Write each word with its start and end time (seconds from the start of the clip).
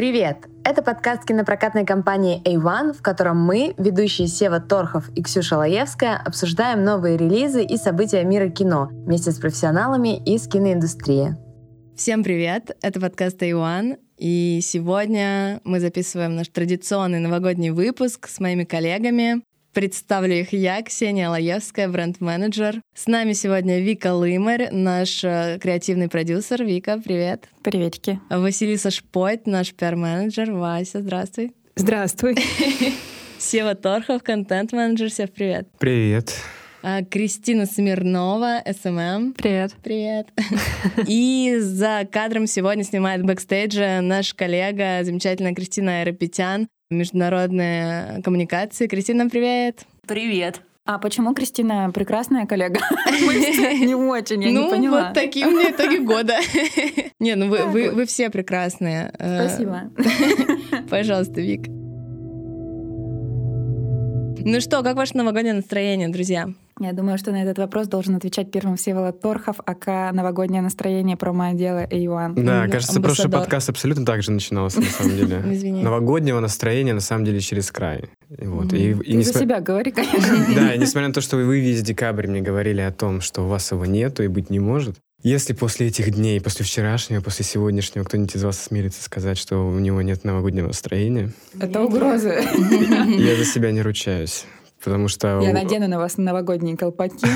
Привет! 0.00 0.48
Это 0.64 0.80
подкаст 0.82 1.26
кинопрокатной 1.26 1.84
компании 1.84 2.40
A1, 2.44 2.94
в 2.94 3.02
котором 3.02 3.36
мы, 3.36 3.74
ведущие 3.76 4.28
Сева 4.28 4.58
Торхов 4.58 5.10
и 5.14 5.22
Ксюша 5.22 5.58
Лаевская, 5.58 6.16
обсуждаем 6.16 6.84
новые 6.84 7.18
релизы 7.18 7.62
и 7.62 7.76
события 7.76 8.24
мира 8.24 8.48
кино 8.48 8.88
вместе 8.90 9.30
с 9.30 9.38
профессионалами 9.38 10.16
из 10.24 10.48
киноиндустрии. 10.48 11.36
Всем 11.94 12.24
привет! 12.24 12.74
Это 12.80 12.98
подкаст 12.98 13.42
A1, 13.42 13.98
и 14.16 14.60
сегодня 14.62 15.60
мы 15.64 15.80
записываем 15.80 16.34
наш 16.34 16.48
традиционный 16.48 17.18
новогодний 17.18 17.68
выпуск 17.68 18.26
с 18.26 18.40
моими 18.40 18.64
коллегами. 18.64 19.42
Представлю 19.72 20.34
их 20.34 20.52
я, 20.52 20.82
Ксения 20.82 21.28
Лаевская, 21.28 21.88
бренд-менеджер. 21.88 22.82
С 22.92 23.06
нами 23.06 23.34
сегодня 23.34 23.78
Вика 23.78 24.12
Лымарь, 24.12 24.70
наш 24.72 25.22
э, 25.22 25.58
креативный 25.60 26.08
продюсер. 26.08 26.64
Вика, 26.64 27.00
привет. 27.04 27.44
Приветики. 27.62 28.18
Василиса 28.30 28.90
Шпойт, 28.90 29.46
наш 29.46 29.72
пиар-менеджер. 29.72 30.50
Вася, 30.50 31.00
здравствуй. 31.00 31.52
Здравствуй. 31.76 32.36
Сева 33.38 33.76
Торхов, 33.76 34.24
контент-менеджер. 34.24 35.08
Сев, 35.08 35.30
привет. 35.30 35.68
Привет. 35.78 36.34
А, 36.82 37.04
Кристина 37.04 37.66
Смирнова, 37.66 38.62
СММ. 38.66 39.34
Привет. 39.34 39.76
Привет. 39.84 40.28
И 41.06 41.56
за 41.60 42.08
кадром 42.10 42.48
сегодня 42.48 42.82
снимает 42.82 43.24
бэкстейджа 43.24 44.00
наш 44.00 44.34
коллега, 44.34 45.04
замечательная 45.04 45.54
Кристина 45.54 46.00
Айрапетян, 46.00 46.66
международные 46.90 48.20
коммуникации. 48.22 48.86
Кристина, 48.88 49.28
привет. 49.30 49.84
Привет. 50.06 50.60
А 50.84 50.98
почему 50.98 51.34
Кристина 51.34 51.90
прекрасная 51.94 52.46
коллега? 52.46 52.80
Не 53.10 53.94
очень, 53.94 54.42
я 54.42 54.50
не 54.50 54.58
Ну, 54.58 54.70
поняла. 54.70 55.04
вот 55.06 55.14
такие 55.14 55.46
у 55.46 55.50
меня 55.52 55.70
итоги 55.70 55.98
года. 55.98 56.36
Не, 57.20 57.36
ну 57.36 57.48
вы 57.48 58.04
все 58.06 58.28
прекрасные. 58.28 59.12
Э, 59.18 59.48
Спасибо. 59.48 59.82
Пожалуйста, 60.90 61.40
Вик. 61.40 61.66
Ну 64.42 64.60
что, 64.60 64.82
как 64.82 64.96
ваше 64.96 65.16
новогоднее 65.16 65.54
настроение, 65.54 66.08
друзья? 66.08 66.48
Я 66.82 66.94
думаю, 66.94 67.18
что 67.18 67.30
на 67.30 67.42
этот 67.42 67.58
вопрос 67.58 67.88
должен 67.88 68.14
отвечать 68.16 68.50
первым 68.50 68.76
Всеволод 68.76 69.20
Торхов, 69.20 69.56
ака 69.66 70.10
новогоднее 70.14 70.62
настроение 70.62 71.14
промо-отдела 71.14 71.84
A1. 71.84 72.32
Да, 72.36 72.64
Да, 72.64 72.68
кажется, 72.68 72.94
прошлый 73.02 73.26
амбассадор. 73.26 73.40
подкаст 73.40 73.68
абсолютно 73.68 74.06
так 74.06 74.22
же 74.22 74.32
начинался, 74.32 74.80
на 74.80 74.86
самом 74.86 75.14
деле. 75.14 75.42
Извини. 75.52 75.82
Новогоднего 75.82 76.40
настроения, 76.40 76.94
на 76.94 77.00
самом 77.00 77.26
деле, 77.26 77.40
через 77.40 77.70
край. 77.70 78.04
И 78.38 78.46
Вот. 78.46 78.72
И, 78.72 78.92
и 78.92 78.94
Ты 78.94 79.22
за 79.22 79.30
несма- 79.32 79.40
себя 79.40 79.60
говори, 79.60 79.90
конечно. 79.92 80.46
Да, 80.54 80.74
и 80.74 80.78
несмотря 80.78 81.08
на 81.08 81.12
то, 81.14 81.20
что 81.20 81.36
вы 81.36 81.60
весь 81.60 81.82
декабрь 81.82 82.26
мне 82.28 82.40
говорили 82.40 82.80
о 82.80 82.90
том, 82.92 83.20
что 83.20 83.42
у 83.42 83.46
вас 83.48 83.70
его 83.72 83.84
нету 83.84 84.22
и 84.22 84.28
быть 84.28 84.48
не 84.48 84.58
может, 84.58 84.96
если 85.22 85.52
после 85.52 85.88
этих 85.88 86.14
дней, 86.14 86.40
после 86.40 86.64
вчерашнего, 86.64 87.20
после 87.20 87.44
сегодняшнего 87.44 88.04
кто-нибудь 88.04 88.34
из 88.36 88.42
вас 88.42 88.58
осмелится 88.58 89.02
сказать, 89.02 89.36
что 89.36 89.68
у 89.68 89.78
него 89.78 90.00
нет 90.00 90.24
новогоднего 90.24 90.68
настроения, 90.68 91.30
Это 91.60 91.82
угрозы. 91.82 92.40
я 93.18 93.36
за 93.36 93.44
себя 93.52 93.70
не 93.70 93.82
ручаюсь. 93.82 94.46
Потому 94.82 95.08
что 95.08 95.40
Я 95.42 95.52
надену 95.52 95.88
на 95.88 95.98
вас 95.98 96.16
новогодние 96.16 96.76
колпаки. 96.76 97.26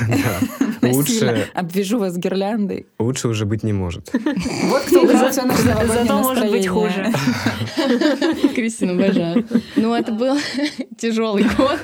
лучше, 0.82 1.48
Обвяжу 1.54 1.98
вас 1.98 2.16
гирляндой. 2.16 2.86
лучше 2.98 3.28
уже 3.28 3.44
быть 3.46 3.62
не 3.62 3.72
может. 3.72 4.10
Вот 4.64 4.82
кто 4.82 5.06
все 5.06 5.42
наше 5.42 5.66
новогоднее 5.66 6.04
Зато 6.04 6.18
может 6.18 6.50
быть 6.50 6.66
настроение. 6.66 6.70
хуже. 6.70 8.48
Кристина, 8.54 8.92
обожаю. 8.92 9.46
Ну, 9.76 9.94
это 9.94 10.12
был 10.12 10.36
тяжелый 10.98 11.44
год. 11.56 11.80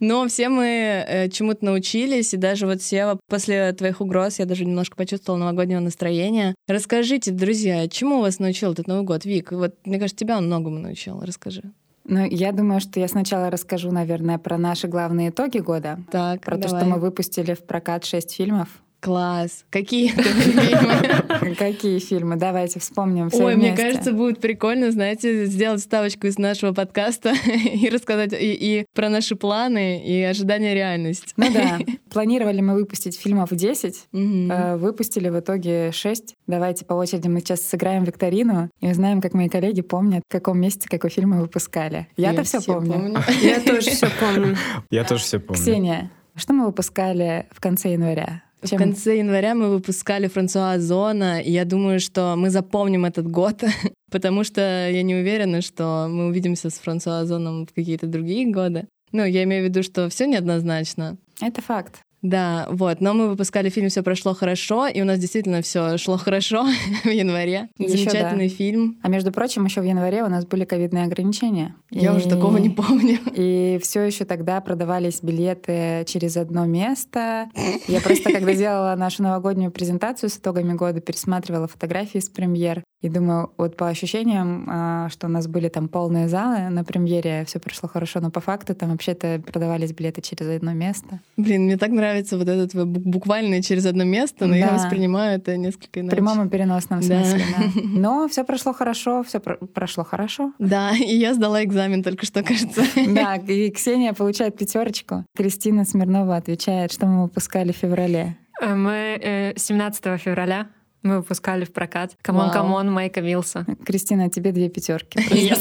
Но 0.00 0.26
все 0.26 0.48
мы 0.48 0.66
э, 0.66 1.28
чему-то 1.30 1.64
научились, 1.64 2.34
и 2.34 2.36
даже 2.36 2.66
вот 2.66 2.82
Сева, 2.82 3.18
после 3.28 3.72
твоих 3.72 4.00
угроз 4.00 4.38
я 4.40 4.44
даже 4.44 4.64
немножко 4.64 4.96
почувствовала 4.96 5.38
новогоднего 5.40 5.80
настроения. 5.80 6.54
Расскажите, 6.68 7.30
друзья, 7.30 7.88
чему 7.88 8.20
вас 8.20 8.38
научил 8.40 8.72
этот 8.72 8.88
Новый 8.88 9.04
год? 9.04 9.24
Вик, 9.24 9.52
вот, 9.52 9.76
мне 9.86 9.98
кажется, 9.98 10.18
тебя 10.18 10.36
он 10.36 10.46
многому 10.46 10.78
научил. 10.80 11.20
Расскажи. 11.22 11.62
Ну, 12.06 12.24
я 12.24 12.52
думаю, 12.52 12.80
что 12.80 13.00
я 13.00 13.08
сначала 13.08 13.50
расскажу, 13.50 13.90
наверное, 13.90 14.38
про 14.38 14.58
наши 14.58 14.88
главные 14.88 15.30
итоги 15.30 15.58
года. 15.58 15.98
Так, 16.10 16.42
Про 16.42 16.56
то, 16.56 16.68
давай. 16.68 16.80
что 16.82 16.90
мы 16.90 16.98
выпустили 17.00 17.54
в 17.54 17.64
прокат 17.64 18.04
шесть 18.04 18.34
фильмов. 18.34 18.68
Класс. 19.04 19.66
Какие 19.68 20.08
фильмы? 20.16 21.54
Какие 21.56 21.98
фильмы? 21.98 22.36
Давайте 22.36 22.80
вспомним 22.80 23.28
все 23.28 23.44
Ой, 23.44 23.54
мне 23.56 23.76
кажется, 23.76 24.12
будет 24.12 24.40
прикольно, 24.40 24.90
знаете, 24.90 25.44
сделать 25.44 25.82
ставочку 25.82 26.26
из 26.26 26.38
нашего 26.38 26.72
подкаста 26.72 27.34
и 27.74 27.90
рассказать 27.90 28.30
и, 28.32 28.86
про 28.94 29.10
наши 29.10 29.36
планы, 29.36 30.02
и 30.02 30.22
ожидания 30.22 30.72
реальность. 30.72 31.34
Ну 31.36 31.52
да, 31.52 31.80
планировали 32.10 32.62
мы 32.62 32.72
выпустить 32.72 33.18
фильмов 33.20 33.50
10, 33.52 34.06
Мгм. 34.12 34.50
э, 34.50 34.76
выпустили 34.78 35.28
в 35.28 35.38
итоге 35.38 35.92
6. 35.92 36.34
Давайте 36.46 36.86
по 36.86 36.94
очереди 36.94 37.28
мы 37.28 37.40
сейчас 37.40 37.60
сыграем 37.60 38.04
викторину 38.04 38.70
и 38.80 38.88
узнаем, 38.88 39.20
как 39.20 39.34
мои 39.34 39.50
коллеги 39.50 39.82
помнят, 39.82 40.22
в 40.26 40.32
каком 40.32 40.58
месте 40.58 40.88
какой 40.88 41.10
фильм 41.10 41.30
мы 41.30 41.42
выпускали. 41.42 42.08
Я-то 42.16 42.42
все 42.44 42.62
помню. 42.62 43.18
Я 43.42 43.60
тоже 43.60 43.90
все 43.90 44.08
помню. 44.18 44.56
Я 44.88 45.04
тоже 45.04 45.20
все 45.20 45.40
помню. 45.40 45.60
Ксения, 45.60 46.10
что 46.36 46.54
мы 46.54 46.64
выпускали 46.64 47.46
в 47.50 47.60
конце 47.60 47.92
января? 47.92 48.43
В 48.64 48.70
Чем- 48.70 48.78
конце 48.78 49.18
января 49.18 49.54
мы 49.54 49.68
выпускали 49.68 50.26
Франсуа 50.26 50.72
Озона, 50.72 51.40
и 51.40 51.50
я 51.50 51.64
думаю, 51.64 52.00
что 52.00 52.34
мы 52.36 52.48
запомним 52.50 53.04
этот 53.04 53.30
год, 53.30 53.62
потому 54.10 54.42
что 54.44 54.60
я 54.90 55.02
не 55.02 55.14
уверена, 55.14 55.60
что 55.60 56.06
мы 56.08 56.26
увидимся 56.26 56.70
с 56.70 56.74
Франсуа 56.74 57.20
Озоном 57.20 57.66
в 57.66 57.74
какие-то 57.74 58.06
другие 58.06 58.50
годы. 58.50 58.86
Ну, 59.12 59.24
я 59.24 59.44
имею 59.44 59.64
в 59.64 59.68
виду, 59.68 59.82
что 59.82 60.08
все 60.08 60.26
неоднозначно. 60.26 61.16
Это 61.40 61.60
факт. 61.60 62.00
Да, 62.24 62.66
вот. 62.70 63.02
Но 63.02 63.12
мы 63.12 63.28
выпускали 63.28 63.68
фильм 63.68 63.90
«Все 63.90 64.02
прошло 64.02 64.32
хорошо», 64.32 64.86
и 64.86 65.02
у 65.02 65.04
нас 65.04 65.18
действительно 65.18 65.60
все 65.60 65.98
шло 65.98 66.16
хорошо 66.16 66.64
в 67.04 67.08
январе. 67.10 67.68
Ещё 67.76 67.98
Замечательный 67.98 68.48
фильм. 68.48 68.98
А 69.02 69.08
между 69.08 69.30
прочим, 69.30 69.66
еще 69.66 69.82
в 69.82 69.84
январе 69.84 70.22
у 70.24 70.28
нас 70.28 70.46
были 70.46 70.64
ковидные 70.64 71.04
ограничения. 71.04 71.76
Я 71.90 72.14
уже 72.14 72.26
такого 72.26 72.56
не 72.56 72.70
помню. 72.70 73.18
И 73.34 73.78
все 73.82 74.00
еще 74.00 74.24
тогда 74.24 74.62
продавались 74.62 75.22
билеты 75.22 76.04
через 76.06 76.38
одно 76.38 76.64
место. 76.64 77.50
Я 77.88 78.00
просто, 78.00 78.32
когда 78.32 78.54
делала 78.64 78.94
нашу 78.96 79.22
новогоднюю 79.22 79.70
презентацию 79.70 80.30
с 80.30 80.38
итогами 80.38 80.72
года, 80.72 81.02
пересматривала 81.02 81.68
фотографии 81.68 82.20
с 82.20 82.30
премьер. 82.30 82.82
И 83.02 83.10
думаю, 83.10 83.52
вот 83.58 83.76
по 83.76 83.88
ощущениям, 83.88 84.66
а, 84.66 85.10
что 85.10 85.26
у 85.26 85.30
нас 85.30 85.46
были 85.46 85.68
там 85.68 85.88
полные 85.88 86.26
залы 86.26 86.70
на 86.70 86.84
премьере, 86.84 87.44
все 87.46 87.58
прошло 87.58 87.86
хорошо, 87.86 88.20
но 88.20 88.30
по 88.30 88.40
факту 88.40 88.74
там 88.74 88.92
вообще-то 88.92 89.42
продавались 89.44 89.92
билеты 89.92 90.22
через 90.22 90.48
одно 90.48 90.72
место. 90.72 91.20
Блин, 91.36 91.64
мне 91.64 91.76
так 91.76 91.90
нравится 91.90 92.13
вот 92.32 92.48
это 92.48 92.66
твое 92.68 92.86
бу- 92.86 93.00
буквально 93.04 93.62
через 93.62 93.86
одно 93.86 94.04
место, 94.04 94.46
но 94.46 94.54
я 94.56 94.68
Да. 94.68 94.74
воспринимаю 94.74 95.38
это 95.38 95.56
несколько 95.56 95.98
В 96.00 96.02
иначе. 96.02 96.16
прямом 96.16 96.46
и 96.46 96.50
переносном 96.50 97.00
Да. 97.00 97.06
смысле, 97.24 97.44
да. 97.56 97.80
Но 97.84 98.28
все 98.28 98.44
прошло 98.44 98.72
хорошо, 98.72 99.22
все 99.22 99.40
прошло 99.40 100.04
хорошо. 100.04 100.52
Да, 100.58 100.92
и 100.96 101.16
я 101.16 101.34
сдала 101.34 101.62
экзамен 101.64 102.02
только 102.02 102.26
что, 102.26 102.42
кажется. 102.44 102.82
Да, 103.08 103.36
и 103.36 103.70
Ксения 103.70 104.12
получает 104.12 104.56
пятерочку. 104.56 105.24
Кристина 105.36 105.84
Смирнова 105.84 106.36
отвечает, 106.36 106.92
что 106.92 107.06
мы 107.06 107.22
выпускали 107.24 107.72
в 107.72 107.76
феврале. 107.76 108.36
Э, 108.60 108.74
Мы 108.74 109.18
э, 109.22 109.52
17 109.56 110.20
февраля 110.20 110.68
мы 111.02 111.18
выпускали 111.18 111.66
в 111.66 111.72
прокат 111.74 112.12
«Камон, 112.22 112.50
камон» 112.50 112.90
Майка 112.90 113.20
Милса. 113.20 113.66
Кристина, 113.84 114.30
тебе 114.30 114.52
две 114.52 114.70
пятерки. 114.70 115.18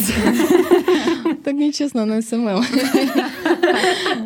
Так 1.43 1.53
нечестно 1.55 2.05
на 2.05 2.21
СММ. 2.21 2.63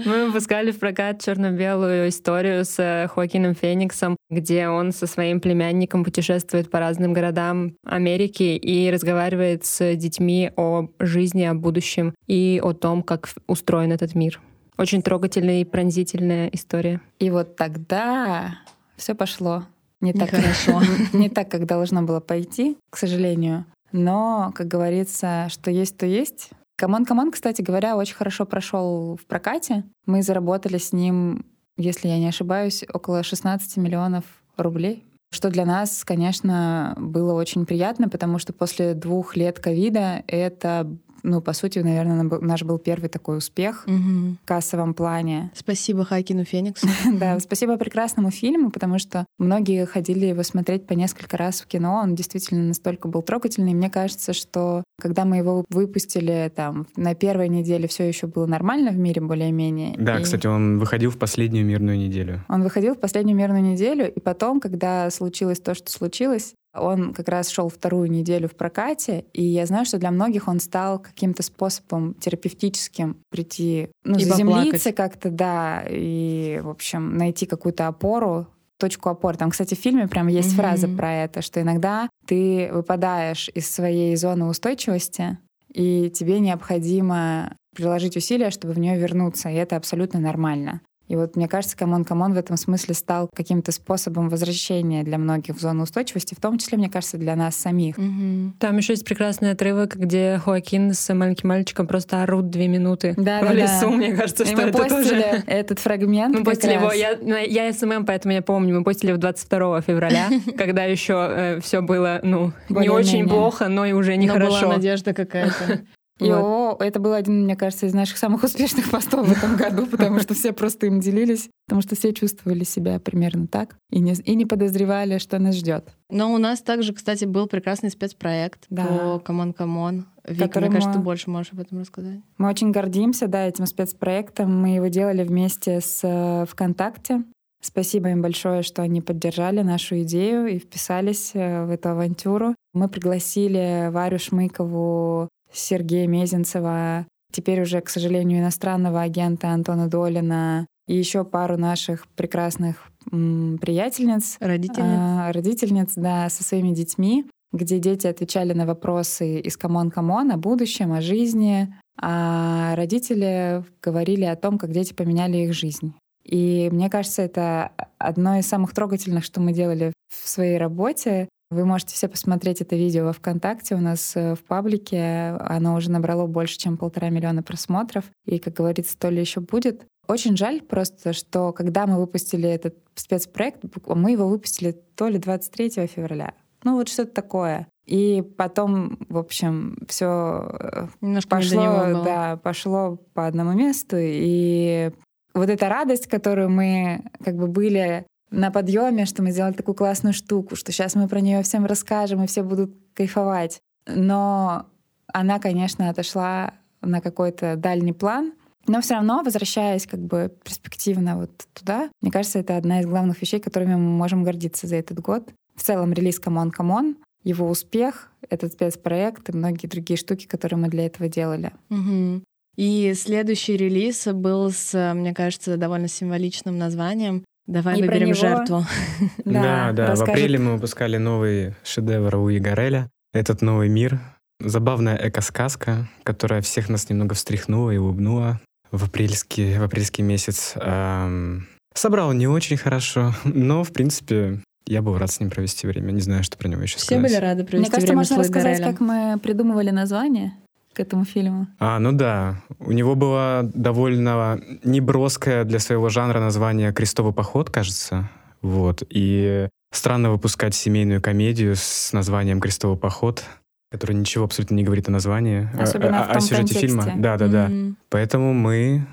Мы 0.06 0.28
выпускали 0.28 0.72
в 0.72 0.80
прокат 0.80 1.22
черно-белую 1.22 2.10
историю 2.10 2.66
с 2.66 2.80
э, 2.80 3.08
Хоакином 3.08 3.56
Фениксом, 3.56 4.18
где 4.30 4.68
он 4.68 4.92
со 4.92 5.08
своим 5.08 5.40
племянником 5.40 6.04
путешествует 6.04 6.70
по 6.70 6.80
разным 6.80 7.14
городам 7.14 7.76
Америки 7.86 8.44
и 8.44 8.90
разговаривает 8.92 9.66
с 9.66 9.96
детьми 9.96 10.52
о 10.56 10.90
жизни, 11.00 11.44
о 11.44 11.54
будущем 11.54 12.14
и 12.28 12.60
о 12.64 12.74
том, 12.74 13.04
как 13.04 13.30
устроен 13.48 13.92
этот 13.92 14.16
мир. 14.16 14.42
Очень 14.78 15.02
трогательная 15.02 15.62
и 15.62 15.66
пронзительная 15.66 16.48
история. 16.50 17.02
И 17.20 17.30
вот 17.30 17.56
тогда 17.56 18.60
все 18.96 19.16
пошло 19.16 19.64
не 20.02 20.14
так 20.14 20.32
Нехорошо. 20.32 20.82
не 21.14 21.30
так, 21.30 21.50
как 21.50 21.66
должно 21.66 22.04
было 22.04 22.20
пойти, 22.20 22.78
к 22.90 22.98
сожалению. 22.98 23.66
Но, 23.92 24.52
как 24.54 24.68
говорится, 24.68 25.48
что 25.50 25.72
есть, 25.72 25.98
то 25.98 26.06
есть. 26.06 26.50
Камон 26.78 27.06
Камон, 27.06 27.32
кстати 27.32 27.64
говоря, 27.64 27.98
очень 27.98 28.14
хорошо 28.14 28.46
прошел 28.46 29.18
в 29.18 29.26
прокате. 29.26 29.84
Мы 30.06 30.22
заработали 30.22 30.78
с 30.78 30.94
ним, 30.94 31.44
если 31.76 32.08
я 32.08 32.20
не 32.20 32.28
ошибаюсь, 32.28 32.84
около 32.94 33.24
16 33.24 33.78
миллионов 33.78 34.24
рублей. 34.58 35.04
Что 35.32 35.50
для 35.50 35.66
нас, 35.66 36.04
конечно, 36.06 36.94
было 37.00 37.34
очень 37.34 37.66
приятно, 37.66 38.10
потому 38.10 38.38
что 38.38 38.54
после 38.54 38.94
двух 38.94 39.36
лет 39.36 39.60
ковида 39.60 40.24
это, 40.28 40.96
ну, 41.28 41.42
по 41.42 41.54
сути, 41.54 41.80
наверное, 41.80 42.24
наш 42.42 42.64
был 42.64 42.80
первый 42.80 43.10
такой 43.10 43.38
успех 43.38 43.84
Мгм. 43.86 44.38
в 44.42 44.48
кассовом 44.48 44.94
плане. 44.94 45.52
Спасибо 45.54 46.06
Хакину 46.06 46.44
Фениксу. 46.46 46.88
Да, 47.20 47.40
спасибо 47.40 47.78
прекрасному 47.78 48.32
фильму, 48.32 48.72
потому 48.72 48.98
что 48.98 49.26
многие 49.38 49.86
ходили 49.86 50.26
его 50.28 50.44
смотреть 50.44 50.88
по 50.88 50.94
несколько 50.94 51.36
раз 51.38 51.62
в 51.62 51.68
кино. 51.68 51.96
Он 52.04 52.16
действительно 52.16 52.64
настолько 52.64 53.08
был 53.08 53.22
трогательный. 53.22 53.74
Мне 53.74 53.90
кажется, 53.90 54.34
что 54.34 54.84
когда 55.02 55.26
мы 55.26 55.38
его 55.38 55.66
выпустили 55.70 56.52
там 56.56 56.88
на 56.96 57.14
первой 57.14 57.50
неделе, 57.50 57.88
все 57.88 58.08
еще 58.08 58.28
было 58.28 58.46
нормально 58.46 58.92
в 58.92 58.98
мире 58.98 59.22
более-менее. 59.22 59.96
Да, 59.98 60.20
И 60.20 60.24
кстати, 60.24 60.48
он 60.48 60.80
выходил 60.80 61.12
в 61.12 61.18
последнюю 61.18 61.66
мирную 61.66 61.98
неделю. 61.98 62.44
Он 62.48 62.64
выходил 62.64 62.96
в 62.96 63.00
последнюю 63.00 63.38
мирную 63.38 63.64
неделю, 63.64 64.12
и 64.12 64.20
потом, 64.20 64.60
когда 64.60 65.10
случилось 65.10 65.60
то, 65.60 65.76
что 65.76 65.92
случилось, 65.92 66.54
Он 66.80 67.14
как 67.14 67.28
раз 67.30 67.50
шел 67.50 67.70
вторую 67.70 68.10
неделю 68.10 68.48
в 68.48 68.56
прокате, 68.56 69.26
и 69.34 69.44
я 69.44 69.66
знаю, 69.66 69.86
что 69.86 69.98
для 69.98 70.12
многих 70.12 70.48
он 70.48 70.60
стал 70.60 71.00
каким-то 71.00 71.44
способом 71.44 72.14
терапевтическим 72.16 73.18
прийти, 73.30 73.90
ну, 74.04 74.18
И 74.18 74.24
заземлиться 74.24 74.92
как-то, 74.92 75.30
да, 75.30 75.84
и, 75.90 76.60
в 76.64 76.70
общем, 76.70 77.18
найти 77.18 77.46
какую-то 77.46 77.88
опору 77.88 78.48
точку 78.78 79.10
опоры. 79.10 79.38
Там, 79.38 79.50
кстати, 79.50 79.74
в 79.74 79.80
фильме 79.80 80.08
прям 80.08 80.28
есть 80.28 80.50
Мгм. 80.50 80.58
фраза 80.58 80.88
про 80.88 81.12
это, 81.12 81.42
что 81.42 81.62
иногда 81.62 82.10
ты 82.28 82.70
выпадаешь 82.72 83.50
из 83.54 83.70
своей 83.70 84.16
зоны 84.16 84.46
устойчивости, 84.46 85.40
и 85.74 86.10
тебе 86.12 86.40
необходимо 86.40 87.56
приложить 87.76 88.18
усилия, 88.18 88.50
чтобы 88.50 88.74
в 88.74 88.80
нее 88.80 88.98
вернуться, 88.98 89.50
и 89.50 89.56
это 89.56 89.76
абсолютно 89.76 90.20
нормально. 90.20 90.82
И 91.08 91.16
вот 91.16 91.36
мне 91.36 91.48
кажется, 91.48 91.78
Камон 91.78 92.04
Камон 92.04 92.34
в 92.34 92.38
этом 92.38 92.58
смысле 92.58 92.94
стал 92.94 93.30
каким-то 93.34 93.72
способом 93.72 94.30
возвращения 94.30 95.04
для 95.04 95.18
многих 95.18 95.56
в 95.56 95.60
зону 95.60 95.84
устойчивости, 95.84 96.36
в 96.36 96.42
том 96.42 96.58
числе, 96.58 96.78
мне 96.78 96.90
кажется, 96.90 97.18
для 97.18 97.36
нас 97.36 97.56
самих. 97.56 97.98
Мгм. 97.98 98.56
Там 98.60 98.78
еще 98.78 98.94
есть 98.94 99.06
прекрасный 99.06 99.52
отрывок, 99.52 99.96
где 99.96 100.40
Хоакин 100.44 100.94
с 100.94 101.14
маленьким 101.14 101.50
мальчиком 101.50 101.88
просто 101.88 102.24
орут 102.24 102.50
две 102.50 102.68
минуты 102.68 103.14
Да, 103.18 103.40
в 103.42 103.46
да, 103.46 103.54
лесу. 103.54 103.90
да. 103.90 103.96
Мне 103.96 104.14
кажется, 104.16 104.44
И 104.44 104.48
что 104.48 104.56
мы 104.58 104.64
это 104.64 104.84
тоже... 104.90 105.44
этот 105.48 105.80
фрагмент. 105.80 106.38
Мы 106.38 106.44
постили 106.44 106.74
его, 106.74 106.88
раз. 106.88 106.96
я, 106.96 107.18
ну, 107.22 107.36
я 107.38 107.72
СММ, 107.72 108.06
поэтому 108.06 108.34
я 108.34 108.42
помню, 108.42 108.76
мы 108.78 108.84
постили 108.84 109.12
его 109.12 109.20
22 109.20 109.82
февраля, 109.82 110.28
когда 110.58 110.84
еще 110.84 111.60
все 111.62 111.82
было, 111.82 112.20
ну, 112.24 112.52
не 112.70 112.90
очень 112.90 113.28
плохо, 113.28 113.68
но 113.70 113.86
и 113.86 113.94
уже 113.94 114.16
Но 114.18 114.24
была 114.28 114.40
нехорошо. 114.40 114.68
надежда 114.74 115.14
какая-то. 115.14 115.82
И 116.20 116.32
Вот. 116.32 116.82
это 116.82 117.00
был 117.00 117.14
один, 117.14 117.44
мне 117.44 117.56
кажется, 117.56 117.86
из 117.86 117.94
наших 117.94 118.18
самых 118.18 118.44
успешных 118.44 118.90
постов 118.90 119.28
в 119.28 119.32
этом 119.32 119.56
году, 119.56 119.86
потому 119.86 120.20
что 120.20 120.34
все 120.34 120.52
просто 120.52 120.88
им 120.88 121.00
делились, 121.00 121.50
потому 121.68 121.82
что 121.82 121.96
все 121.96 122.14
чувствовали 122.14 122.64
себя 122.64 123.00
примерно 123.00 123.48
так 123.48 123.76
и 123.92 124.00
не, 124.00 124.14
и 124.14 124.36
не 124.36 124.46
подозревали, 124.46 125.18
что 125.20 125.38
нас 125.40 125.56
ждет. 125.56 125.90
Но 126.10 126.34
у 126.34 126.38
нас 126.38 126.62
также, 126.62 126.94
кстати, 126.94 127.26
был 127.26 127.48
прекрасный 127.48 127.90
спецпроект 127.90 128.66
Да. 128.70 128.86
по 128.86 129.20
Камон 129.20 129.54
Камон. 129.54 130.06
Вика, 130.28 130.46
Который 130.48 130.70
мне 130.70 130.76
кажется, 130.80 130.98
ты 131.00 131.04
больше 131.04 131.30
можешь 131.30 131.54
об 131.54 131.60
этом 131.60 131.80
рассказать. 131.80 132.20
Мы 132.38 132.50
очень 132.50 132.72
гордимся, 132.72 133.28
да, 133.28 133.46
этим 133.48 133.66
спецпроектом. 133.66 134.62
Мы 134.62 134.76
его 134.76 134.88
делали 134.88 135.24
вместе 135.24 135.80
с 135.80 136.02
э, 136.04 136.46
ВКонтакте. 136.50 137.24
Спасибо 137.62 138.10
им 138.10 138.22
большое, 138.22 138.62
что 138.62 138.82
они 138.82 139.02
поддержали 139.02 139.62
нашу 139.62 140.02
идею 140.02 140.48
и 140.48 140.60
вписались 140.60 141.32
э, 141.34 141.66
в 141.66 141.70
эту 141.72 141.90
авантюру. 141.90 142.56
Мы 142.74 142.90
пригласили 142.90 143.90
Варю 143.90 144.20
Шмыкову, 144.20 145.30
Сергея 145.58 146.08
Мезенцева, 146.08 147.06
теперь 147.32 147.62
уже, 147.62 147.82
к 147.82 147.90
сожалению, 147.90 148.40
иностранного 148.40 149.02
агента 149.02 149.50
Антона 149.50 149.88
Долина 149.88 150.68
и 150.88 150.96
еще 150.96 151.24
пару 151.26 151.58
наших 151.58 152.08
прекрасных 152.16 152.90
м, 153.12 153.58
приятельниц, 153.60 154.38
Родительниц. 154.40 154.80
а, 154.82 155.32
родительниц, 155.32 155.94
да, 155.96 156.30
со 156.30 156.44
своими 156.44 156.74
детьми, 156.74 157.26
где 157.54 157.80
дети 157.80 158.08
отвечали 158.08 158.54
на 158.54 158.66
вопросы 158.66 159.40
из 159.40 159.58
«Камон, 159.58 159.90
камон» 159.92 160.32
о 160.32 160.38
будущем, 160.38 160.94
о 160.94 161.02
жизни, 161.02 161.74
а 162.00 162.76
родители 162.76 163.64
говорили 163.82 164.26
о 164.26 164.36
том, 164.36 164.58
как 164.58 164.72
дети 164.72 164.94
поменяли 164.94 165.38
их 165.38 165.54
жизнь. 165.54 165.94
И 166.24 166.70
мне 166.72 166.90
кажется, 166.90 167.22
это 167.22 167.72
одно 167.98 168.38
из 168.38 168.48
самых 168.48 168.74
трогательных, 168.74 169.24
что 169.24 169.40
мы 169.40 169.54
делали 169.54 169.94
в 170.14 170.28
своей 170.28 170.58
работе. 170.58 171.30
Вы 171.50 171.66
можете 171.66 171.96
все 171.96 172.10
посмотреть 172.10 172.62
это 172.62 172.76
видео 172.76 173.06
во 173.06 173.14
ВКонтакте 173.14 173.76
у 173.76 173.80
нас 173.80 174.16
э, 174.16 174.36
в 174.36 174.44
паблике. 174.44 175.38
Оно 175.40 175.76
уже 175.76 175.90
набрало 175.90 176.28
больше, 176.28 176.58
чем 176.58 176.78
полтора 176.78 177.10
миллиона 177.10 177.42
просмотров. 177.42 178.04
И, 178.26 178.38
как 178.38 178.54
говорится, 178.54 178.98
то 178.98 179.10
ли 179.10 179.22
еще 179.22 179.40
будет. 179.40 179.86
Очень 180.08 180.36
жаль 180.36 180.62
просто, 180.62 181.14
что 181.14 181.54
когда 181.54 181.88
мы 181.88 181.98
выпустили 181.98 182.50
этот 182.50 182.76
спецпроект, 182.96 183.64
мы 183.88 184.12
его 184.12 184.28
выпустили 184.28 184.72
то 184.96 185.08
ли 185.08 185.20
23 185.20 185.88
февраля. 185.88 186.34
Ну 186.64 186.76
вот 186.76 186.90
что-то 186.90 187.12
такое. 187.12 187.68
И 187.86 188.22
потом, 188.38 188.98
в 189.08 189.18
общем, 189.18 189.78
все 189.88 190.90
Немножко 191.00 191.38
не 191.38 191.44
до 191.44 191.56
пошло, 191.56 192.04
да, 192.04 192.38
пошло 192.38 192.98
по 193.14 193.28
одному 193.28 193.54
месту. 193.54 193.96
И 194.00 194.92
вот 195.34 195.50
эта 195.50 195.70
радость, 195.70 196.08
которую 196.08 196.50
мы 196.50 197.04
как 197.24 197.36
бы 197.36 197.48
были 197.48 198.06
на 198.30 198.52
подъеме, 198.52 199.06
что 199.06 199.24
мы 199.24 199.32
сделали 199.32 199.54
такую 199.54 199.76
классную 199.76 200.14
штуку, 200.14 200.56
что 200.56 200.72
сейчас 200.72 200.96
мы 200.96 201.08
про 201.08 201.22
нее 201.22 201.42
всем 201.44 201.66
расскажем, 201.66 202.24
и 202.24 202.28
все 202.28 202.44
будут 202.44 202.76
кайфовать. 202.94 203.60
Но 203.88 204.66
она, 205.08 205.40
конечно, 205.40 205.90
отошла 205.90 206.54
на 206.82 207.02
какой-то 207.02 207.56
дальний 207.56 207.94
план. 207.94 208.34
Но 208.68 208.82
все 208.82 208.96
равно, 208.96 209.24
возвращаясь 209.24 209.88
как 209.88 210.02
бы 210.02 210.34
перспективно 210.44 211.18
вот 211.18 211.32
туда, 211.54 211.90
мне 212.02 212.12
кажется, 212.12 212.40
это 212.40 212.58
одна 212.58 212.82
из 212.82 212.86
главных 212.86 213.22
вещей, 213.22 213.40
которыми 213.40 213.76
мы 213.76 213.98
можем 213.98 214.24
гордиться 214.24 214.68
за 214.68 214.76
этот 214.76 215.00
год. 215.00 215.30
В 215.56 215.64
целом 215.64 215.94
релиз 215.94 216.20
«Камон, 216.20 216.52
камон», 216.52 216.98
его 217.24 217.50
успех, 217.50 218.12
этот 218.30 218.54
спецпроект 218.54 219.30
и 219.30 219.34
многие 219.34 219.68
другие 219.68 219.98
штуки, 219.98 220.28
которые 220.28 220.60
мы 220.60 220.68
для 220.68 220.86
этого 220.86 221.08
делали. 221.08 221.54
Мгм. 221.70 222.24
И 222.58 222.94
следующий 222.96 223.56
релиз 223.56 224.08
был 224.08 224.52
с, 224.52 224.94
мне 224.94 225.14
кажется, 225.14 225.58
довольно 225.58 225.88
символичным 225.88 226.58
названием 226.58 227.24
«Давай 227.48 227.80
И 227.80 227.82
выберем 227.82 228.08
него 228.10 228.14
жертву». 228.16 228.66
Да, 229.26 229.72
да. 229.72 229.86
В 229.88 229.90
расскажет- 229.90 230.14
апреле 230.16 230.40
мы 230.40 230.54
выпускали 230.54 230.98
новый 230.98 231.56
шедевр 231.64 232.16
Луи 232.18 232.40
Гарреля. 232.40 232.90
Этот 233.14 233.42
новый 233.42 233.70
мир. 233.70 234.00
Забавная 234.40 234.96
эко-сказка, 235.02 235.88
которая 236.04 236.42
всех 236.42 236.70
нас 236.70 236.90
немного 236.90 237.16
встряхнула 237.16 237.72
и 237.72 237.78
улыбнула 237.78 238.40
в 238.72 238.84
апрельский, 238.84 239.58
в 239.58 239.64
апрельский 239.64 240.04
месяц. 240.04 240.54
Эм, 240.58 241.48
собрал 241.74 242.12
не 242.14 242.28
очень 242.28 242.58
хорошо, 242.58 243.14
но, 243.24 243.64
в 243.64 243.72
принципе, 243.74 244.42
я 244.68 244.82
был 244.84 244.98
рад 244.98 245.10
с 245.10 245.20
ним 245.20 245.30
провести 245.32 245.66
время. 245.66 245.92
Не 245.92 246.02
знаю, 246.02 246.24
что 246.24 246.38
про 246.38 246.50
него 246.50 246.62
еще 246.62 246.78
Все 246.78 246.86
сказать. 246.86 247.04
были 247.04 247.16
рады 247.16 247.44
провести 247.46 247.58
Мне 247.58 247.72
кажется, 247.72 247.88
время 247.88 247.98
можно 247.98 248.16
с 248.16 248.18
Луи 248.18 248.28
рассказать, 248.28 248.58
Гаррелем. 248.60 248.72
как 248.74 248.80
мы 248.82 249.20
придумывали 249.24 249.70
название 249.72 250.34
к 250.78 250.80
этому 250.80 251.06
фильму. 251.06 251.48
А, 251.60 251.80
ну 251.80 251.92
да. 251.92 252.36
У 252.60 252.72
него 252.72 252.94
было 252.94 253.50
довольно 253.56 254.40
неброское 254.64 255.44
для 255.44 255.58
своего 255.58 255.90
жанра 255.90 256.20
название 256.20 256.72
«Крестовый 256.72 257.14
поход», 257.14 257.50
кажется. 257.50 258.10
Вот. 258.44 258.84
И 258.92 259.48
странно 259.72 260.12
выпускать 260.12 260.54
семейную 260.54 261.02
комедию 261.02 261.56
с 261.56 261.94
названием 261.94 262.40
«Крестовый 262.40 262.78
поход», 262.78 263.24
который 263.72 263.96
ничего 263.96 264.26
абсолютно 264.26 264.54
не 264.54 264.64
говорит 264.64 264.88
о 264.88 264.92
названии, 264.92 265.50
а- 265.58 265.64
Особенно 265.64 266.04
а- 266.04 266.08
в 266.08 266.10
о 266.12 266.14
том 266.14 266.22
сюжете 266.22 266.54
контексте. 266.54 266.68
фильма. 266.68 266.94
Да, 266.98 267.18
да, 267.18 267.28
да. 267.28 267.48
Мгм. 267.48 267.78
Поэтому 267.90 268.34
мы 268.34 268.86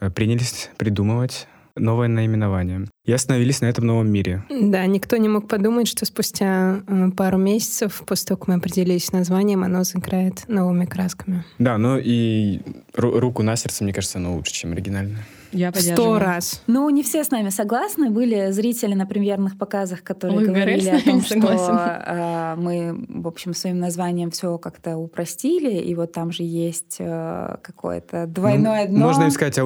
э, 0.00 0.10
принялись 0.10 0.70
придумывать 0.76 1.48
новое 1.76 2.08
наименование. 2.08 2.86
И 3.04 3.12
остановились 3.12 3.60
на 3.60 3.66
этом 3.66 3.86
новом 3.86 4.10
мире. 4.10 4.44
Да, 4.50 4.86
никто 4.86 5.16
не 5.16 5.28
мог 5.28 5.48
подумать, 5.48 5.88
что 5.88 6.04
спустя 6.04 6.82
э, 6.86 7.10
пару 7.16 7.38
месяцев, 7.38 8.02
после 8.06 8.26
того, 8.28 8.38
как 8.38 8.48
мы 8.48 8.54
определились 8.54 9.06
с 9.06 9.12
названием, 9.12 9.64
оно 9.64 9.84
заиграет 9.84 10.44
новыми 10.48 10.84
красками. 10.84 11.44
Да, 11.58 11.78
ну 11.78 11.98
и 11.98 12.60
ру- 12.94 13.18
руку 13.18 13.42
на 13.42 13.56
сердце, 13.56 13.84
мне 13.84 13.92
кажется, 13.92 14.18
оно 14.18 14.34
лучше, 14.36 14.52
чем 14.52 14.72
оригинальное. 14.72 15.24
Я 15.52 15.72
сто 15.72 16.18
раз. 16.18 16.62
Ну, 16.66 16.88
не 16.90 17.02
все 17.02 17.24
с 17.24 17.30
нами 17.30 17.50
согласны. 17.50 18.10
Были 18.10 18.50
зрители 18.50 18.94
на 18.94 19.06
премьерных 19.06 19.58
показах, 19.58 20.02
которые 20.02 20.38
Ой, 20.38 20.46
говорили 20.46 20.88
о 20.88 21.00
том, 21.00 21.22
что 21.22 21.34
э, 21.36 22.54
мы, 22.56 23.04
в 23.08 23.26
общем, 23.26 23.54
своим 23.54 23.78
названием 23.78 24.30
все 24.30 24.58
как-то 24.58 24.96
упростили, 24.96 25.78
и 25.80 25.94
вот 25.94 26.12
там 26.12 26.30
же 26.32 26.42
есть 26.44 26.96
э, 26.98 27.56
какое-то 27.62 28.26
двойное 28.26 28.86
Ну, 28.88 28.96
дно. 28.96 29.06
Можно 29.06 29.24
им 29.24 29.30
сказать, 29.30 29.58
а 29.58 29.64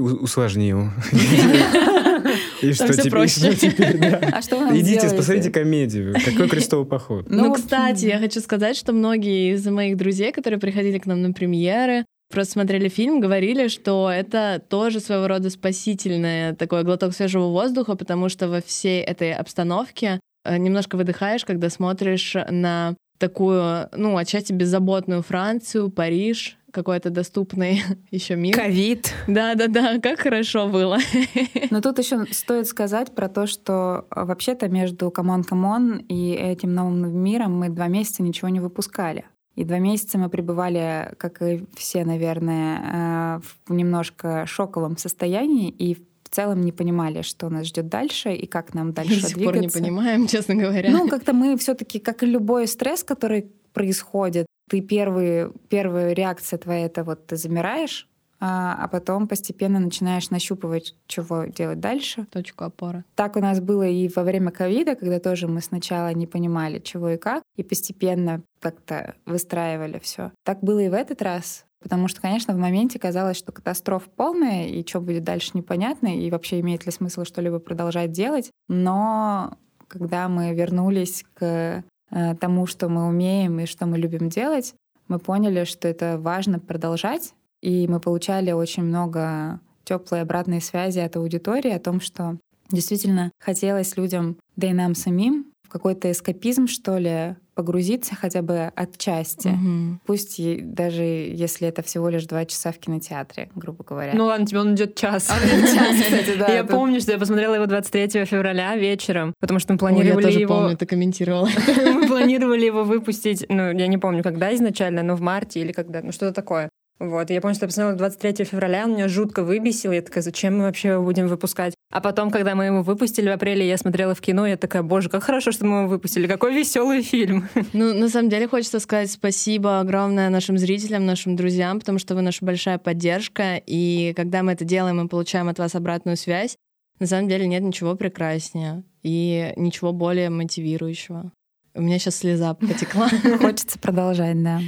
у- 0.00 0.22
усложнил. 0.22 0.88
И 2.62 2.72
что 2.72 2.92
теперь? 2.92 3.10
проще. 3.10 3.40
что 3.40 3.56
теперь, 3.56 3.98
да? 3.98 4.20
А 4.32 4.42
что 4.42 4.58
вы 4.58 4.78
Идите, 4.78 4.84
сделаете? 5.00 5.16
посмотрите 5.16 5.50
комедию. 5.50 6.14
Какой 6.24 6.48
крестовый 6.48 6.86
поход. 6.86 7.26
Ну, 7.28 7.50
общем, 7.50 7.54
кстати, 7.54 8.06
я 8.06 8.18
хочу 8.18 8.40
сказать, 8.40 8.76
что 8.76 8.92
многие 8.92 9.54
из 9.54 9.66
моих 9.66 9.96
друзей, 9.96 10.32
которые 10.32 10.60
приходили 10.60 10.98
к 10.98 11.06
нам 11.06 11.22
на 11.22 11.32
премьеры, 11.32 12.04
просто 12.32 12.54
смотрели 12.54 12.88
фильм, 12.88 13.20
говорили, 13.20 13.68
что 13.68 14.10
это 14.10 14.60
тоже 14.68 14.98
своего 14.98 15.28
рода 15.28 15.50
спасительное 15.50 16.54
такой 16.54 16.82
глоток 16.82 17.14
свежего 17.14 17.48
воздуха, 17.48 17.94
потому 17.94 18.28
что 18.28 18.48
во 18.48 18.60
всей 18.60 19.02
этой 19.02 19.32
обстановке 19.32 20.20
э, 20.44 20.56
немножко 20.56 20.96
выдыхаешь, 20.96 21.44
когда 21.44 21.70
смотришь 21.70 22.34
на 22.50 22.96
такую, 23.18 23.88
ну, 23.96 24.16
отчасти 24.16 24.52
беззаботную 24.52 25.22
Францию, 25.22 25.90
Париж, 25.90 26.58
какой-то 26.72 27.10
доступный 27.10 27.82
еще 28.10 28.34
мир. 28.34 28.56
Ковид. 28.56 29.12
Да-да-да, 29.28 30.00
как 30.00 30.18
хорошо 30.20 30.68
было. 30.68 30.98
Но 31.70 31.80
тут 31.80 31.98
еще 31.98 32.24
стоит 32.32 32.66
сказать 32.66 33.14
про 33.14 33.28
то, 33.28 33.46
что 33.46 34.06
э, 34.10 34.24
вообще-то 34.24 34.68
между 34.68 35.10
«Камон, 35.10 35.44
камон» 35.44 35.98
и 36.08 36.32
этим 36.32 36.74
новым 36.74 37.16
миром 37.16 37.56
мы 37.56 37.68
два 37.68 37.88
месяца 37.88 38.22
ничего 38.22 38.48
не 38.48 38.58
выпускали. 38.58 39.26
И 39.54 39.64
два 39.64 39.78
месяца 39.78 40.18
мы 40.18 40.28
пребывали, 40.28 41.14
как 41.18 41.42
и 41.42 41.64
все, 41.76 42.04
наверное, 42.04 43.38
э, 43.38 43.40
в 43.66 43.72
немножко 43.72 44.46
шоковом 44.46 44.96
состоянии 44.96 45.68
и 45.68 45.94
в 45.94 46.34
целом 46.34 46.62
не 46.62 46.72
понимали, 46.72 47.22
что 47.22 47.50
нас 47.50 47.66
ждет 47.66 47.88
дальше 47.88 48.32
и 48.32 48.46
как 48.46 48.72
нам 48.72 48.92
дальше 48.92 49.20
До 49.20 49.28
сих 49.28 49.36
пор 49.36 49.54
не 49.54 49.60
двигаться. 49.60 49.78
понимаем, 49.78 50.26
честно 50.26 50.54
говоря. 50.54 50.90
Ну, 50.90 51.08
как-то 51.08 51.34
мы 51.34 51.58
все-таки, 51.58 51.98
как 51.98 52.22
и 52.22 52.26
любой 52.26 52.66
стресс, 52.66 53.04
который 53.04 53.50
происходит, 53.74 54.46
ты 54.70 54.80
первый, 54.80 55.50
первая 55.68 56.12
реакция 56.14 56.58
твоя 56.58 56.86
это 56.86 57.04
вот 57.04 57.26
ты 57.26 57.36
замираешь, 57.36 58.08
а, 58.44 58.74
а 58.76 58.88
потом 58.88 59.28
постепенно 59.28 59.78
начинаешь 59.78 60.30
нащупывать, 60.30 60.96
чего 61.06 61.44
делать 61.44 61.78
дальше. 61.78 62.26
Точку 62.32 62.64
опоры. 62.64 63.04
Так 63.14 63.36
у 63.36 63.38
нас 63.38 63.60
было 63.60 63.86
и 63.86 64.08
во 64.08 64.24
время 64.24 64.50
ковида, 64.50 64.96
когда 64.96 65.20
тоже 65.20 65.46
мы 65.46 65.60
сначала 65.60 66.12
не 66.12 66.26
понимали, 66.26 66.80
чего 66.80 67.10
и 67.10 67.18
как, 67.18 67.44
и 67.54 67.62
постепенно 67.62 68.42
как-то 68.58 69.14
выстраивали 69.26 70.00
все. 70.00 70.32
Так 70.44 70.60
было 70.60 70.80
и 70.80 70.88
в 70.88 70.92
этот 70.92 71.22
раз. 71.22 71.66
Потому 71.80 72.08
что, 72.08 72.20
конечно, 72.20 72.52
в 72.52 72.58
моменте 72.58 72.98
казалось, 72.98 73.36
что 73.36 73.52
катастрофа 73.52 74.10
полная, 74.10 74.66
и 74.66 74.84
что 74.84 75.00
будет 75.00 75.22
дальше 75.22 75.52
непонятно, 75.54 76.08
и 76.08 76.28
вообще 76.28 76.58
имеет 76.58 76.84
ли 76.84 76.90
смысл 76.90 77.22
что-либо 77.22 77.60
продолжать 77.60 78.10
делать. 78.10 78.50
Но 78.68 79.56
когда 79.86 80.28
мы 80.28 80.52
вернулись 80.52 81.24
к 81.34 81.84
э, 82.10 82.34
тому, 82.40 82.66
что 82.66 82.88
мы 82.88 83.06
умеем 83.06 83.60
и 83.60 83.66
что 83.66 83.86
мы 83.86 83.98
любим 83.98 84.28
делать, 84.28 84.74
мы 85.06 85.20
поняли, 85.20 85.62
что 85.62 85.86
это 85.86 86.18
важно 86.18 86.58
продолжать, 86.58 87.34
и 87.62 87.86
мы 87.88 88.00
получали 88.00 88.52
очень 88.52 88.82
много 88.82 89.60
теплой 89.84 90.20
обратной 90.20 90.60
связи 90.60 90.98
от 90.98 91.16
аудитории 91.16 91.70
о 91.70 91.78
том, 91.78 92.00
что 92.00 92.36
действительно 92.70 93.30
хотелось 93.38 93.96
людям, 93.96 94.36
да 94.56 94.68
и 94.68 94.72
нам 94.72 94.94
самим, 94.94 95.46
в 95.62 95.68
какой-то 95.68 96.10
эскапизм, 96.10 96.66
что 96.66 96.98
ли, 96.98 97.36
погрузиться 97.54 98.14
хотя 98.14 98.42
бы 98.42 98.72
отчасти. 98.74 99.48
Мгм. 99.48 100.00
Пусть 100.06 100.38
и 100.38 100.60
даже 100.60 101.02
если 101.02 101.68
это 101.68 101.82
всего 101.82 102.08
лишь 102.08 102.24
два 102.24 102.44
часа 102.46 102.72
в 102.72 102.78
кинотеатре, 102.78 103.50
грубо 103.54 103.84
говоря. 103.84 104.12
Ну 104.14 104.24
ладно, 104.24 104.46
тебе 104.46 104.60
он 104.60 104.74
идет 104.74 104.94
час. 104.96 105.30
А 105.30 105.34
он 105.34 105.60
идет 105.60 105.74
час, 105.74 105.96
кстати, 106.02 106.38
да, 106.38 106.48
Я 106.52 106.62
тут- 106.62 106.70
помню, 106.72 107.00
что 107.00 107.12
я 107.12 107.18
посмотрела 107.18 107.54
его 107.54 107.66
23 107.66 108.24
февраля 108.24 108.76
вечером, 108.76 109.34
потому 109.38 109.58
что 109.60 109.74
мы 109.74 109.78
Ой, 109.82 109.90
я 109.90 109.96
планировали 109.96 110.24
тоже 110.24 110.40
его... 110.40 110.54
помню, 110.54 110.76
ты 110.76 110.86
комментировала. 110.86 111.48
Мы 111.94 112.06
планировали 112.06 112.64
его 112.64 112.84
выпустить, 112.84 113.44
ну, 113.48 113.70
я 113.72 113.86
не 113.86 113.98
помню, 113.98 114.22
когда 114.22 114.54
изначально, 114.54 115.02
но 115.02 115.14
в 115.14 115.20
марте 115.20 115.60
или 115.60 115.72
когда, 115.72 116.00
ну, 116.02 116.12
что-то 116.12 116.32
такое. 116.32 116.70
Вот, 117.02 117.32
и 117.32 117.34
я 117.34 117.40
помню, 117.40 117.56
что 117.56 117.64
я 117.64 117.68
посмотрела 117.68 117.96
23 117.96 118.44
февраля, 118.44 118.84
он 118.84 118.92
меня 118.92 119.08
жутко 119.08 119.42
выбесил, 119.42 119.90
я 119.90 120.02
такая, 120.02 120.22
зачем 120.22 120.58
мы 120.58 120.64
вообще 120.64 120.90
его 120.90 121.02
будем 121.02 121.26
выпускать? 121.26 121.74
А 121.90 122.00
потом, 122.00 122.30
когда 122.30 122.54
мы 122.54 122.66
его 122.66 122.82
выпустили 122.82 123.28
в 123.28 123.32
апреле, 123.32 123.66
я 123.66 123.76
смотрела 123.76 124.14
в 124.14 124.20
кино, 124.20 124.46
я 124.46 124.56
такая, 124.56 124.84
боже, 124.84 125.08
как 125.08 125.24
хорошо, 125.24 125.50
что 125.50 125.66
мы 125.66 125.78
его 125.78 125.88
выпустили, 125.88 126.28
какой 126.28 126.54
веселый 126.54 127.02
фильм. 127.02 127.48
Ну, 127.72 127.92
на 127.92 128.08
самом 128.08 128.28
деле, 128.28 128.46
хочется 128.46 128.78
сказать 128.78 129.10
спасибо 129.10 129.80
огромное 129.80 130.30
нашим 130.30 130.58
зрителям, 130.58 131.04
нашим 131.04 131.34
друзьям, 131.34 131.80
потому 131.80 131.98
что 131.98 132.14
вы 132.14 132.22
наша 132.22 132.44
большая 132.44 132.78
поддержка, 132.78 133.60
и 133.66 134.12
когда 134.14 134.44
мы 134.44 134.52
это 134.52 134.64
делаем, 134.64 134.98
мы 134.98 135.08
получаем 135.08 135.48
от 135.48 135.58
вас 135.58 135.74
обратную 135.74 136.16
связь. 136.16 136.56
На 137.00 137.06
самом 137.08 137.28
деле 137.28 137.48
нет 137.48 137.62
ничего 137.62 137.96
прекраснее 137.96 138.84
и 139.02 139.52
ничего 139.56 139.92
более 139.92 140.30
мотивирующего. 140.30 141.32
У 141.74 141.82
меня 141.82 141.98
сейчас 141.98 142.16
слеза 142.16 142.54
потекла. 142.60 143.08
Хочется 143.40 143.76
продолжать, 143.80 144.40
да. 144.40 144.60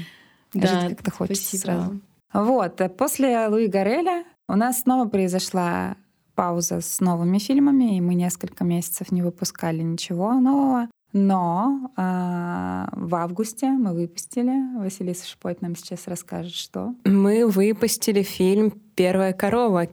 Да, 0.52 0.80
Жить 0.80 0.96
как-то 0.96 1.10
хочется 1.12 1.56
сразу. 1.58 2.00
Вот, 2.34 2.80
э, 2.80 2.88
после 2.88 3.46
Луи 3.46 3.68
Гареля 3.68 4.24
у 4.48 4.56
нас 4.56 4.80
снова 4.80 5.08
произошла 5.08 5.96
пауза 6.34 6.80
с 6.80 7.00
новыми 7.00 7.38
фильмами, 7.38 7.96
и 7.96 8.00
мы 8.00 8.14
несколько 8.14 8.64
месяцев 8.64 9.12
не 9.12 9.22
выпускали 9.22 9.82
ничего 9.82 10.34
нового. 10.34 10.88
Но 11.12 11.92
а, 11.96 12.88
в 12.90 13.14
августе 13.14 13.68
мы 13.68 13.94
выпустили. 13.94 14.76
Василиса 14.76 15.28
Шпойт 15.28 15.62
нам 15.62 15.76
сейчас 15.76 16.08
расскажет, 16.08 16.54
что. 16.54 16.92
Мы 17.04 17.46
выпустили 17.46 18.22
фильм 18.22 18.72
«Первая 18.96 19.32
корова» 19.32 19.86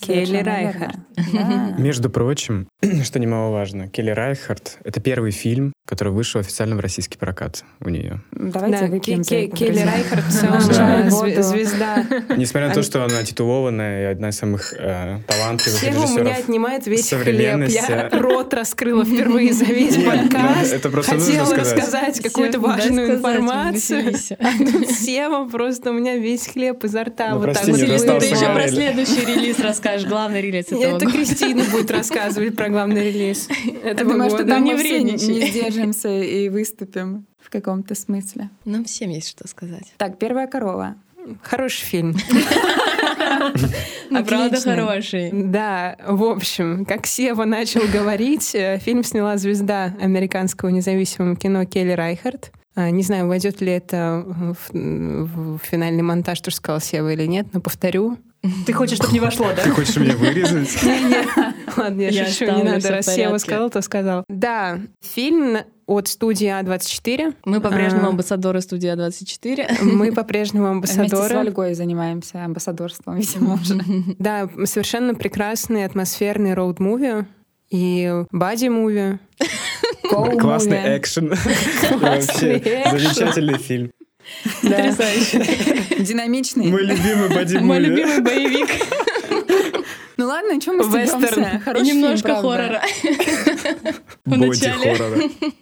Келли 0.00 0.38
Райхард. 0.38 0.96
Да. 1.32 1.74
Между 1.78 2.10
прочим, 2.10 2.68
что 3.04 3.18
немаловажно, 3.18 3.88
Келли 3.88 4.10
Райхард— 4.10 4.78
это 4.84 5.00
первый 5.00 5.30
фильм, 5.32 5.72
который 5.86 6.12
вышел 6.12 6.40
официально 6.40 6.76
в 6.76 6.80
российский 6.80 7.16
прокат 7.18 7.64
у 7.80 7.88
нее. 7.88 8.20
Давайте 8.32 8.78
Да, 8.80 8.86
выпьем 8.86 9.22
за 9.24 9.30
Ке- 9.30 9.46
это, 9.46 9.56
Келли 9.56 9.68
друзья. 9.70 9.92
Райхард 9.92 11.44
звезда. 11.44 12.06
Несмотря 12.36 12.68
на 12.68 12.74
то, 12.74 12.82
что 12.82 13.04
она 13.04 13.22
титулованная 13.24 14.02
и 14.02 14.12
одна 14.12 14.28
из 14.30 14.36
самых 14.38 14.72
э, 14.78 15.18
талантливых 15.26 15.78
Всего 15.80 15.90
у 16.04 16.08
меня 16.08 16.22
режиссеров. 16.22 16.38
отнимает 16.38 16.86
весь 16.86 17.08
хлеб. 17.10 17.68
Я 17.68 18.08
рот 18.12 18.54
раскрыла 18.54 19.04
впервые 19.04 19.52
за 19.52 19.64
весь 19.64 19.96
Нет, 19.96 20.06
ну, 20.06 20.22
подкаст. 20.30 20.72
это 20.72 20.90
просто 20.90 21.14
нужно 21.14 21.26
Хотела 21.32 21.46
сказать. 21.46 21.76
рассказать 21.78 22.20
какую-то 22.22 22.60
важную 22.60 23.14
информацию. 23.16 24.14
А 24.38 24.84
Сева 24.92 25.48
просто 25.48 25.90
у 25.90 25.94
меня 25.94 26.16
весь 26.16 26.46
хлеб 26.46 26.84
изо 26.84 27.04
рта 27.04 27.30
Ну, 27.30 27.38
вот 27.38 27.54
так 27.54 27.66
еще 27.66 28.52
про 28.52 28.68
следующий 28.68 29.24
релиз 29.24 29.58
расскажешь, 29.92 30.08
главный 30.08 30.40
релиз 30.42 30.66
этого 30.66 30.80
Это 30.82 31.04
года. 31.06 31.10
Кристина 31.10 31.64
будет 31.64 31.90
рассказывать 31.90 32.56
про 32.56 32.68
главный 32.68 33.10
релиз 33.12 33.48
Я 33.64 33.90
этого 33.90 34.12
думаю, 34.12 34.30
что 34.30 34.44
там 34.44 34.64
не 34.64 34.72
мы 34.72 34.78
все 34.78 35.02
не 35.02 35.12
вредничай. 35.16 35.50
сдержимся 35.50 36.08
и 36.22 36.48
выступим 36.48 37.26
в 37.40 37.50
каком-то 37.50 37.94
смысле. 37.94 38.50
Нам 38.64 38.84
всем 38.84 39.10
есть 39.10 39.28
что 39.28 39.46
сказать. 39.48 39.92
Так, 39.96 40.18
первая 40.18 40.46
корова. 40.46 40.96
Хороший 41.42 41.84
фильм. 41.84 42.16
Ну, 44.10 44.24
правда, 44.24 44.60
хороший. 44.60 45.30
Да, 45.32 45.96
в 46.06 46.24
общем, 46.24 46.84
как 46.84 47.06
Сева 47.06 47.44
начал 47.44 47.82
говорить, 47.92 48.54
э, 48.54 48.78
фильм 48.78 49.04
сняла 49.04 49.36
звезда 49.36 49.94
американского 50.00 50.70
независимого 50.70 51.36
кино 51.36 51.64
Келли 51.64 51.92
Райхард. 51.92 52.52
А, 52.78 52.90
Не 52.90 53.02
знаю, 53.02 53.26
войдет 53.26 53.60
ли 53.60 53.72
это 53.72 54.24
в, 54.24 54.72
в 54.72 55.58
финальный 55.64 56.02
монтаж, 56.02 56.40
то, 56.40 56.52
что 56.52 56.58
сказал 56.58 56.80
Сева 56.80 57.12
или 57.12 57.26
нет, 57.26 57.48
но 57.52 57.60
повторю. 57.60 58.18
Ты 58.66 58.72
хочешь, 58.72 58.98
чтобы 58.98 59.12
не 59.12 59.18
вошло, 59.18 59.46
да? 59.48 59.64
Ты 59.64 59.70
хочешь 59.70 59.96
меня 59.96 60.14
вырезать? 60.14 60.78
Ладно, 61.76 62.02
я, 62.02 62.24
шучу, 62.24 62.44
не 62.44 62.62
надо, 62.62 62.88
раз 62.90 63.06
Сева 63.06 63.38
сказал, 63.38 63.70
то 63.70 63.82
сказал. 63.82 64.22
Да, 64.28 64.78
фильм 65.02 65.58
от 65.88 66.06
студии 66.06 66.46
А24. 66.46 67.34
Мы 67.44 67.60
по-прежнему 67.60 68.06
А. 68.06 68.08
амбассадоры 68.10 68.60
студии 68.60 68.94
А24. 68.94 69.82
Мы 69.82 70.12
по-прежнему 70.12 70.70
Вместе 70.78 70.94
с 70.94 70.98
амбассадоры. 70.98 71.38
Ольгой 71.40 71.74
занимаемся 71.74 72.44
амбассадорством, 72.44 73.16
видимо, 73.16 73.54
уже. 73.54 73.74
Да, 74.20 74.48
совершенно 74.66 75.16
прекрасный 75.16 75.84
атмосферный 75.84 76.52
роуд-муви 76.52 77.24
и 77.70 78.24
бади-муви. 78.30 79.18
Классный 80.02 80.98
экшен. 80.98 81.28
Вообще, 82.00 82.58
замечательный 82.90 83.58
фильм. 83.58 83.90
Потрясающе. 84.62 85.44
Динамичный. 85.98 86.66
Мой 86.70 86.84
любимый 86.84 87.28
боди 87.34 87.56
Мой 87.56 87.78
любимый 87.80 88.20
боевик. 88.20 88.68
Ну 90.18 90.26
ладно, 90.26 90.60
чем 90.60 90.78
мы 90.78 90.84
Вестерн. 90.84 91.24
стебемся? 91.24 91.56
И 91.56 91.58
Хороший 91.60 91.86
немножко 91.86 92.34
хоррора. 92.34 92.82
Боди 94.24 94.68
хоррора. 94.68 95.20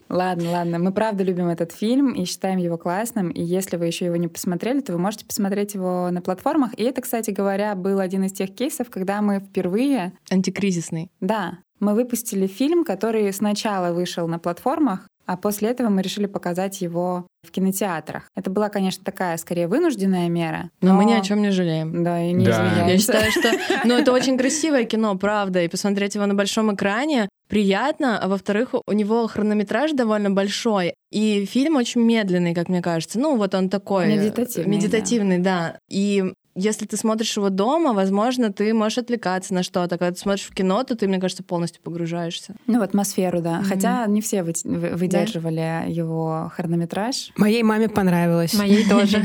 Ладно, 0.08 0.50
ладно. 0.50 0.78
Мы 0.78 0.92
правда 0.92 1.24
любим 1.24 1.48
этот 1.48 1.72
фильм 1.72 2.12
и 2.14 2.24
считаем 2.24 2.58
его 2.58 2.78
классным. 2.78 3.28
И 3.28 3.42
если 3.42 3.76
вы 3.76 3.86
еще 3.86 4.06
его 4.06 4.16
не 4.16 4.28
посмотрели, 4.28 4.80
то 4.80 4.92
вы 4.92 4.98
можете 4.98 5.26
посмотреть 5.26 5.74
его 5.74 6.08
на 6.10 6.22
платформах. 6.22 6.70
И 6.78 6.84
это, 6.84 7.02
кстати 7.02 7.30
говоря, 7.32 7.74
был 7.74 8.00
один 8.00 8.24
из 8.24 8.32
тех 8.32 8.54
кейсов, 8.54 8.88
когда 8.88 9.20
мы 9.20 9.40
впервые, 9.40 10.14
Антикризисный. 10.30 11.10
да, 11.20 11.58
мы 11.80 11.94
выпустили 11.94 12.46
фильм, 12.46 12.84
который 12.84 13.32
сначала 13.32 13.92
вышел 13.92 14.26
на 14.28 14.38
платформах, 14.38 15.06
а 15.26 15.36
после 15.36 15.70
этого 15.70 15.88
мы 15.88 16.02
решили 16.02 16.26
показать 16.26 16.80
его 16.80 17.26
в 17.46 17.50
кинотеатрах. 17.50 18.28
Это 18.36 18.48
была, 18.48 18.68
конечно, 18.68 19.04
такая 19.04 19.36
скорее 19.38 19.66
вынужденная 19.66 20.28
мера. 20.28 20.70
Но 20.80 20.94
мы 20.94 21.04
ни 21.04 21.12
о 21.12 21.20
чем 21.20 21.42
не 21.42 21.50
жалеем. 21.50 22.04
Да, 22.04 22.22
и 22.22 22.32
не 22.32 22.44
Да. 22.44 22.52
извиняемся. 22.52 22.92
Я 22.92 22.98
считаю, 22.98 23.32
что 23.32 23.88
ну, 23.88 23.94
это 23.94 24.12
очень 24.12 24.38
красивое 24.38 24.84
кино, 24.84 25.16
правда, 25.16 25.62
и 25.62 25.68
посмотреть 25.68 26.14
его 26.14 26.26
на 26.26 26.34
большом 26.34 26.74
экране 26.74 27.28
приятно, 27.48 28.18
а 28.18 28.28
во-вторых, 28.28 28.74
у 28.86 28.92
него 28.92 29.26
хронометраж 29.26 29.92
довольно 29.92 30.30
большой, 30.30 30.94
и 31.12 31.44
фильм 31.44 31.76
очень 31.76 32.02
медленный, 32.02 32.54
как 32.54 32.68
мне 32.68 32.82
кажется. 32.82 33.18
Ну, 33.18 33.36
вот 33.36 33.54
он 33.54 33.68
такой... 33.68 34.06
э, 34.06 34.16
Медитативный, 34.16 34.76
Медитативный, 34.76 35.38
да. 35.38 35.78
И 35.88 36.24
если 36.56 36.86
ты 36.86 36.96
смотришь 36.96 37.36
его 37.36 37.50
дома, 37.50 37.92
возможно, 37.92 38.52
ты 38.52 38.72
можешь 38.74 38.98
отвлекаться 38.98 39.54
на 39.54 39.62
что-то. 39.62 39.98
Когда 39.98 40.10
ты 40.12 40.18
смотришь 40.18 40.46
в 40.46 40.54
кино, 40.54 40.82
то 40.82 40.96
ты, 40.96 41.06
мне 41.06 41.18
кажется, 41.20 41.42
полностью 41.44 41.82
погружаешься. 41.82 42.54
Ну, 42.66 42.80
в 42.80 42.82
атмосферу, 42.82 43.40
да. 43.42 43.58
Мгм. 43.60 43.64
Хотя 43.68 44.06
не 44.06 44.20
все 44.20 44.42
вы- 44.42 44.54
вы- 44.64 44.96
выдерживали 44.96 45.84
его 45.88 46.50
хронометраж. 46.54 47.30
Моей 47.36 47.62
маме 47.62 47.88
понравилось. 47.88 48.54
Моей 48.54 48.84
тоже. 48.88 49.22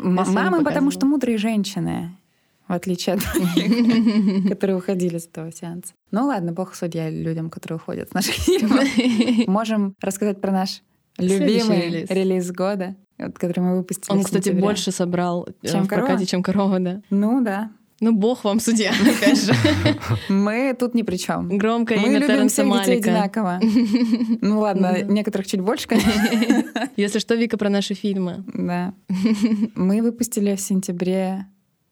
Мамы, 0.00 0.64
потому 0.64 0.90
что 0.90 1.04
мудрые 1.06 1.36
женщины, 1.38 2.16
в 2.68 2.72
отличие 2.72 3.16
от 3.16 3.20
которые 4.48 4.76
уходили 4.76 5.18
с 5.18 5.26
этого 5.26 5.52
сеанса. 5.52 5.92
Ну 6.10 6.26
ладно, 6.26 6.52
бог 6.52 6.74
судья 6.74 7.10
людям, 7.10 7.50
которые 7.50 7.76
уходят 7.76 8.10
с 8.10 8.14
наших 8.14 8.34
фильмов. 8.34 8.84
Можем 9.46 9.94
рассказать 10.00 10.40
про 10.40 10.52
наш 10.52 10.82
любимый 11.18 11.82
релиз. 11.86 12.10
релиз 12.10 12.50
года, 12.52 12.94
вот, 13.18 13.38
который 13.38 13.60
мы 13.60 13.76
выпустили 13.76 14.12
Он, 14.16 14.22
кстати, 14.22 14.50
больше 14.50 14.92
собрал 14.92 15.48
э, 15.62 15.68
Чем 15.68 15.84
в 15.84 15.88
прокате, 15.88 16.06
корова? 16.08 16.26
чем 16.26 16.42
корова, 16.42 16.80
да. 16.80 17.02
Ну 17.10 17.42
да. 17.42 17.70
Ну, 18.00 18.12
бог 18.12 18.44
вам 18.44 18.60
судья, 18.60 18.92
опять 19.16 19.42
же. 19.42 19.54
Мы 20.28 20.76
тут 20.78 20.94
ни 20.94 21.02
при 21.02 21.16
чем. 21.16 21.56
Громкое 21.56 21.98
Мы 21.98 22.08
имя 22.08 22.18
любим 22.18 22.28
Терренса 22.28 22.62
всех 22.62 22.80
детей 22.80 22.98
одинаково. 22.98 23.60
Ну 24.42 24.60
ладно, 24.60 25.02
некоторых 25.02 25.46
чуть 25.46 25.60
больше, 25.60 25.88
конечно. 25.88 26.90
Если 26.96 27.18
что, 27.18 27.34
Вика 27.34 27.56
про 27.56 27.70
наши 27.70 27.94
фильмы. 27.94 28.44
Да. 28.52 28.92
Мы 29.74 30.02
выпустили 30.02 30.54
в 30.56 30.60
сентябре 30.60 31.46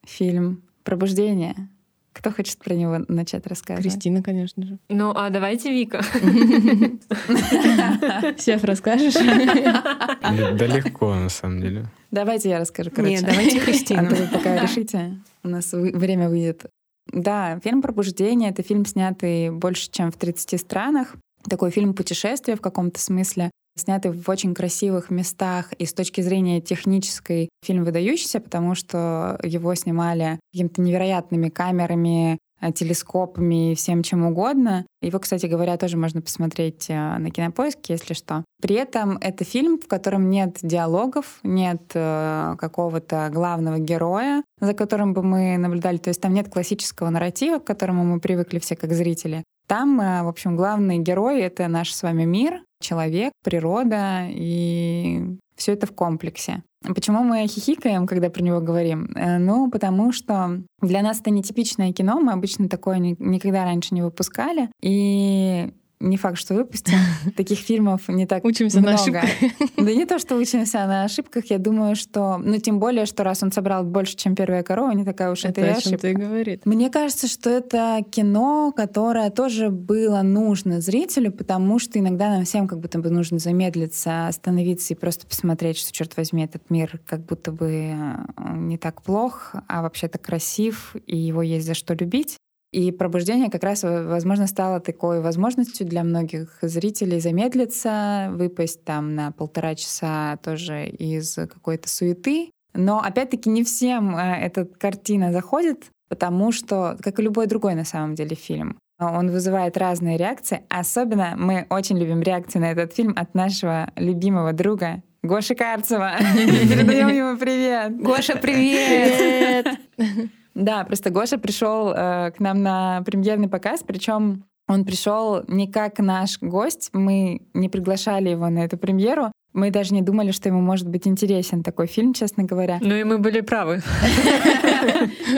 фильм 0.04 0.62
«Пробуждение». 0.82 1.70
Кто 2.14 2.30
хочет 2.30 2.58
про 2.58 2.74
него 2.74 3.04
начать 3.08 3.46
рассказывать? 3.46 3.84
Кристина, 3.84 4.22
конечно 4.22 4.64
же. 4.64 4.78
Ну, 4.88 5.12
а 5.14 5.28
давайте 5.30 5.70
Вика. 5.70 6.02
Сев, 8.38 8.62
расскажешь? 8.62 9.14
Да 9.14 10.66
легко, 10.66 11.14
на 11.14 11.28
самом 11.28 11.60
деле. 11.60 11.86
Давайте 12.12 12.50
я 12.50 12.60
расскажу, 12.60 12.90
короче. 12.94 13.14
Нет, 13.14 13.24
давайте 13.26 13.58
Кристина. 13.58 14.06
А 14.06 14.10
то 14.10 14.14
вы 14.14 14.28
пока 14.28 14.62
решите, 14.62 15.18
у 15.42 15.48
нас 15.48 15.72
время 15.72 16.30
выйдет. 16.30 16.66
Да, 17.12 17.60
фильм 17.62 17.82
«Пробуждение»— 17.82 18.50
это 18.52 18.62
фильм, 18.62 18.86
снятый 18.86 19.50
больше, 19.50 19.90
чем 19.90 20.10
в 20.10 20.16
30 20.16 20.60
странах. 20.60 21.14
Такой 21.48 21.70
фильм 21.70 21.94
путешествия 21.94 22.56
в 22.56 22.60
каком-то 22.60 23.00
смысле, 23.00 23.50
снятый 23.76 24.12
в 24.12 24.28
очень 24.28 24.54
красивых 24.54 25.10
местах. 25.10 25.72
И 25.78 25.86
с 25.86 25.92
точки 25.92 26.20
зрения 26.20 26.60
технической 26.60 27.48
фильм 27.64 27.84
выдающийся, 27.84 28.40
потому 28.40 28.74
что 28.74 29.38
его 29.42 29.74
снимали 29.74 30.38
какими-то 30.52 30.80
невероятными 30.80 31.48
камерами, 31.48 32.38
э, 32.60 32.72
телескопами 32.72 33.72
и 33.72 33.74
всем 33.74 34.02
чем 34.02 34.24
угодно. 34.24 34.86
Его, 35.02 35.18
кстати 35.18 35.46
говоря, 35.46 35.76
тоже 35.76 35.96
можно 35.96 36.22
посмотреть 36.22 36.86
э, 36.88 37.18
на 37.18 37.30
кинопоиске, 37.30 37.94
если 37.94 38.14
что. 38.14 38.44
При 38.62 38.76
этом 38.76 39.18
это 39.20 39.44
фильм, 39.44 39.78
в 39.78 39.88
котором 39.88 40.30
нет 40.30 40.58
диалогов, 40.62 41.40
нет 41.42 41.82
э, 41.94 42.56
какого-то 42.58 43.28
главного 43.32 43.78
героя, 43.78 44.42
за 44.60 44.74
которым 44.74 45.14
бы 45.14 45.22
мы 45.22 45.58
наблюдали. 45.58 45.98
То 45.98 46.08
есть 46.08 46.20
там 46.20 46.32
нет 46.32 46.48
классического 46.48 47.10
нарратива, 47.10 47.58
к 47.58 47.64
которому 47.64 48.04
мы 48.04 48.20
привыкли 48.20 48.58
все 48.60 48.76
как 48.76 48.92
зрители. 48.92 49.42
Там, 49.66 49.96
в 49.96 50.28
общем, 50.28 50.56
главный 50.56 50.98
герой— 50.98 51.40
это 51.40 51.68
наш 51.68 51.90
с 51.94 52.02
вами 52.02 52.24
мир, 52.24 52.60
человек, 52.84 53.32
природа 53.42 54.26
и 54.30 55.22
все 55.56 55.72
это 55.72 55.86
в 55.86 55.92
комплексе. 55.94 56.62
Почему 56.94 57.22
мы 57.24 57.46
хихикаем, 57.46 58.06
когда 58.06 58.28
про 58.28 58.42
него 58.42 58.60
говорим? 58.60 59.10
Э, 59.16 59.38
Ну, 59.38 59.70
потому 59.70 60.12
что 60.12 60.60
для 60.82 61.00
нас 61.02 61.20
это 61.20 61.30
нетипичное 61.30 61.92
кино, 61.92 62.20
мы 62.20 62.32
обычно 62.32 62.68
такое 62.68 62.98
ни- 62.98 63.16
никогда 63.18 63.64
раньше 63.64 63.94
не 63.94 64.02
выпускали, 64.02 64.68
и 64.82 65.72
не 66.00 66.16
факт, 66.16 66.38
что 66.38 66.54
выпустим. 66.54 66.94
Таких 67.36 67.58
фильмов 67.58 68.08
не 68.08 68.26
так 68.26 68.44
Учимся 68.44 68.80
на 68.80 68.92
много. 68.92 69.20
ошибках. 69.20 69.30
Да 69.76 69.92
не 69.92 70.04
то, 70.06 70.18
что 70.18 70.36
учимся 70.36 70.86
на 70.86 71.04
ошибках, 71.04 71.46
я 71.46 71.58
думаю, 71.58 71.96
что... 71.96 72.38
Ну, 72.38 72.58
тем 72.58 72.78
более, 72.78 73.06
что 73.06 73.24
раз 73.24 73.42
он 73.42 73.52
собрал 73.52 73.84
больше, 73.84 74.16
чем 74.16 74.34
«Первая 74.34 74.62
корова», 74.62 74.90
не 74.92 75.04
такая 75.04 75.30
уж 75.30 75.44
это, 75.44 75.60
Это 75.60 75.70
и 75.70 75.72
о 75.72 75.80
чем 75.80 75.94
ошибка. 75.94 75.98
ты 75.98 76.12
говорит. 76.14 76.66
Мне 76.66 76.90
кажется, 76.90 77.26
что 77.28 77.50
это 77.50 78.04
кино, 78.10 78.72
которое 78.74 79.30
тоже 79.30 79.70
было 79.70 80.22
нужно 80.22 80.80
зрителю, 80.80 81.32
потому 81.32 81.78
что 81.78 81.98
иногда 81.98 82.28
нам 82.30 82.44
всем 82.44 82.68
как 82.68 82.80
будто 82.80 82.98
бы 82.98 83.10
нужно 83.10 83.38
замедлиться, 83.38 84.26
остановиться 84.26 84.94
и 84.94 84.96
просто 84.96 85.26
посмотреть, 85.26 85.78
что, 85.78 85.92
черт 85.92 86.16
возьми, 86.16 86.44
этот 86.44 86.70
мир 86.70 87.00
как 87.06 87.24
будто 87.24 87.52
бы 87.52 87.70
э, 87.94 88.16
не 88.56 88.78
так 88.78 89.02
плох, 89.02 89.54
а 89.68 89.82
вообще-то 89.82 90.18
красив, 90.18 90.96
и 91.06 91.16
его 91.16 91.42
есть 91.42 91.66
за 91.66 91.74
что 91.74 91.94
любить. 91.94 92.38
И 92.74 92.90
пробуждение 92.90 93.50
как 93.50 93.62
раз, 93.62 93.84
э, 93.84 94.04
возможно, 94.04 94.48
стало 94.48 94.80
такой 94.80 95.20
возможностью 95.20 95.86
для 95.86 96.02
многих 96.02 96.58
зрителей 96.60 97.20
замедлиться, 97.20 98.30
выпасть 98.32 98.82
там 98.84 99.14
на 99.14 99.30
полтора 99.30 99.76
часа 99.76 100.38
тоже 100.42 100.88
из 100.88 101.36
какой-то 101.36 101.88
суеты. 101.88 102.50
Но 102.74 103.00
опять-таки 103.00 103.48
не 103.48 103.62
всем 103.62 104.16
э, 104.16 104.40
эта 104.40 104.64
картина 104.64 105.32
заходит, 105.32 105.84
потому 106.08 106.50
что, 106.50 106.96
как 107.00 107.20
и 107.20 107.22
любой 107.22 107.46
другой 107.46 107.76
на 107.76 107.84
самом 107.84 108.16
деле 108.16 108.34
фильм, 108.34 108.76
он 108.98 109.30
вызывает 109.30 109.76
разные 109.76 110.16
реакции. 110.16 110.62
Особенно 110.68 111.34
мы 111.36 111.66
очень 111.70 111.96
любим 111.96 112.22
реакции 112.22 112.58
на 112.58 112.72
этот 112.72 112.92
фильм 112.92 113.12
от 113.16 113.34
нашего 113.34 113.92
любимого 113.94 114.52
друга 114.52 115.04
Гоши 115.22 115.54
Карцева. 115.54 116.16
Передаем 116.34 117.08
ему 117.08 117.38
привет. 117.38 118.02
Гоша, 118.02 118.34
привет! 118.34 119.78
Да, 120.54 120.84
просто 120.84 121.10
Гоша 121.10 121.38
пришел 121.38 121.92
э, 121.92 122.30
к 122.30 122.40
нам 122.40 122.62
на 122.62 123.02
премьерный 123.02 123.48
показ, 123.48 123.82
причем 123.86 124.44
он 124.66 124.84
пришел 124.84 125.42
не 125.46 125.70
как 125.70 125.98
наш 125.98 126.38
гость, 126.40 126.90
мы 126.92 127.42
не 127.52 127.68
приглашали 127.68 128.30
его 128.30 128.48
на 128.48 128.60
эту 128.60 128.78
премьеру, 128.78 129.30
мы 129.52 129.70
даже 129.70 129.94
не 129.94 130.02
думали, 130.02 130.32
что 130.32 130.48
ему 130.48 130.60
может 130.60 130.88
быть 130.88 131.06
интересен 131.06 131.62
такой 131.62 131.86
фильм, 131.86 132.12
честно 132.12 132.42
говоря. 132.42 132.78
Ну 132.80 132.94
и 132.94 133.04
мы 133.04 133.18
были 133.18 133.40
правы. 133.40 133.82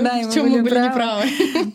Да, 0.02 0.23
В 0.23 0.35
чем 0.35 0.49
мы 0.49 0.62
были 0.62 0.70
правы. 0.70 0.88
неправы? 0.88 1.23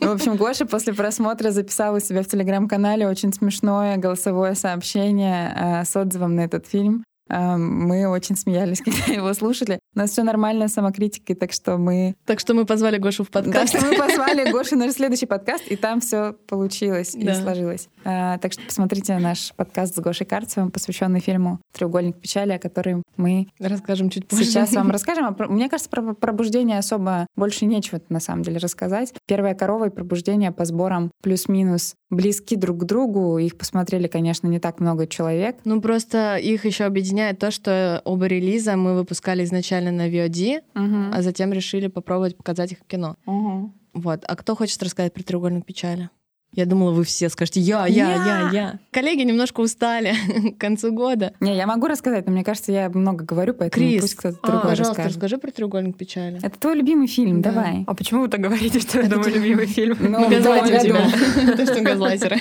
В 0.00 0.14
общем, 0.14 0.36
Гоша 0.36 0.66
после 0.66 0.92
просмотра 0.92 1.50
записал 1.50 1.94
у 1.94 2.00
себя 2.00 2.22
в 2.22 2.26
телеграм-канале 2.26 3.08
очень 3.08 3.32
смешное 3.32 3.96
голосовое 3.96 4.54
сообщение 4.54 5.54
э, 5.56 5.84
с 5.84 5.96
отзывом 5.96 6.34
на 6.34 6.40
этот 6.42 6.66
фильм. 6.66 7.04
Э, 7.32 7.56
Мы 7.56 8.06
очень 8.06 8.36
смеялись, 8.36 8.80
когда 8.84 9.12
его 9.12 9.32
слушали. 9.34 9.78
У 9.94 9.98
нас 9.98 10.10
все 10.10 10.22
нормально 10.22 10.68
с 10.68 10.74
самокритикой, 10.74 11.34
так 11.34 11.52
что 11.52 11.76
мы... 11.78 12.14
Так 12.26 12.38
что 12.40 12.54
мы 12.54 12.64
позвали 12.66 12.98
Гошу 12.98 13.24
в 13.24 13.28
Так 13.28 13.44
подкаст. 13.44 13.76
что 13.76 13.84
мы 13.86 13.96
позвали 13.96 14.50
Гошу 14.52 14.76
на 14.76 14.92
следующий 14.92 15.26
подкаст, 15.26 15.64
и 15.68 15.76
там 15.76 16.00
все 16.00 16.34
получилось 16.46 17.14
и 17.14 17.24
Да. 17.24 17.34
сложилось. 17.34 17.88
А, 18.04 18.38
Так 18.38 18.52
что 18.52 18.62
посмотрите 18.62 19.18
наш 19.18 19.52
подкаст 19.56 19.96
с 19.96 19.98
Гошей 19.98 20.26
Карцевым, 20.26 20.70
посвященный 20.70 21.20
фильму 21.20 21.58
«Треугольник 21.72 22.16
печали», 22.16 22.52
о 22.52 22.58
котором 22.58 23.02
мы 23.16 23.48
Расскажем 23.58 24.10
чуть 24.10 24.28
позже. 24.28 24.44
сейчас 24.44 24.72
вам 24.74 24.90
расскажем. 24.92 25.24
А 25.26 25.32
про- 25.32 25.48
Мне 25.48 25.68
кажется, 25.68 25.88
про 25.90 26.14
пробуждение 26.14 26.78
особо 26.78 27.26
больше 27.36 27.64
нечего 27.66 28.00
на 28.10 28.20
самом 28.20 28.42
деле 28.42 28.58
рассказать. 28.58 29.14
«Первая 29.26 29.54
корова» 29.54 29.86
и 29.86 29.90
«Пробуждение» 29.90 30.52
по 30.52 30.64
сборам 30.64 31.10
плюс-минус 31.22 31.94
близки 32.10 32.56
друг 32.56 32.80
к 32.80 32.84
другу. 32.84 33.38
Их 33.38 33.56
посмотрели, 33.56 34.06
конечно, 34.06 34.46
не 34.46 34.58
так 34.58 34.80
много 34.80 35.06
человек. 35.06 35.56
Ну, 35.64 35.80
просто 35.80 36.36
их 36.36 36.66
еще 36.66 36.84
объединяет 36.84 37.21
то, 37.38 37.50
что 37.50 38.00
оба 38.04 38.26
релиза 38.26 38.76
мы 38.76 38.94
выпускали 38.94 39.44
изначально 39.44 39.90
на 39.92 40.08
VOD, 40.08 40.62
а 40.74 41.22
затем 41.22 41.52
решили 41.52 41.86
попробовать 41.88 42.36
показать 42.36 42.72
их 42.72 42.78
в 42.78 42.86
кино. 42.86 43.16
Мгм. 43.26 43.72
Вот. 43.94 44.24
А 44.26 44.36
кто 44.36 44.54
хочет 44.56 44.82
рассказать 44.82 45.12
про 45.12 45.22
треугольник 45.22 45.64
печали? 45.66 46.08
Я 46.54 46.66
думала, 46.66 46.90
вы 46.92 47.04
все 47.04 47.30
скажете 47.30 47.60
«я, 47.60 47.86
я, 47.86 48.10
Я!» 48.14 48.24
я, 48.26 48.50
я». 48.52 48.78
Коллеги 48.90 49.22
немножко 49.22 49.60
устали 49.62 50.14
к 50.50 50.58
концу 50.60 50.92
года. 50.92 51.32
Не, 51.40 51.56
я 51.56 51.66
могу 51.66 51.86
рассказать, 51.86 52.26
но 52.26 52.32
мне 52.32 52.44
кажется, 52.44 52.72
я 52.72 52.90
много 52.90 53.24
говорю, 53.24 53.54
поэтому 53.54 53.86
Крис, 53.86 54.02
пусть 54.02 54.14
кто-то 54.16 54.38
а, 54.42 54.46
другой 54.46 54.62
пожалуйста, 54.70 54.88
расскажет. 54.96 55.12
расскажи 55.12 55.38
про 55.38 55.50
треугольник 55.50 55.96
печали. 55.96 56.40
Это 56.42 56.58
твой 56.58 56.76
любимый 56.76 57.06
фильм, 57.06 57.40
Да. 57.40 57.52
давай. 57.52 57.84
А 57.86 57.94
почему 57.94 58.20
вы 58.20 58.28
так 58.28 58.40
говорите, 58.42 58.80
что 58.80 58.98
это 59.00 59.18
мой 59.18 59.32
любимый 59.32 59.64
фильм? 59.66 59.96
Ну, 60.00 60.28
году. 60.28 60.42
тебя. 60.78 61.56
То, 61.56 61.64
что 61.64 61.80
газлайтеры. 61.80 62.38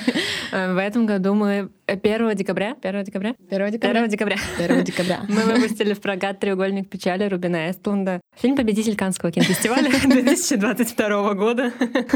Э, 0.51 0.73
В 0.73 0.77
этом 0.77 1.05
году 1.05 1.33
мы 1.33 1.69
1 1.91 2.35
декабря, 2.35 2.77
1 2.81 3.03
декабря, 3.03 3.35
1 3.49 3.71
декабря. 3.71 4.01
1 4.01 4.09
декабря 4.09 4.37
1 4.57 4.83
декабря. 4.83 5.21
мы 5.27 5.43
выпустили 5.43 5.93
в 5.93 5.99
прокат 5.99 6.39
«Треугольник 6.39 6.89
печали» 6.89 7.25
Рубина 7.25 7.69
Эстлунда. 7.69 8.21
Фильм 8.37 8.55
победитель 8.55 8.95
Каннского 8.95 9.31
кинофестиваля 9.31 9.89
2022 10.03 11.33
года. 11.33 11.73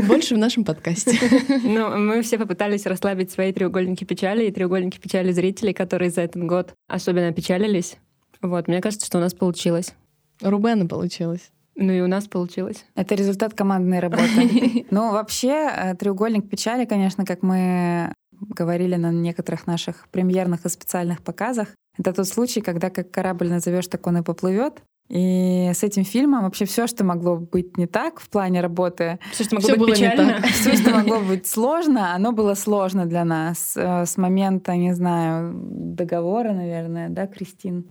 Больше 0.08 0.36
в 0.36 0.38
нашем 0.38 0.64
подкасте. 0.64 1.20
Ну, 1.66 1.98
мы 1.98 2.22
все 2.22 2.38
попытались 2.38 2.86
расслабить 2.86 3.32
свои 3.32 3.52
треугольники 3.52 4.04
печали 4.04 4.46
и 4.46 4.52
треугольники 4.52 4.98
печали 4.98 5.32
зрителей, 5.32 5.74
которые 5.74 6.10
за 6.10 6.22
этот 6.22 6.44
год 6.44 6.74
особенно 6.88 7.32
печалились. 7.34 7.98
Вот, 8.42 8.68
мне 8.68 8.82
кажется, 8.82 9.06
что 9.06 9.18
у 9.18 9.22
нас 9.22 9.34
получилось. 9.34 9.94
У 10.42 10.50
Рубена 10.50 10.86
получилось. 10.86 11.52
Ну 11.76 11.92
и 11.92 12.00
у 12.00 12.08
нас 12.08 12.28
получилось. 12.28 12.86
Это 12.96 13.16
результат 13.16 13.54
командной 13.54 14.00
работы. 14.00 14.86
Ну, 14.92 15.12
вообще, 15.12 15.70
э, 15.76 15.96
треугольник 15.96 16.50
печали, 16.50 16.86
конечно, 16.86 17.26
как 17.26 17.44
мы 17.44 18.14
говорили 18.42 18.96
на 18.96 19.12
некоторых 19.12 19.68
наших 19.68 20.08
премьерных 20.10 20.66
и 20.66 20.70
специальных 20.70 21.22
показах, 21.22 21.70
это 21.98 22.14
тот 22.14 22.28
случай, 22.28 22.62
когда 22.62 22.90
как 22.90 23.12
корабль 23.12 23.50
назовешь, 23.50 23.88
так 23.88 24.06
он 24.08 24.18
и 24.18 24.22
поплывет. 24.22 24.82
И 25.08 25.70
с 25.72 25.84
этим 25.84 26.04
фильмом 26.04 26.44
вообще 26.46 26.66
все, 26.66 26.88
что 26.88 27.04
могло 27.04 27.38
быть 27.38 27.78
не 27.78 27.86
так 27.86 28.20
в 28.20 28.28
плане 28.28 28.60
работы, 28.62 29.20
Все, 29.32 29.44
что 29.44 29.56
могло 29.56 29.70
быть 29.70 29.80
было 29.80 29.88
не 29.90 29.94
печально. 29.94 30.42
все, 30.48 30.76
что 30.76 30.90
могло 30.90 31.20
быть 31.20 31.46
сложно, 31.46 32.16
оно 32.16 32.32
было 32.32 32.56
сложно 32.56 33.06
для 33.06 33.24
нас 33.24 33.78
э, 33.78 34.06
с 34.08 34.18
момента, 34.18 34.76
не 34.76 34.94
знаю, 34.94 35.54
договора, 35.56 36.54
наверное, 36.54 37.10
да, 37.10 37.28
Кристин? 37.28 37.86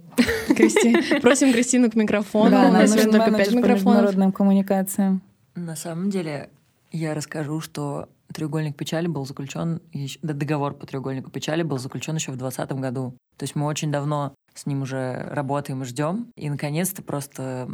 Кристи- 0.49 1.21
Просим 1.23 1.53
Кристину 1.53 1.89
к 1.89 1.95
микрофону. 1.95 2.51
Да, 2.51 2.73
нам 2.73 2.81
нужен 2.81 3.13
только 3.13 3.31
менеджер 3.31 3.37
пять 3.37 3.51
по 3.51 3.57
микрофонов. 3.59 3.85
международным 3.85 4.33
коммуникациям. 4.33 5.23
На 5.55 5.77
самом 5.77 6.11
деле, 6.11 6.51
я 6.91 7.15
расскажу, 7.15 7.61
что 7.61 8.09
треугольник 8.35 8.77
печали 8.77 9.07
был 9.07 9.25
заключен, 9.25 9.81
ещё- 9.93 10.19
да, 10.23 10.35
договор 10.35 10.75
по 10.75 10.87
треугольнику 10.87 11.31
печали 11.31 11.63
был 11.63 11.79
заключен 11.79 12.17
еще 12.17 12.33
в 12.33 12.37
2020 12.37 12.81
году. 12.81 13.17
То 13.37 13.45
есть 13.45 13.55
мы 13.57 13.67
очень 13.67 13.91
давно 13.91 14.35
с 14.55 14.67
ним 14.67 14.83
уже 14.83 15.27
работаем 15.31 15.83
и 15.83 15.85
ждем. 15.85 16.29
И 16.37 16.49
наконец-то 16.51 17.03
просто, 17.03 17.69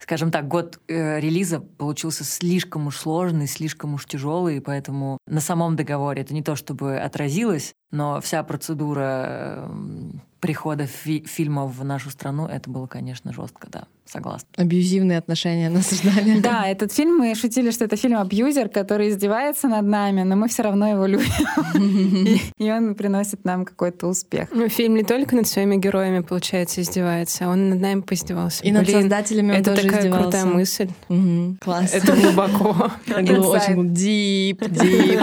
скажем 0.00 0.30
так, 0.30 0.48
год 0.48 0.80
э, 0.88 1.20
релиза 1.20 1.60
получился 1.60 2.24
слишком 2.24 2.86
уж 2.88 2.96
сложный, 2.96 3.46
слишком 3.46 3.94
уж 3.94 4.06
тяжелый, 4.06 4.56
и 4.56 4.60
поэтому 4.60 5.18
на 5.26 5.40
самом 5.40 5.76
договоре 5.76 6.22
это 6.22 6.34
не 6.34 6.42
то 6.42 6.56
чтобы 6.56 6.98
отразилось, 6.98 7.72
но 7.92 8.20
вся 8.20 8.42
процедура 8.42 9.26
э, 9.28 9.70
прихода 10.40 10.86
фи- 10.86 11.24
фильма 11.26 11.66
в 11.66 11.84
нашу 11.84 12.10
страну, 12.10 12.46
это 12.46 12.68
было, 12.70 12.86
конечно, 12.86 13.32
жестко, 13.32 13.68
да. 13.70 13.84
Согласна. 14.06 14.46
Абьюзивные 14.56 15.18
отношения 15.18 15.70
нас 15.70 15.90
ждали. 15.90 16.38
Да, 16.40 16.66
этот 16.66 16.92
фильм, 16.92 17.16
мы 17.16 17.34
шутили, 17.34 17.70
что 17.70 17.84
это 17.84 17.96
фильм 17.96 18.18
«Абьюзер», 18.18 18.68
который 18.68 19.08
издевается 19.08 19.66
над 19.66 19.86
нами, 19.86 20.22
но 20.22 20.36
мы 20.36 20.48
все 20.48 20.62
равно 20.62 20.88
его 20.90 21.06
любим. 21.06 21.26
И- 22.58 22.70
он 22.70 22.94
приносит 22.94 23.44
нам 23.44 23.64
какой-то 23.64 24.06
успех. 24.08 24.48
Ну, 24.52 24.68
фильм 24.68 24.94
не 24.94 25.04
только 25.04 25.34
над 25.36 25.46
своими 25.46 25.76
героями, 25.76 26.20
получается, 26.20 26.80
издевается, 26.82 27.48
он 27.48 27.70
над 27.70 27.80
нами 27.80 28.00
поиздевался. 28.00 28.62
И 28.64 28.72
над 28.72 28.88
создателями 28.88 29.52
он 29.52 29.56
это 29.58 29.70
тоже 29.74 29.82
такая 29.86 30.00
издевался. 30.00 30.22
крутая 30.22 30.44
мысль. 30.44 30.88
Класс. 31.60 31.94
Это 31.94 32.12
глубоко. 32.14 32.90
Это 33.06 33.40
очень 33.40 33.94
дип, 33.94 34.60
дип. 34.60 35.20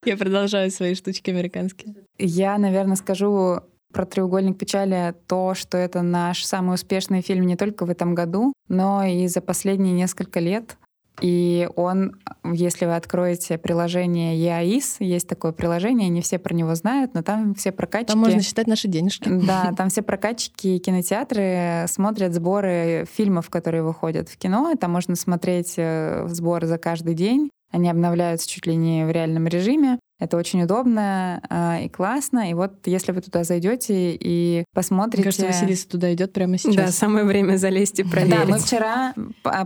Я 0.04 0.16
продолжаю 0.16 0.70
свои 0.70 0.94
штучки 0.94 1.30
американские. 1.30 1.94
Я, 2.18 2.58
наверное, 2.58 2.96
скажу 2.96 3.60
про 3.96 4.04
«Треугольник 4.04 4.58
печали» 4.58 5.14
то, 5.26 5.54
что 5.54 5.78
это 5.78 6.02
наш 6.02 6.44
самый 6.44 6.74
успешный 6.74 7.22
фильм 7.22 7.46
не 7.46 7.56
только 7.56 7.86
в 7.86 7.90
этом 7.90 8.14
году, 8.14 8.52
но 8.68 9.02
и 9.04 9.26
за 9.26 9.40
последние 9.40 9.94
несколько 9.94 10.38
лет. 10.38 10.76
И 11.22 11.66
он, 11.76 12.20
если 12.44 12.84
вы 12.84 12.94
откроете 12.94 13.56
приложение 13.56 14.36
EAIS, 14.36 14.96
есть 15.00 15.26
такое 15.26 15.52
приложение, 15.52 16.10
не 16.10 16.20
все 16.20 16.38
про 16.38 16.52
него 16.52 16.74
знают, 16.74 17.14
но 17.14 17.22
там 17.22 17.54
все 17.54 17.72
прокатчики... 17.72 18.10
Там 18.10 18.18
можно 18.18 18.42
считать 18.42 18.66
наши 18.66 18.86
денежки. 18.86 19.30
Да, 19.30 19.72
там 19.78 19.88
все 19.88 20.02
прокатчики 20.02 20.66
и 20.66 20.78
кинотеатры 20.78 21.86
смотрят 21.88 22.34
сборы 22.34 23.06
фильмов, 23.10 23.48
которые 23.48 23.82
выходят 23.82 24.28
в 24.28 24.36
кино. 24.36 24.74
Там 24.78 24.92
можно 24.92 25.16
смотреть 25.16 25.72
э, 25.78 26.26
сборы 26.28 26.66
за 26.66 26.76
каждый 26.76 27.14
день. 27.14 27.48
Они 27.72 27.88
обновляются 27.88 28.46
чуть 28.46 28.66
ли 28.66 28.76
не 28.76 29.06
в 29.06 29.10
реальном 29.10 29.46
режиме. 29.46 29.98
Это 30.18 30.38
очень 30.38 30.62
удобно 30.62 31.42
э, 31.50 31.84
и 31.84 31.88
классно. 31.90 32.50
И 32.50 32.54
вот 32.54 32.86
если 32.86 33.12
вы 33.12 33.20
туда 33.20 33.44
зайдете 33.44 34.14
и 34.18 34.64
посмотрите... 34.74 35.18
Мне 35.18 35.24
кажется, 35.24 35.46
Василиса 35.46 35.88
туда 35.88 36.14
идет 36.14 36.32
прямо 36.32 36.52
Да, 36.52 36.58
сейчас. 36.58 36.96
самое 36.96 37.26
время 37.26 37.56
залезть 37.58 38.00
и 38.00 38.02
Да, 38.02 38.10
проверить. 38.10 38.48
мы 38.48 38.58
вчера 38.58 39.14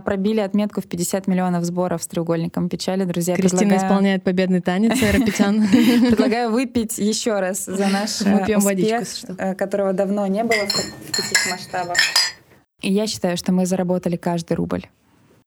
пробили 0.03 0.41
отметку 0.41 0.81
в 0.81 0.87
50 0.87 1.27
миллионов 1.27 1.63
сборов 1.63 2.03
с 2.03 2.07
треугольником 2.07 2.67
печали. 2.67 3.05
Друзья, 3.05 3.35
Кристина 3.35 3.61
предлагаю, 3.61 3.87
исполняет 3.87 4.23
победный 4.25 4.59
танец 4.59 5.01
Айропетян. 5.01 5.65
предлагаю 6.09 6.51
выпить 6.51 6.97
еще 6.97 7.39
раз 7.39 7.63
за 7.65 7.87
наш 7.87 8.21
э, 8.21 8.57
успех, 8.57 9.03
э, 9.37 9.55
которого 9.55 9.93
давно 9.93 10.27
не 10.27 10.43
было 10.43 10.67
в, 10.67 10.75
так- 10.75 10.85
в 10.85 11.15
таких 11.15 11.49
масштабах. 11.49 11.97
И 12.81 12.91
я 12.91 13.07
считаю, 13.07 13.37
что 13.37 13.53
мы 13.53 13.65
заработали 13.65 14.17
каждый 14.17 14.53
рубль. 14.57 14.83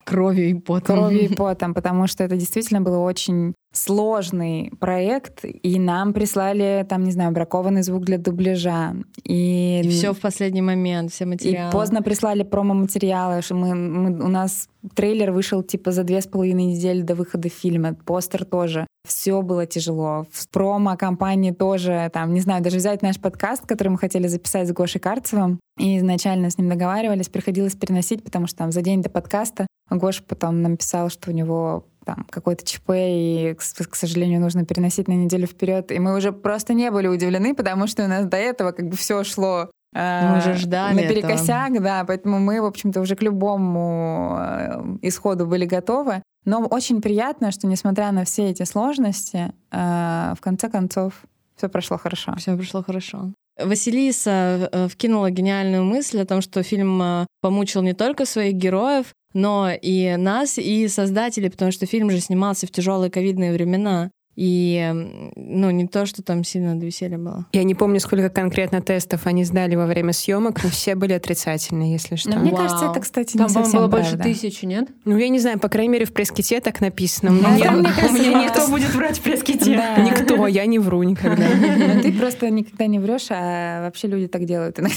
Кровью 0.04 0.50
и 0.50 0.54
потом. 0.54 0.96
кровью 0.96 1.24
и 1.24 1.34
потом, 1.34 1.74
потому 1.74 2.06
что 2.06 2.24
это 2.24 2.36
действительно 2.36 2.80
был 2.80 3.02
очень 3.02 3.54
сложный 3.74 4.72
проект, 4.80 5.44
и 5.44 5.78
нам 5.78 6.12
прислали, 6.12 6.86
там, 6.88 7.04
не 7.04 7.12
знаю, 7.12 7.32
бракованный 7.32 7.82
звук 7.82 8.04
для 8.04 8.18
дубляжа. 8.18 8.94
И, 9.24 9.82
И 9.84 9.88
все 9.88 10.12
в 10.12 10.20
последний 10.20 10.62
момент, 10.62 11.12
все 11.12 11.24
и 11.24 11.26
материалы. 11.26 11.72
поздно 11.72 12.00
прислали 12.02 12.42
промо-материалы. 12.44 13.42
что 13.42 13.54
Мы, 13.54 13.74
мы- 13.74 14.24
у 14.24 14.28
нас 14.28 14.68
трейлер 14.94 15.32
вышел 15.32 15.62
типа 15.62 15.90
за 15.92 16.04
две 16.04 16.20
с 16.20 16.26
половиной 16.26 16.66
недели 16.66 17.02
до 17.02 17.14
выхода 17.14 17.48
фильма, 17.48 17.94
постер 17.94 18.44
тоже. 18.44 18.86
Все 19.06 19.42
было 19.42 19.66
тяжело. 19.66 20.26
В 20.32 20.48
промо-компании 20.48 21.50
тоже, 21.50 22.10
там, 22.12 22.32
не 22.32 22.40
знаю, 22.40 22.62
даже 22.62 22.76
взять 22.78 23.02
наш 23.02 23.18
подкаст, 23.20 23.66
который 23.66 23.88
мы 23.88 23.98
хотели 23.98 24.28
записать 24.28 24.66
с 24.68 24.72
Гошей 24.72 25.00
Карцевым, 25.00 25.60
и 25.78 25.98
изначально 25.98 26.48
с 26.48 26.56
ним 26.58 26.68
договаривались, 26.70 27.28
приходилось 27.28 27.74
переносить, 27.74 28.22
потому 28.24 28.46
что 28.46 28.58
там 28.58 28.72
за 28.72 28.80
день 28.82 29.02
до 29.02 29.10
подкаста 29.10 29.66
Гоша 29.90 30.22
потом 30.26 30.62
написал, 30.62 31.10
что 31.10 31.30
у 31.30 31.34
него 31.34 31.84
там 32.04 32.26
какой-то 32.30 32.64
ЧП, 32.64 32.90
и, 32.90 33.54
к, 33.54 33.94
сожалению, 33.94 34.40
нужно 34.40 34.64
переносить 34.64 35.08
на 35.08 35.12
неделю 35.12 35.46
вперед. 35.46 35.90
И 35.90 35.98
мы 35.98 36.16
уже 36.16 36.32
просто 36.32 36.74
не 36.74 36.90
были 36.90 37.08
удивлены, 37.08 37.54
потому 37.54 37.86
что 37.86 38.04
у 38.04 38.08
нас 38.08 38.26
до 38.26 38.36
этого 38.36 38.72
как 38.72 38.88
бы 38.88 38.96
все 38.96 39.24
шло 39.24 39.70
э, 39.94 40.28
Мы 40.30 40.38
уже 40.38 40.54
ждали 40.54 41.02
наперекосяк, 41.02 41.82
да, 41.82 42.04
поэтому 42.04 42.38
мы, 42.38 42.60
в 42.60 42.66
общем-то, 42.66 43.00
уже 43.00 43.16
к 43.16 43.22
любому 43.22 44.36
э, 44.38 44.96
исходу 45.02 45.46
были 45.46 45.64
готовы. 45.64 46.22
Но 46.44 46.60
очень 46.60 47.00
приятно, 47.00 47.50
что, 47.50 47.66
несмотря 47.66 48.12
на 48.12 48.24
все 48.24 48.50
эти 48.50 48.64
сложности, 48.64 49.52
э, 49.72 50.34
в 50.36 50.40
конце 50.40 50.68
концов 50.68 51.14
все 51.56 51.68
прошло 51.68 51.96
хорошо. 51.96 52.34
Все 52.36 52.56
прошло 52.56 52.82
хорошо. 52.82 53.32
Василиса 53.56 54.88
вкинула 54.90 55.30
гениальную 55.30 55.84
мысль 55.84 56.20
о 56.20 56.26
том, 56.26 56.40
что 56.40 56.64
фильм 56.64 57.26
помучил 57.40 57.82
не 57.82 57.92
только 57.92 58.26
своих 58.26 58.54
героев, 58.54 59.14
но 59.34 59.70
и 59.70 60.16
нас, 60.16 60.58
и 60.58 60.88
создателей, 60.88 61.50
потому 61.50 61.70
что 61.72 61.86
фильм 61.86 62.10
же 62.10 62.20
снимался 62.20 62.66
в 62.66 62.70
тяжелые 62.70 63.10
ковидные 63.10 63.52
времена. 63.52 64.10
И, 64.36 64.90
ну, 65.36 65.70
не 65.70 65.86
то, 65.86 66.06
что 66.06 66.20
там 66.20 66.42
сильно 66.42 66.74
до 66.74 66.84
веселья 66.86 67.18
было. 67.18 67.46
Я 67.52 67.62
не 67.62 67.76
помню, 67.76 68.00
сколько 68.00 68.28
конкретно 68.30 68.82
тестов 68.82 69.28
они 69.28 69.44
сдали 69.44 69.76
во 69.76 69.86
время 69.86 70.12
съемок, 70.12 70.60
но 70.64 70.70
все 70.70 70.96
были 70.96 71.12
отрицательные, 71.12 71.92
если 71.92 72.16
что. 72.16 72.30
Но 72.30 72.38
мне 72.38 72.50
Вау. 72.50 72.62
кажется, 72.62 72.86
это, 72.86 72.98
кстати, 72.98 73.36
Там, 73.36 73.46
не 73.46 73.52
совсем 73.52 73.78
было 73.78 73.86
больше 73.86 74.16
правда. 74.16 74.24
тысячи, 74.24 74.64
нет? 74.64 74.88
Ну, 75.04 75.16
я 75.18 75.28
не 75.28 75.38
знаю, 75.38 75.60
по 75.60 75.68
крайней 75.68 75.90
мере, 75.92 76.04
в 76.04 76.12
пресс-ките 76.12 76.60
так 76.60 76.80
написано. 76.80 77.30
У 77.30 77.34
меня, 77.34 77.70
мне 77.70 77.90
у 78.08 78.12
меня 78.12 78.32
да. 78.32 78.42
никто 78.44 78.66
будет 78.66 78.92
врать 78.92 79.18
в 79.18 79.22
пресс-ките? 79.22 79.76
Да. 79.76 79.98
Никто, 80.02 80.48
я 80.48 80.66
не 80.66 80.80
вру 80.80 81.04
никогда. 81.04 81.46
Ну, 81.94 82.02
Ты 82.02 82.12
просто 82.12 82.50
никогда 82.50 82.88
не 82.88 82.98
врешь, 82.98 83.26
а 83.30 83.82
вообще 83.82 84.08
люди 84.08 84.26
так 84.26 84.46
делают 84.46 84.80
иногда. 84.80 84.96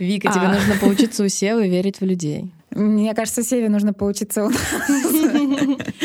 Вика, 0.00 0.32
тебе 0.32 0.46
А. 0.46 0.52
нужно 0.54 0.74
поучиться 0.80 1.22
у 1.22 1.28
Севы 1.28 1.68
верить 1.68 2.00
в 2.00 2.04
людей. 2.04 2.50
Мне 2.76 3.14
кажется, 3.14 3.42
Севе 3.42 3.70
нужно 3.70 3.94
поучиться 3.94 4.44
у 4.44 4.50
нас. 4.50 4.60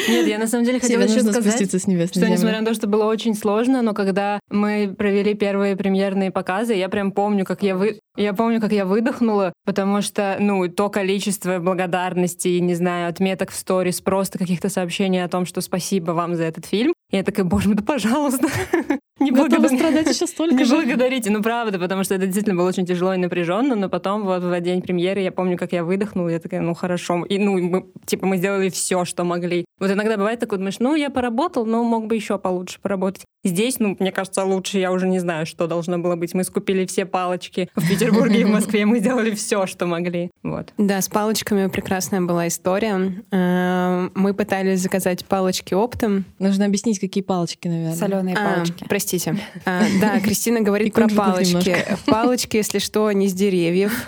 Нет, 0.07 0.27
я 0.27 0.39
на 0.39 0.47
самом 0.47 0.65
деле 0.65 0.79
хотела 0.79 1.01
еще 1.01 1.19
сказать, 1.19 1.43
спуститься 1.43 1.79
с 1.79 1.87
небес 1.87 2.09
что 2.11 2.29
несмотря 2.29 2.61
на 2.61 2.65
то, 2.65 2.73
что 2.73 2.87
было 2.87 3.05
очень 3.05 3.35
сложно, 3.35 3.81
но 3.81 3.93
когда 3.93 4.39
мы 4.49 4.93
провели 4.97 5.33
первые 5.33 5.75
премьерные 5.75 6.31
показы, 6.31 6.73
я 6.73 6.87
прям 6.89 7.11
помню, 7.11 7.45
как 7.45 7.61
я 7.61 7.75
вы... 7.75 7.99
Я 8.17 8.33
помню, 8.33 8.59
как 8.59 8.71
я 8.71 8.85
выдохнула, 8.85 9.53
потому 9.65 10.01
что, 10.01 10.37
ну, 10.39 10.67
то 10.67 10.89
количество 10.89 11.59
благодарностей, 11.59 12.59
не 12.59 12.75
знаю, 12.75 13.09
отметок 13.09 13.51
в 13.51 13.55
сторис, 13.55 14.01
просто 14.01 14.37
каких-то 14.37 14.69
сообщений 14.69 15.23
о 15.23 15.29
том, 15.29 15.45
что 15.45 15.61
спасибо 15.61 16.11
вам 16.11 16.35
за 16.35 16.43
этот 16.43 16.65
фильм. 16.65 16.93
Я 17.11 17.23
такая, 17.23 17.45
боже 17.45 17.67
мой, 17.67 17.77
да 17.77 17.83
пожалуйста, 17.83 18.47
не 19.21 19.31
Готова 19.31 19.49
благодарите. 19.49 19.77
страдать 19.77 20.15
еще 20.15 20.27
столько 20.27 20.55
Не 20.55 20.63
же. 20.65 20.75
благодарите, 20.75 21.29
ну 21.31 21.41
правда, 21.41 21.79
потому 21.79 22.03
что 22.03 22.15
это 22.15 22.25
действительно 22.25 22.55
было 22.55 22.67
очень 22.67 22.85
тяжело 22.85 23.13
и 23.13 23.17
напряженно, 23.17 23.75
но 23.75 23.89
потом 23.89 24.23
вот 24.23 24.43
в 24.43 24.61
день 24.61 24.81
премьеры 24.81 25.21
я 25.21 25.31
помню, 25.31 25.57
как 25.57 25.71
я 25.73 25.83
выдохнула, 25.83 26.29
я 26.29 26.39
такая, 26.39 26.61
ну 26.61 26.73
хорошо, 26.73 27.23
и 27.25 27.37
ну 27.37 27.57
мы, 27.61 27.85
типа 28.05 28.25
мы 28.25 28.37
сделали 28.37 28.69
все, 28.69 29.05
что 29.05 29.23
могли. 29.23 29.65
Вот 29.81 29.89
иногда 29.89 30.15
бывает 30.15 30.39
такое, 30.39 30.59
думаешь, 30.59 30.77
ну 30.79 30.95
я 30.95 31.09
поработал, 31.09 31.65
но 31.65 31.83
мог 31.83 32.05
бы 32.05 32.15
еще 32.15 32.37
получше 32.37 32.79
поработать. 32.79 33.25
Здесь, 33.43 33.79
ну 33.79 33.97
мне 33.99 34.11
кажется, 34.11 34.43
лучше, 34.45 34.77
я 34.77 34.91
уже 34.91 35.07
не 35.07 35.17
знаю, 35.17 35.47
что 35.47 35.65
должно 35.65 35.97
было 35.97 36.15
быть. 36.15 36.35
Мы 36.35 36.43
скупили 36.43 36.85
все 36.85 37.05
палочки 37.07 37.67
в 37.75 37.89
Петербурге 37.89 38.41
и 38.41 38.43
в 38.43 38.49
Москве, 38.49 38.85
мы 38.85 38.99
сделали 38.99 39.31
все, 39.31 39.65
что 39.65 39.87
могли. 39.87 40.29
Вот. 40.43 40.71
Да, 40.77 41.01
с 41.01 41.09
палочками 41.09 41.65
прекрасная 41.67 42.21
была 42.21 42.47
история. 42.47 43.23
Э, 43.31 44.09
Мы 44.13 44.35
пытались 44.35 44.81
заказать 44.81 45.25
палочки 45.25 45.73
оптом. 45.73 46.25
Нужно 46.37 46.65
объяснить, 46.65 46.99
какие 46.99 47.23
палочки, 47.23 47.67
наверное. 47.67 47.95
Соленые 47.95 48.35
А, 48.37 48.53
палочки. 48.53 48.85
простите. 48.87 49.35
А, 49.65 49.81
Да, 49.99 50.19
Кристина 50.19 50.61
говорит 50.61 50.93
про 50.93 51.07
палочки. 51.07 51.75
Палочки, 52.05 52.57
если 52.57 52.77
что, 52.77 53.11
не 53.11 53.27
с 53.27 53.33
деревьев. 53.33 54.07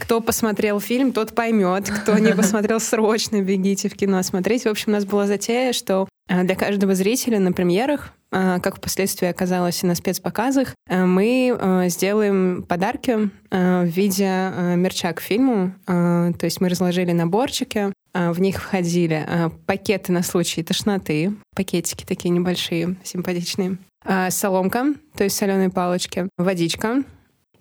Кто 0.00 0.20
посмотрел 0.20 0.80
фильм, 0.80 1.12
тот 1.12 1.34
поймет. 1.34 1.88
Кто 1.90 2.18
не 2.18 2.32
посмотрел, 2.36 2.80
срочно 2.80 3.40
бегите 3.42 3.88
в 3.88 3.94
кино 3.94 4.22
смотреть. 4.22 4.64
В 4.64 4.68
общем, 4.68 4.86
у 4.88 4.92
нас 4.92 5.04
была 5.04 5.26
затея, 5.26 5.72
что 5.72 6.08
а, 6.28 6.42
для 6.42 6.56
каждого 6.56 6.94
зрителя 6.94 7.38
на 7.38 7.52
премьерах, 7.52 8.12
а, 8.32 8.60
как 8.60 8.76
впоследствии 8.76 9.28
оказалось 9.28 9.82
и 9.82 9.86
на 9.86 9.94
спецпоказах, 9.94 10.74
а, 10.88 11.04
мы 11.04 11.86
сделаем 11.88 12.64
подарки 12.66 13.30
в 13.50 13.84
виде 13.84 14.52
мерча 14.76 15.12
к 15.12 15.20
фильму. 15.20 15.74
То 15.86 16.38
есть 16.42 16.60
мы 16.60 16.68
разложили 16.68 17.12
наборчики, 17.12 17.92
в 18.14 18.40
них 18.40 18.62
входили 18.62 19.26
пакеты 19.66 20.12
на 20.12 20.22
случай 20.22 20.62
тошноты, 20.62 21.34
пакетики 21.54 22.04
такие 22.04 22.30
небольшие, 22.30 22.96
симпатичные, 23.02 23.78
соломка, 24.30 24.94
то 25.16 25.24
есть 25.24 25.36
соленые 25.36 25.70
палочки, 25.70 26.28
водичка 26.38 27.02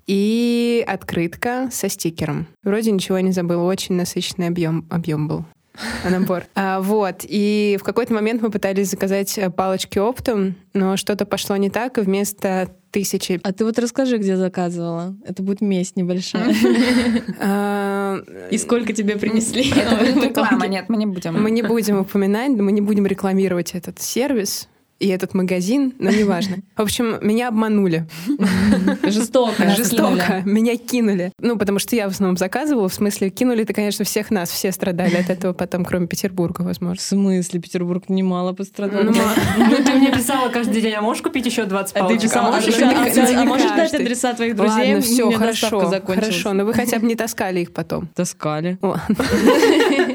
и 0.10 0.84
открытка 0.88 1.70
со 1.72 1.88
стикером. 1.88 2.48
Вроде 2.64 2.90
ничего 2.90 3.20
не 3.20 3.32
забыл, 3.32 3.64
очень 3.64 3.94
насыщенный 3.94 4.48
объем, 4.48 4.88
объем 4.90 5.28
был. 5.28 5.46
Набор. 6.10 6.46
А, 6.56 6.82
вот. 6.82 7.24
И 7.28 7.78
в 7.80 7.84
какой-то 7.84 8.14
момент 8.14 8.42
мы 8.42 8.50
пытались 8.50 8.90
заказать 8.90 9.38
э, 9.38 9.52
палочки 9.52 10.00
оптом, 10.00 10.56
но 10.74 10.98
что-то 10.98 11.26
пошло 11.26 11.56
не 11.58 11.70
так, 11.70 12.00
и 12.00 12.02
вместо 12.02 12.76
тысячи... 12.90 13.40
А 13.44 13.54
ты 13.54 13.64
вот 13.64 13.78
расскажи, 13.78 14.18
где 14.18 14.36
заказывала. 14.36 15.16
Это 15.26 15.44
будет 15.44 15.62
месть 15.62 15.96
небольшая. 15.96 16.56
а, 17.40 18.18
И 18.50 18.58
сколько 18.58 18.94
тебе 18.94 19.16
принесли? 19.16 19.70
Это 19.70 20.04
реклама, 20.28 20.66
нет, 20.68 20.86
мы 20.90 20.98
не 20.98 21.06
будем. 21.06 21.40
Мы 21.40 21.52
не 21.52 21.62
будем 21.62 22.00
упоминать, 22.00 22.52
мы 22.52 22.72
не 22.72 22.82
будем 22.82 23.06
рекламировать 23.06 23.76
этот 23.76 24.02
сервис. 24.02 24.68
И 25.00 25.08
этот 25.08 25.34
магазин, 25.34 25.94
но 26.00 26.10
неважно. 26.12 26.58
В 26.76 26.82
общем, 26.82 27.18
меня 27.22 27.48
обманули. 27.48 28.06
Жестоко. 29.04 29.70
Жестоко. 29.76 30.42
Меня 30.46 30.76
кинули. 30.78 31.32
Ну, 31.40 31.58
потому 31.58 31.80
что 31.80 31.96
я 31.96 32.08
в 32.08 32.12
основном 32.12 32.38
заказывала. 32.38 32.90
В 32.90 32.94
смысле, 32.94 33.30
кинули-то, 33.30 33.74
конечно, 33.74 34.04
всех 34.06 34.30
нас. 34.32 34.50
Все 34.52 34.72
страдали 34.72 35.16
от 35.16 35.30
этого 35.30 35.54
потом, 35.54 35.86
кроме 35.86 36.08
Петербурга, 36.08 36.62
В 36.62 36.66
возможно. 36.66 37.02
смысле, 37.02 37.60
Петербург 37.62 38.10
немало 38.10 38.54
пострадал. 38.54 39.04
Ну, 39.04 39.14
Ну, 39.58 39.76
ты 39.84 39.94
мне 39.94 40.12
писала 40.12 40.50
каждый 40.50 40.82
день, 40.82 40.94
а 40.94 41.02
можешь 41.02 41.24
купить 41.24 41.46
еще 41.46 41.66
20 41.66 41.96
А 41.96 42.00
палочек? 42.00 42.22
писала, 42.24 42.50
а, 42.50 42.52
можешь 42.52 42.74
ты- 42.76 42.84
а- 42.84 43.38
а- 43.38 43.42
а 43.42 43.46
можешь 43.46 43.72
дать 43.72 43.94
адреса 43.94 44.34
твоих 44.34 44.56
друзей? 44.56 44.94
Ладно, 44.96 45.02
все, 45.02 45.32
хорошо. 45.32 45.80
Хорошо, 46.06 46.54
но 46.54 46.66
вы 46.66 46.74
хотя 46.74 47.00
бы 47.00 47.06
не 47.08 47.16
таскали 47.16 47.62
их 47.62 47.72
потом. 47.74 48.08
Таскали. 48.16 48.78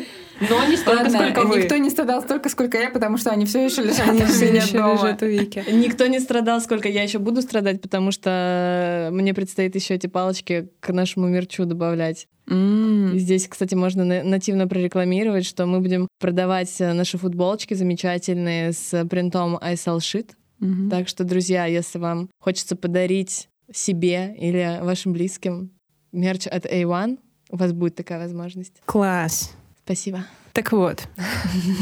Но 0.50 0.64
не 0.66 0.76
столько, 0.76 1.02
Ладно, 1.04 1.18
сколько 1.18 1.46
вы. 1.46 1.58
никто 1.62 1.76
не 1.76 1.90
страдал 1.90 2.22
столько, 2.22 2.48
сколько 2.48 2.78
я, 2.78 2.90
потому 2.90 3.16
что 3.18 3.30
они 3.30 3.44
все 3.46 3.64
еще 3.64 3.82
лежат 3.82 4.08
Они 4.08 4.22
у 4.22 4.26
все 4.26 4.50
меня 4.50 4.62
еще 4.62 4.78
дома. 4.78 4.92
лежат 4.94 5.22
у 5.22 5.26
Вики. 5.26 5.64
Никто 5.72 6.06
не 6.06 6.20
страдал, 6.20 6.60
сколько 6.60 6.88
я 6.88 7.02
еще 7.02 7.18
буду 7.18 7.42
страдать, 7.42 7.80
потому 7.80 8.10
что 8.12 9.08
мне 9.12 9.34
предстоит 9.34 9.74
еще 9.74 9.94
эти 9.94 10.06
палочки 10.06 10.68
к 10.80 10.92
нашему 10.92 11.28
мерчу 11.28 11.64
добавлять. 11.64 12.26
И 12.48 13.18
здесь, 13.18 13.48
кстати, 13.48 13.74
можно 13.74 14.04
на- 14.04 14.22
нативно 14.22 14.68
прорекламировать, 14.68 15.46
что 15.46 15.64
мы 15.64 15.80
будем 15.80 16.08
продавать 16.20 16.74
э, 16.78 16.92
наши 16.92 17.16
футболочки 17.16 17.72
замечательные 17.72 18.72
с 18.74 19.04
принтом 19.06 19.58
I 19.62 19.74
sell 19.74 19.98
shit. 19.98 20.30
Мгм. 20.60 20.90
Так 20.90 21.08
что, 21.08 21.24
друзья, 21.24 21.64
если 21.64 21.98
вам 21.98 22.28
хочется 22.38 22.76
подарить 22.76 23.48
себе 23.72 24.34
или 24.38 24.78
вашим 24.82 25.14
близким 25.14 25.70
мерч 26.12 26.46
от 26.46 26.66
A1, 26.66 27.18
у 27.50 27.56
вас 27.56 27.72
будет 27.72 27.94
такая 27.94 28.18
возможность. 28.18 28.74
Класс. 28.84 29.52
Спасибо. 29.84 30.24
Так 30.52 30.72
вот. 30.72 31.08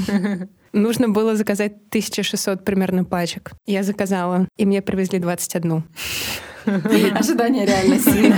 Нужно 0.72 1.08
было 1.10 1.36
заказать 1.36 1.72
1600 1.88 2.64
примерно 2.64 3.04
пачек. 3.04 3.52
Я 3.66 3.82
заказала, 3.82 4.48
и 4.56 4.64
мне 4.64 4.80
привезли 4.80 5.18
21. 5.18 5.84
Ожидание 7.14 7.66
реальности. 7.66 8.32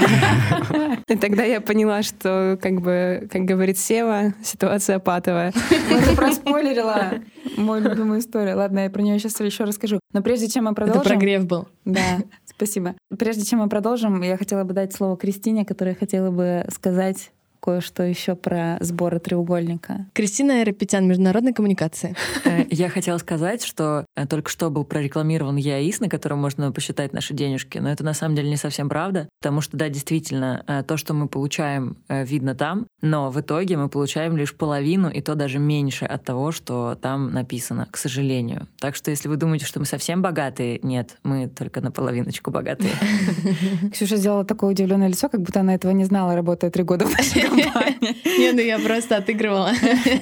И 1.12 1.16
тогда 1.16 1.44
я 1.44 1.61
поняла, 1.61 2.03
что, 2.03 2.59
как 2.61 2.81
бы, 2.81 3.29
как 3.31 3.42
говорит 3.42 3.79
Сева, 3.79 4.35
ситуация 4.42 4.98
патовая. 4.98 5.53
Ну, 5.90 5.98
ты 6.00 6.16
проспойлерила 6.16 7.12
мою 7.57 7.88
любимую 7.88 8.20
историю. 8.20 8.57
Ладно, 8.57 8.81
я 8.81 8.90
про 8.90 9.03
нее 9.03 9.18
сейчас 9.18 9.38
еще 9.40 9.64
расскажу. 9.64 10.00
Но 10.12 10.22
прежде 10.22 10.48
чем 10.48 10.64
мы 10.64 10.70
Это 10.70 10.77
продолжим... 10.77 11.05
прогрев 11.05 11.44
был. 11.46 11.68
Да, 11.85 12.20
спасибо. 12.46 12.94
Прежде 13.16 13.44
чем 13.44 13.61
мы 13.61 13.68
продолжим, 13.68 14.22
я 14.22 14.37
хотела 14.37 14.64
бы 14.64 14.72
дать 14.72 14.94
слово 14.94 15.16
Кристине, 15.16 15.64
которая 15.64 15.94
хотела 15.94 16.31
бы 16.31 16.64
сказать 16.72 17.31
кое-что 17.64 18.03
еще 18.03 18.35
про 18.35 18.77
сборы 18.81 19.18
треугольника. 19.20 20.05
Кристина 20.12 20.62
Эрапетян, 20.62 21.09
международной 21.09 21.55
коммуникации. 21.55 22.14
Э, 22.44 22.66
Я 22.70 22.90
хотела 22.90 23.16
сказать, 23.18 23.64
что 23.64 24.05
э, 24.16 24.27
только 24.27 24.50
что 24.50 24.68
был 24.68 24.85
прорекламирован 24.85 25.57
ЯИС, 25.57 26.00
на 26.00 26.11
котором 26.11 26.40
можно 26.40 26.70
посчитать 26.72 27.14
наши 27.14 27.33
денежки, 27.33 27.79
но 27.79 27.90
это 27.90 28.05
на 28.05 28.12
самом 28.12 28.37
деле 28.37 28.50
не 28.50 28.57
совсем 28.57 28.90
правда, 28.90 29.31
потому 29.40 29.62
что, 29.62 29.79
да, 29.79 29.88
действительно, 29.88 30.62
э, 30.66 30.83
то, 30.83 30.98
что 30.98 31.14
мы 31.14 31.27
получаем, 31.27 31.96
видно 32.09 32.55
там, 32.55 32.87
но 33.00 33.31
в 33.31 33.40
итоге 33.40 33.79
мы 33.79 33.88
получаем 33.88 34.37
лишь 34.37 34.55
половину, 34.55 35.09
и 35.09 35.22
то 35.22 35.35
даже 35.35 35.59
меньше 35.59 36.05
от 36.05 36.24
того, 36.24 36.53
что 36.53 36.98
там 37.00 37.33
написано, 37.33 37.88
к 37.90 37.96
сожалению. 37.96 38.68
Так 38.79 38.94
что 38.94 39.11
если 39.11 39.29
вы 39.29 39.37
думаете, 39.37 39.64
что 39.64 39.81
мы 39.81 39.87
совсем 39.87 40.20
богатые, 40.20 40.81
нет, 40.83 41.16
мы 41.22 41.48
только 41.48 41.81
наполовиночку 41.81 42.50
богатые. 42.50 42.92
Ксюша 43.92 44.16
сделала 44.16 44.44
такое 44.44 44.72
удивленное 44.72 45.09
лицо, 45.09 45.31
как 45.31 45.40
будто 45.40 45.61
она 45.61 45.74
этого 45.74 45.92
не 45.92 46.05
знала, 46.05 46.35
работая 46.35 46.70
три 46.70 46.83
года 46.83 47.07
в 47.07 47.12
нашей. 47.12 47.53
Не, 48.38 48.52
ну 48.52 48.60
я 48.60 48.78
просто 48.78 49.16
отыгрывала. 49.16 49.70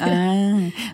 А, 0.01 0.43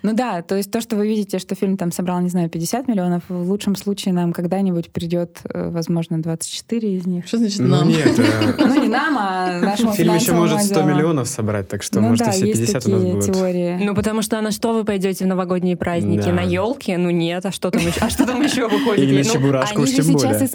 Ну 0.02 0.12
да, 0.14 0.42
то 0.42 0.56
есть 0.56 0.70
то, 0.70 0.80
что 0.80 0.96
вы 0.96 1.06
видите, 1.08 1.38
что 1.38 1.54
фильм 1.54 1.76
там 1.76 1.92
собрал, 1.92 2.20
не 2.20 2.28
знаю, 2.28 2.48
50 2.48 2.88
миллионов, 2.88 3.22
в 3.28 3.48
лучшем 3.50 3.76
случае 3.76 4.14
нам 4.14 4.32
когда-нибудь 4.32 4.90
придет, 4.90 5.38
э, 5.52 5.70
возможно, 5.70 6.20
24 6.22 6.96
из 6.96 7.06
них. 7.06 7.26
Что 7.26 7.38
значит 7.38 7.60
Ну 7.60 7.68
нам? 7.68 7.88
нет, 7.88 8.18
э, 8.18 8.54
Ну 8.58 8.82
не 8.82 8.88
нам, 8.88 9.16
а 9.18 9.60
нашему 9.62 9.92
фильм 9.92 10.14
еще 10.14 10.32
может 10.32 10.62
100 10.62 10.74
отделу. 10.80 10.94
миллионов 10.96 11.28
собрать, 11.28 11.68
так 11.68 11.82
что, 11.82 12.00
Ну 12.00 12.08
может, 12.10 12.26
и 12.28 12.30
все 12.30 12.46
есть 12.46 12.60
50 12.72 12.86
у 12.86 13.16
нас 13.16 13.26
теории. 13.26 13.78
Ну, 13.82 13.94
потому 13.94 14.22
что 14.22 14.40
на 14.40 14.50
что 14.50 14.72
вы 14.72 14.84
пойдете 14.84 15.24
в 15.24 15.28
новогодние 15.28 15.76
праздники? 15.76 16.28
На 16.28 16.42
елке? 16.42 16.96
Ну 16.98 17.10
нет, 17.10 17.44
а 17.46 17.52
что 17.52 17.70
там 17.70 17.82
еще? 17.82 18.00
А 18.00 18.10
что 18.10 18.26
там 18.26 18.40
еще 18.42 18.68
выходит? 18.68 19.04
Или 19.04 19.22
на 19.22 19.28
Ну, 19.28 19.32
Чебурашку 19.34 19.74
Они 19.76 19.84
уж 19.84 19.90
же 19.90 19.96
тем 19.96 20.04
сейчас 20.04 20.22
более. 20.22 20.44
из 20.44 20.50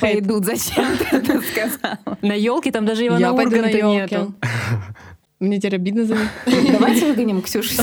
пойдут. 0.00 0.44
Зачем 0.44 0.84
ты 0.98 1.16
это 1.16 1.40
сказала? 1.42 2.18
на 2.22 2.32
елке 2.34 2.70
там 2.72 2.84
даже 2.86 3.06
Ивана 3.06 3.32
пойду 3.34 3.50
на 3.52 3.56
Урганта 3.58 3.78
елке. 3.78 4.16
нету. 4.18 4.34
Мне 5.40 5.58
теперь 5.58 5.76
обидно 5.76 6.04
за 6.04 6.14
них. 6.14 6.30
Давайте 6.72 7.06
выгоним 7.06 7.42
Ксюшу. 7.42 7.82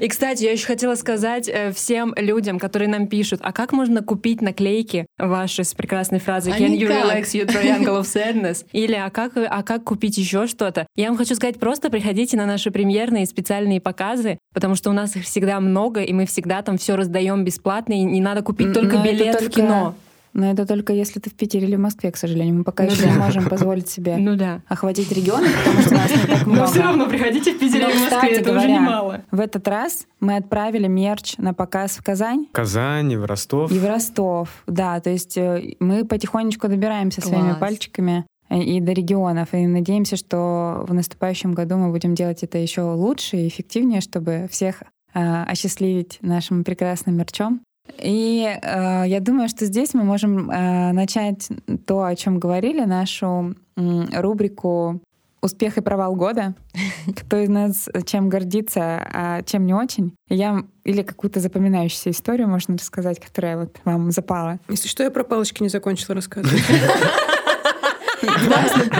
И, 0.00 0.08
кстати, 0.08 0.44
я 0.44 0.52
еще 0.52 0.66
хотела 0.66 0.94
сказать 0.94 1.48
э, 1.48 1.72
всем 1.72 2.14
людям, 2.16 2.58
которые 2.58 2.88
нам 2.88 3.06
пишут, 3.06 3.40
а 3.42 3.52
как 3.52 3.72
можно 3.72 4.02
купить 4.02 4.40
наклейки 4.40 5.06
ваши 5.18 5.64
с 5.64 5.74
прекрасной 5.74 6.18
фразой 6.18 6.52
А 6.54 6.58
«Can 6.58 6.70
you 6.70 6.88
никак. 6.88 7.04
relax 7.04 7.22
your 7.34 7.46
triangle 7.46 8.00
of 8.00 8.04
sadness?» 8.04 8.64
Или 8.72 8.94
«А 8.94 9.10
как, 9.10 9.32
а 9.36 9.62
как 9.62 9.84
купить 9.84 10.16
еще 10.18 10.46
что-то?» 10.46 10.86
Я 10.96 11.08
вам 11.08 11.18
хочу 11.18 11.34
сказать, 11.34 11.58
просто 11.58 11.90
приходите 11.90 12.36
на 12.36 12.46
наши 12.46 12.70
премьерные 12.70 13.26
специальные 13.26 13.80
показы, 13.80 14.38
потому 14.54 14.76
что 14.76 14.90
у 14.90 14.92
нас 14.92 15.14
их 15.16 15.24
всегда 15.24 15.60
много, 15.60 16.02
и 16.02 16.12
мы 16.12 16.26
всегда 16.26 16.62
там 16.62 16.78
все 16.78 16.96
раздаем 16.96 17.44
бесплатно, 17.44 17.92
и 17.92 18.02
не 18.02 18.20
надо 18.20 18.42
купить 18.42 18.72
только 18.72 18.98
билет 18.98 19.40
в 19.40 19.50
кино. 19.50 19.94
Но 20.34 20.50
это 20.50 20.66
только 20.66 20.92
если 20.92 21.20
ты 21.20 21.28
в 21.30 21.34
Питере 21.34 21.66
или 21.68 21.76
в 21.76 21.80
Москве, 21.80 22.10
к 22.10 22.16
сожалению. 22.16 22.54
Мы 22.56 22.64
пока 22.64 22.84
Ну 22.84 22.90
еще 22.90 23.02
да. 23.02 23.10
не 23.12 23.18
можем 23.18 23.48
позволить 23.48 23.88
себе 23.88 24.16
Ну 24.18 24.36
да. 24.36 24.60
охватить 24.68 25.12
регионы, 25.12 25.48
потому 25.64 25.80
что 25.82 25.94
нас 25.94 26.10
не 26.10 26.22
так 26.26 26.46
много. 26.46 26.60
Но 26.60 26.66
все 26.66 26.82
равно 26.82 27.06
приходите 27.08 27.52
в 27.54 27.58
Питере 27.58 27.84
или 27.86 27.92
в 27.96 28.00
Москве, 28.12 28.30
это 28.30 28.40
уже 28.50 28.60
говоря, 28.60 28.74
немало. 28.74 29.20
В 29.30 29.40
этот 29.40 29.68
раз 29.68 30.06
мы 30.20 30.36
отправили 30.36 30.86
мерч 30.86 31.36
на 31.38 31.52
показ 31.54 31.92
в 31.92 32.02
Казань 32.02 32.46
В 32.50 32.52
Казани, 32.56 33.16
в 33.16 33.24
Ростов. 33.26 33.70
и 33.70 33.78
в 33.78 33.84
Ростов. 33.86 34.62
Да, 34.66 35.00
то 35.00 35.10
есть 35.10 35.36
э, 35.36 35.74
мы 35.80 36.04
потихонечку 36.04 36.68
добираемся 36.68 37.20
своими 37.20 37.48
Класс. 37.48 37.58
пальчиками 37.58 38.24
э, 38.48 38.58
и 38.62 38.80
до 38.80 38.92
регионов. 38.92 39.48
И 39.52 39.66
надеемся, 39.66 40.16
что 40.16 40.84
в 40.88 40.94
наступающем 40.94 41.52
году 41.52 41.76
мы 41.76 41.90
будем 41.90 42.14
делать 42.14 42.42
это 42.42 42.58
еще 42.58 42.82
лучше 42.82 43.36
и 43.36 43.48
эффективнее, 43.48 44.00
чтобы 44.00 44.48
всех 44.50 44.82
э, 45.14 45.42
осчастливить 45.44 46.18
нашим 46.22 46.64
прекрасным 46.64 47.16
мерчом. 47.16 47.60
И 47.98 48.58
э, 48.62 49.04
я 49.06 49.20
думаю, 49.20 49.48
что 49.48 49.64
здесь 49.66 49.94
мы 49.94 50.04
можем 50.04 50.50
э, 50.50 50.92
начать 50.92 51.48
то, 51.86 52.04
о 52.04 52.14
чем 52.16 52.38
говорили, 52.38 52.84
нашу 52.84 53.54
м, 53.76 54.08
рубрику 54.12 55.00
«Успех 55.40 55.78
и 55.78 55.80
провал 55.80 56.14
года». 56.14 56.54
Кто 57.16 57.38
из 57.38 57.48
нас 57.48 57.88
чем 58.06 58.28
гордится, 58.28 59.06
а 59.12 59.42
чем 59.42 59.66
не 59.66 59.74
очень. 59.74 60.14
Я 60.28 60.64
или 60.84 61.02
какую-то 61.02 61.40
запоминающуюся 61.40 62.10
историю 62.10 62.48
можно 62.48 62.74
рассказать, 62.76 63.20
которая 63.20 63.58
вот 63.58 63.76
вам 63.84 64.10
запала. 64.10 64.58
Если 64.68 64.88
что, 64.88 65.02
я 65.02 65.10
про 65.10 65.24
палочки 65.24 65.62
не 65.62 65.68
закончила 65.68 66.14
рассказывать. 66.14 66.62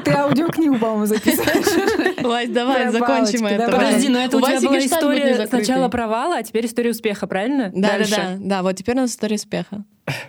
Ты 0.05 0.13
аудиокнигу, 0.13 0.79
по-моему, 0.79 1.07
записываешь. 1.07 2.23
Вась, 2.23 2.51
давай, 2.51 2.91
закончим 2.91 3.47
это. 3.47 3.71
Подожди, 3.71 4.09
но 4.09 4.19
это 4.19 4.37
у, 4.37 4.41
тебя 4.41 4.61
была 4.61 4.79
история 4.79 5.47
сначала 5.47 5.89
провала, 5.89 6.37
а 6.37 6.43
теперь 6.43 6.67
история 6.67 6.91
успеха, 6.91 7.27
правильно? 7.27 7.71
Да, 7.75 7.93
Дальше. 7.93 8.11
да, 8.11 8.17
да, 8.17 8.37
да. 8.39 8.63
Вот 8.63 8.77
теперь 8.77 8.97
у 8.97 9.01
нас 9.01 9.11
история 9.11 9.37
успеха. 9.37 9.85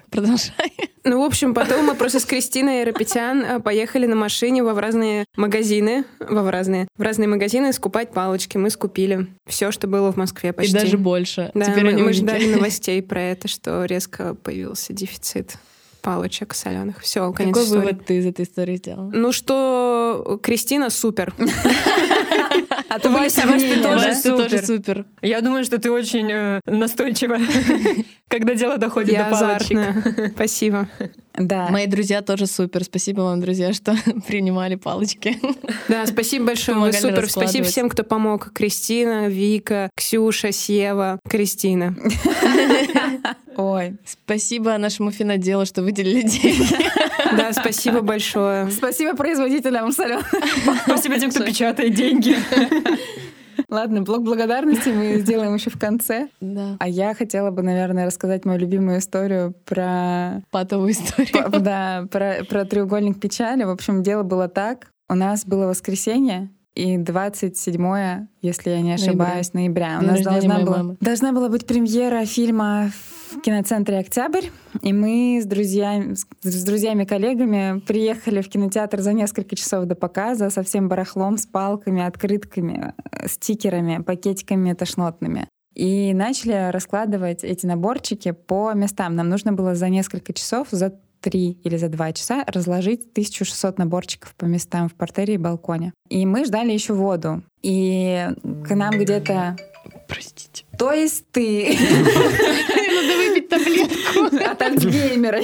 Продолжай. 0.10 0.72
Ну, 1.04 1.22
в 1.22 1.26
общем, 1.26 1.54
потом 1.54 1.86
мы 1.86 1.96
просто 1.96 2.20
с 2.20 2.26
Кристиной 2.26 2.84
Рапетян 2.84 3.44
э, 3.44 3.60
поехали 3.60 4.06
на 4.06 4.16
машине 4.16 4.64
во 4.64 4.74
в 4.74 4.80
разные 4.80 5.26
магазины, 5.36 6.06
во 6.20 6.44
в 6.44 6.50
разные, 6.50 6.88
в 6.96 7.02
разные 7.02 7.28
магазины 7.28 7.74
скупать 7.74 8.12
палочки. 8.12 8.58
Мы 8.58 8.70
скупили 8.70 9.28
все, 9.48 9.72
что 9.72 9.88
было 9.88 10.14
в 10.14 10.16
Москве 10.16 10.54
почти. 10.54 10.78
И 10.78 10.80
даже 10.80 10.98
больше. 10.98 11.52
Да, 11.54 11.66
Теперь 11.66 11.86
мы, 11.86 12.04
мы 12.04 12.14
ждали 12.14 12.46
новостей 12.54 13.02
про 13.02 13.22
это, 13.22 13.48
что 13.48 13.84
резко 13.86 14.36
появился 14.36 14.94
дефицит 14.94 15.58
палочек 16.04 16.54
соленых. 16.54 17.00
Все, 17.02 17.32
конец 17.34 17.54
Какой 17.56 17.66
истории. 17.66 17.80
вывод 17.86 18.06
ты 18.06 18.18
из 18.18 18.26
этой 18.28 18.46
истории 18.46 18.76
сделал? 18.76 19.10
Ну 19.12 19.32
что, 19.32 20.40
Кристина 20.44 20.90
супер. 20.92 21.34
А 22.90 23.00
то 23.00 23.10
Вася, 23.10 23.42
ты 23.48 23.82
тоже 23.82 24.10
ты 24.10 24.16
супер. 24.16 24.66
супер. 24.66 25.06
Я 25.24 25.42
думаю, 25.42 25.64
что 25.66 25.80
ты 25.80 25.90
очень 25.92 26.30
э, 26.32 26.60
настойчива, 26.68 27.40
когда 28.28 28.54
дело 28.54 28.78
доходит 28.78 29.18
до 29.18 29.26
палочек. 29.32 30.32
Спасибо. 30.36 30.88
Да. 31.36 31.68
Мои 31.70 31.88
друзья 31.88 32.22
тоже 32.22 32.46
супер. 32.46 32.84
Спасибо 32.84 33.22
вам, 33.22 33.42
друзья, 33.42 33.74
что 33.74 33.96
принимали 34.28 34.76
палочки. 34.76 35.40
Да, 35.88 36.06
спасибо 36.06 36.48
большое, 36.48 36.78
вы 36.78 36.94
супер. 36.94 37.30
Спасибо 37.30 37.66
всем, 37.66 37.90
кто 37.90 38.04
помог. 38.04 38.52
Кристина, 38.54 39.28
Вика, 39.28 39.90
Ксюша, 39.96 40.52
Сева, 40.52 41.20
Кристина. 41.28 41.96
Ой. 43.58 43.96
Спасибо 44.06 44.78
нашему 44.78 45.12
финоделу, 45.12 45.66
что 45.66 45.82
выделили 45.82 46.22
деньги. 46.22 46.68
Да, 47.38 47.52
спасибо 47.52 48.02
большое. 48.02 48.70
Спасибо 48.70 49.16
производителям 49.16 49.92
соленых. 49.92 50.32
Спасибо 50.84 51.20
тем, 51.20 51.32
кто 51.32 51.44
печатает 51.44 51.96
деньги. 51.96 52.36
Ладно, 53.70 54.02
блок 54.02 54.24
благодарности 54.24 54.90
мы 54.90 55.20
сделаем 55.20 55.54
еще 55.56 55.70
в 55.70 55.80
конце. 55.80 56.28
Да. 56.42 56.78
А 56.80 56.88
я 56.88 57.14
хотела 57.14 57.52
бы, 57.52 57.62
наверное, 57.64 58.06
рассказать 58.06 58.46
мою 58.46 58.60
любимую 58.60 59.00
историю 59.00 59.54
про 59.66 60.42
Патовую 60.52 60.92
историю. 60.92 61.52
П- 61.52 61.60
Да, 61.60 62.06
про, 62.12 62.44
про 62.48 62.66
треугольник 62.66 63.20
печали. 63.20 63.64
В 63.64 63.70
общем, 63.70 64.04
дело 64.04 64.24
было 64.24 64.48
так. 64.48 64.88
У 65.10 65.16
нас 65.16 65.46
было 65.46 65.68
воскресенье, 65.68 66.50
и 66.76 66.98
27 66.98 68.28
если 68.42 68.70
я 68.72 68.82
не 68.82 68.94
ошибаюсь, 68.94 69.54
ноября. 69.54 69.98
У 69.98 70.02
День 70.02 70.10
нас 70.12 70.22
должна 70.22 70.60
была, 70.60 70.78
мамы. 70.78 70.98
должна 71.00 71.32
была 71.32 71.50
быть 71.50 71.66
премьера 71.68 72.26
фильма 72.26 72.92
в 73.34 73.42
киноцентре 73.42 74.00
«Октябрь», 74.00 74.48
и 74.82 74.94
мы 74.94 75.40
с 75.42 75.46
друзьями, 75.46 76.16
с 76.42 76.64
друзьями-коллегами 76.64 77.80
приехали 77.80 78.42
в 78.42 78.50
кинотеатр 78.50 79.02
за 79.02 79.14
несколько 79.14 79.56
часов 79.56 79.86
до 79.86 79.96
показа 79.96 80.50
со 80.50 80.64
всем 80.64 80.88
барахлом, 80.88 81.38
с 81.38 81.46
палками, 81.46 82.02
открытками, 82.04 82.94
э, 83.12 83.28
стикерами, 83.28 84.02
пакетиками 84.02 84.74
тошнотными. 84.74 85.48
И 85.76 86.14
начали 86.14 86.72
раскладывать 86.72 87.44
эти 87.44 87.66
наборчики 87.66 88.32
по 88.32 88.74
местам. 88.74 89.16
Нам 89.16 89.30
нужно 89.30 89.54
было 89.54 89.74
за 89.76 89.90
несколько 89.90 90.34
часов, 90.34 90.68
за 90.72 90.94
три 91.20 91.58
или 91.64 91.78
за 91.78 91.90
два 91.90 92.12
часа 92.14 92.44
разложить 92.48 93.12
1600 93.14 93.80
наборчиков 93.80 94.36
по 94.36 94.46
местам 94.46 94.90
в 94.90 94.94
портере 94.94 95.36
и 95.36 95.38
балконе. 95.38 95.94
И 96.10 96.26
мы 96.26 96.46
ждали 96.46 96.72
еще 96.72 96.94
воду. 96.94 97.42
И 97.62 98.28
к 98.68 98.76
нам 98.76 99.00
где-то... 99.00 99.56
Простите. 100.08 100.63
То 100.78 100.92
есть 100.92 101.26
ты... 101.32 101.78
Надо 101.78 103.18
выпить 103.18 103.50
таблетку. 103.50 104.36
От 104.52 104.62
альцгеймера. 104.62 105.40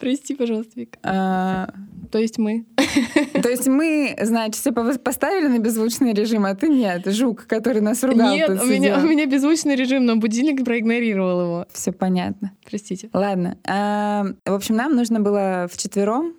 Прости, 0.00 0.34
пожалуйста, 0.34 0.72
Вика. 0.76 0.98
А, 1.02 1.68
То 2.10 2.18
есть 2.18 2.38
мы. 2.38 2.66
То 3.42 3.48
есть 3.48 3.66
мы, 3.66 4.16
значит, 4.20 4.56
все 4.56 4.72
поставили 4.72 5.48
на 5.48 5.58
беззвучный 5.58 6.12
режим, 6.12 6.44
а 6.44 6.54
ты 6.54 6.68
нет. 6.68 7.06
Жук, 7.06 7.46
который 7.46 7.80
нас 7.80 8.02
ругал 8.02 8.34
Нет, 8.34 8.50
у 8.50 8.66
меня, 8.66 8.98
у 8.98 9.02
меня 9.02 9.26
беззвучный 9.26 9.74
режим, 9.74 10.04
но 10.06 10.16
будильник 10.16 10.64
проигнорировал 10.64 11.40
его. 11.40 11.66
Все 11.72 11.92
понятно. 11.92 12.52
Простите. 12.68 13.10
Ладно. 13.12 13.58
А, 13.66 14.26
В 14.44 14.52
общем, 14.52 14.76
нам 14.76 14.94
нужно 14.94 15.20
было 15.20 15.68
вчетвером 15.72 16.34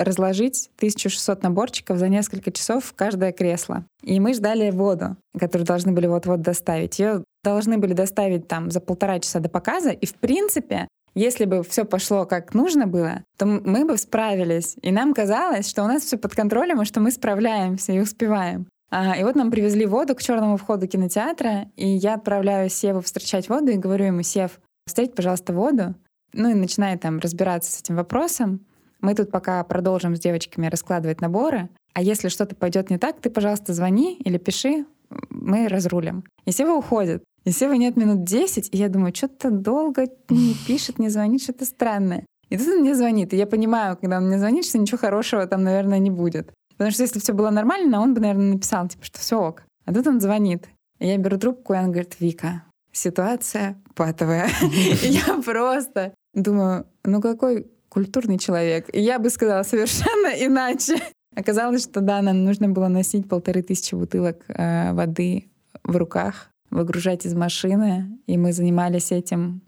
разложить 0.00 0.70
1600 0.76 1.42
наборчиков 1.42 1.98
за 1.98 2.08
несколько 2.08 2.50
часов 2.50 2.84
в 2.84 2.94
каждое 2.94 3.32
кресло. 3.32 3.84
И 4.02 4.18
мы 4.18 4.34
ждали 4.34 4.70
воду, 4.70 5.16
которую 5.38 5.66
должны 5.66 5.92
были 5.92 6.06
вот-вот 6.06 6.40
доставить. 6.40 6.98
Ее 6.98 7.24
должны 7.44 7.78
были 7.78 7.92
доставить 7.92 8.48
там 8.48 8.70
за 8.70 8.80
полтора 8.80 9.20
часа 9.20 9.40
до 9.40 9.48
показа. 9.48 9.90
И 9.90 10.06
в 10.06 10.14
принципе, 10.14 10.88
если 11.14 11.44
бы 11.44 11.62
все 11.62 11.84
пошло 11.84 12.24
как 12.24 12.54
нужно 12.54 12.86
было, 12.86 13.22
то 13.36 13.46
мы 13.46 13.84
бы 13.84 13.96
справились. 13.98 14.76
И 14.82 14.90
нам 14.90 15.12
казалось, 15.12 15.68
что 15.68 15.84
у 15.84 15.86
нас 15.86 16.02
все 16.02 16.16
под 16.16 16.34
контролем, 16.34 16.80
и 16.80 16.84
что 16.84 17.00
мы 17.00 17.10
справляемся 17.10 17.92
и 17.92 18.00
успеваем. 18.00 18.66
А, 18.90 19.16
и 19.16 19.22
вот 19.22 19.36
нам 19.36 19.50
привезли 19.50 19.86
воду 19.86 20.14
к 20.14 20.22
черному 20.22 20.56
входу 20.56 20.88
кинотеатра, 20.88 21.66
и 21.76 21.86
я 21.86 22.14
отправляю 22.14 22.68
Севу 22.68 23.00
встречать 23.00 23.48
воду 23.48 23.70
и 23.70 23.76
говорю 23.76 24.06
ему, 24.06 24.22
Сев, 24.22 24.60
встреть, 24.86 25.14
пожалуйста, 25.14 25.52
воду. 25.52 25.94
Ну 26.32 26.50
и 26.50 26.54
начинаю 26.54 26.98
там 26.98 27.18
разбираться 27.18 27.72
с 27.72 27.80
этим 27.80 27.96
вопросом. 27.96 28.64
Мы 29.00 29.14
тут 29.14 29.30
пока 29.30 29.62
продолжим 29.64 30.16
с 30.16 30.20
девочками 30.20 30.66
раскладывать 30.66 31.20
наборы. 31.20 31.68
А 31.94 32.02
если 32.02 32.28
что-то 32.28 32.54
пойдет 32.54 32.90
не 32.90 32.98
так, 32.98 33.20
ты, 33.20 33.30
пожалуйста, 33.30 33.72
звони 33.72 34.16
или 34.16 34.38
пиши, 34.38 34.84
мы 35.30 35.68
разрулим. 35.68 36.24
И 36.44 36.52
Сева 36.52 36.72
уходит. 36.72 37.24
И 37.44 37.50
Сева 37.50 37.72
нет 37.72 37.96
минут 37.96 38.24
10, 38.24 38.68
и 38.72 38.76
я 38.76 38.88
думаю, 38.88 39.14
что-то 39.14 39.50
долго 39.50 40.06
не 40.28 40.54
пишет, 40.66 40.98
не 40.98 41.08
звонит, 41.08 41.42
что-то 41.42 41.64
странное. 41.64 42.26
И 42.48 42.58
тут 42.58 42.68
он 42.68 42.80
мне 42.80 42.94
звонит, 42.94 43.32
и 43.32 43.36
я 43.36 43.46
понимаю, 43.46 43.96
когда 43.96 44.18
он 44.18 44.26
мне 44.26 44.38
звонит, 44.38 44.66
что 44.66 44.78
ничего 44.78 44.98
хорошего 44.98 45.46
там, 45.46 45.62
наверное, 45.62 45.98
не 45.98 46.10
будет. 46.10 46.52
Потому 46.72 46.90
что 46.90 47.02
если 47.02 47.20
все 47.20 47.32
было 47.32 47.50
нормально, 47.50 48.00
он 48.00 48.14
бы, 48.14 48.20
наверное, 48.20 48.54
написал, 48.54 48.88
типа, 48.88 49.04
что 49.04 49.18
все 49.18 49.40
ок. 49.40 49.62
А 49.84 49.94
тут 49.94 50.06
он 50.06 50.20
звонит. 50.20 50.68
И 50.98 51.06
я 51.06 51.16
беру 51.16 51.38
трубку, 51.38 51.74
и 51.74 51.78
он 51.78 51.92
говорит, 51.92 52.16
Вика, 52.20 52.64
ситуация 52.92 53.80
патовая. 53.94 54.48
Я 55.02 55.40
просто 55.42 56.14
думаю, 56.34 56.86
ну 57.04 57.20
какой 57.20 57.70
культурный 57.90 58.38
человек. 58.38 58.88
И 58.94 59.00
я 59.00 59.18
бы 59.18 59.28
сказала 59.28 59.62
совершенно 59.64 60.28
иначе. 60.46 60.96
Оказалось, 61.36 61.82
что 61.84 62.00
да, 62.00 62.22
нам 62.22 62.44
нужно 62.44 62.68
было 62.70 62.88
носить 62.88 63.28
полторы 63.28 63.62
тысячи 63.62 63.94
бутылок 63.94 64.42
э, 64.48 64.92
воды 64.94 65.50
в 65.84 65.96
руках, 65.96 66.50
выгружать 66.70 67.26
из 67.26 67.34
машины, 67.34 68.18
и 68.26 68.38
мы 68.38 68.52
занимались 68.52 69.12
этим 69.12 69.60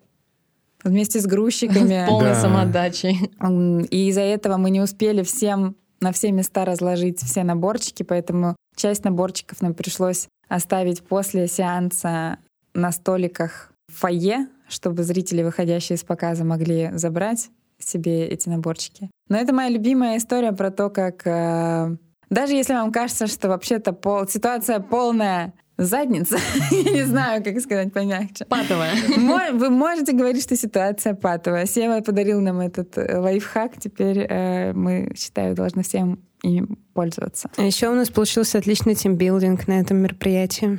вместе 0.83 1.21
с 1.21 1.27
грузчиками. 1.27 2.05
С 2.05 2.09
полной 2.09 2.31
Да. 2.31 2.41
самоотдачей. 2.41 3.31
И 3.91 4.09
из-за 4.09 4.23
этого 4.23 4.57
мы 4.57 4.71
не 4.71 4.81
успели 4.81 5.23
всем 5.23 5.77
на 6.01 6.11
все 6.13 6.33
места 6.33 6.65
разложить 6.65 7.21
все 7.23 7.45
наборчики, 7.45 8.03
поэтому 8.03 8.57
часть 8.75 9.05
наборчиков 9.05 9.61
нам 9.63 9.75
пришлось 9.75 10.27
оставить 10.49 11.03
после 11.03 11.47
сеанса 11.47 12.39
на 12.75 12.91
столиках 12.91 13.73
в 13.89 14.01
фойе, 14.01 14.49
чтобы 14.69 15.05
зрители, 15.05 15.43
выходящие 15.43 15.97
из 15.97 16.03
показа, 16.03 16.45
могли 16.45 16.91
забрать 16.95 17.51
себе 17.89 18.27
эти 18.27 18.49
наборчики. 18.49 19.11
Но 19.29 19.37
это 19.37 19.55
моя 19.55 19.69
любимая 19.69 20.19
история 20.19 20.53
про 20.53 20.71
то, 20.71 20.91
как 20.91 21.27
э, 21.27 21.97
даже 22.31 22.55
если 22.55 22.73
вам 22.73 22.93
кажется, 22.93 23.27
что 23.27 23.49
вообще-то 23.49 23.93
пол, 23.93 24.27
ситуация 24.27 24.81
полная 24.81 25.53
задница, 25.77 26.39
я 26.71 26.93
не 26.93 27.03
знаю, 27.03 27.43
как 27.45 27.61
сказать 27.61 27.93
помягче, 27.93 28.45
Патовая. 28.47 28.93
Вы 29.53 29.71
можете 29.71 30.13
говорить, 30.13 30.43
что 30.43 30.57
ситуация 30.57 31.15
патовая. 31.15 31.67
Сева 31.67 32.01
подарил 32.01 32.41
нам 32.41 32.61
этот 32.61 32.97
э, 32.97 33.19
лайфхак. 33.19 33.79
Теперь 33.79 34.27
э, 34.29 34.73
мы, 34.73 35.13
считаю, 35.17 35.55
должны 35.55 35.83
всем 35.83 36.21
им 36.43 36.79
пользоваться. 36.95 37.51
А 37.57 37.63
еще 37.63 37.89
у 37.89 37.95
нас 37.95 38.09
получился 38.11 38.59
отличный 38.59 38.95
тимбилдинг 38.95 39.67
на 39.69 39.81
этом 39.81 39.99
мероприятии. 39.99 40.79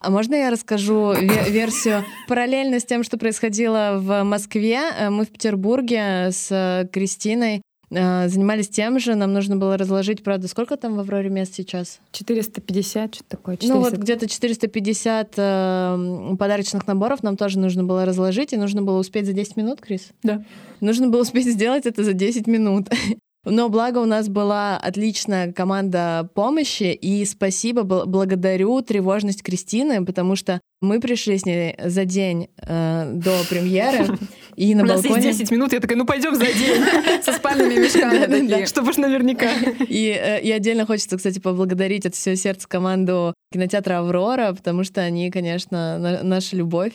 А 0.00 0.10
можно 0.10 0.34
я 0.36 0.50
расскажу 0.50 1.12
ве- 1.12 1.50
версию 1.50 2.04
параллельно 2.28 2.78
с 2.78 2.84
тем, 2.84 3.02
что 3.02 3.18
происходило 3.18 3.96
в 3.98 4.22
Москве? 4.22 4.78
э, 4.98 5.10
Мы 5.10 5.24
в 5.24 5.28
Петербурге 5.30 6.28
с 6.30 6.48
э, 6.52 6.86
Кристиной 6.92 7.62
э, 7.90 8.28
занимались 8.28 8.68
тем 8.68 9.00
же. 9.00 9.16
Нам 9.16 9.32
нужно 9.32 9.56
было 9.56 9.76
разложить, 9.76 10.22
правда, 10.22 10.46
сколько 10.46 10.76
там 10.76 10.94
в 10.94 11.00
Авроре 11.00 11.30
мест 11.30 11.54
сейчас? 11.54 11.98
450, 12.12 13.14
что 13.16 13.24
такое? 13.24 13.56
400. 13.56 13.74
Ну 13.74 13.82
вот 13.82 13.94
где-то 13.94 14.28
450 14.28 15.34
э, 15.36 16.34
подарочных 16.38 16.86
наборов 16.86 17.24
нам 17.24 17.36
тоже 17.36 17.58
нужно 17.58 17.82
было 17.82 18.04
разложить, 18.04 18.52
и 18.52 18.56
нужно 18.56 18.82
было 18.82 18.98
успеть 19.00 19.26
за 19.26 19.32
10 19.32 19.56
минут, 19.56 19.80
Крис? 19.80 20.10
Да. 20.22 20.44
Нужно 20.80 21.08
было 21.08 21.22
успеть 21.22 21.46
сделать 21.48 21.86
это 21.86 22.04
за 22.04 22.12
10 22.12 22.46
минут. 22.46 22.86
Но 23.50 23.68
благо 23.68 23.98
у 23.98 24.04
нас 24.04 24.28
была 24.28 24.76
отличная 24.76 25.52
команда 25.52 26.28
помощи, 26.34 26.92
и 26.92 27.24
спасибо, 27.24 27.82
бл- 27.82 28.06
благодарю 28.06 28.80
тревожность 28.82 29.42
Кристины, 29.42 30.04
потому 30.04 30.36
что 30.36 30.60
мы 30.80 31.00
пришли 31.00 31.38
с 31.38 31.44
ней 31.44 31.74
за 31.82 32.04
день 32.04 32.48
э, 32.62 33.10
до 33.14 33.32
премьеры, 33.48 34.16
и 34.54 34.74
на 34.74 34.84
У 34.84 34.86
нас 34.86 34.96
есть 34.98 35.08
балконе... 35.08 35.32
10 35.32 35.50
минут, 35.50 35.72
я 35.72 35.80
такая, 35.80 35.98
ну 35.98 36.04
пойдем 36.06 36.34
за 36.36 36.44
день. 36.44 36.84
Со 37.22 37.32
спальными 37.32 37.74
мешками. 37.80 38.64
Чтобы 38.66 38.90
уж 38.90 38.96
наверняка. 38.96 39.50
И, 39.88 40.16
э, 40.16 40.40
и 40.40 40.50
отдельно 40.52 40.86
хочется, 40.86 41.16
кстати, 41.16 41.38
поблагодарить 41.40 42.06
от 42.06 42.14
всего 42.14 42.34
сердца 42.36 42.68
команду 42.68 43.34
кинотеатра 43.52 43.98
«Аврора», 43.98 44.52
потому 44.52 44.84
что 44.84 45.00
они, 45.00 45.30
конечно, 45.30 45.98
на- 45.98 46.22
наша 46.22 46.54
любовь, 46.56 46.92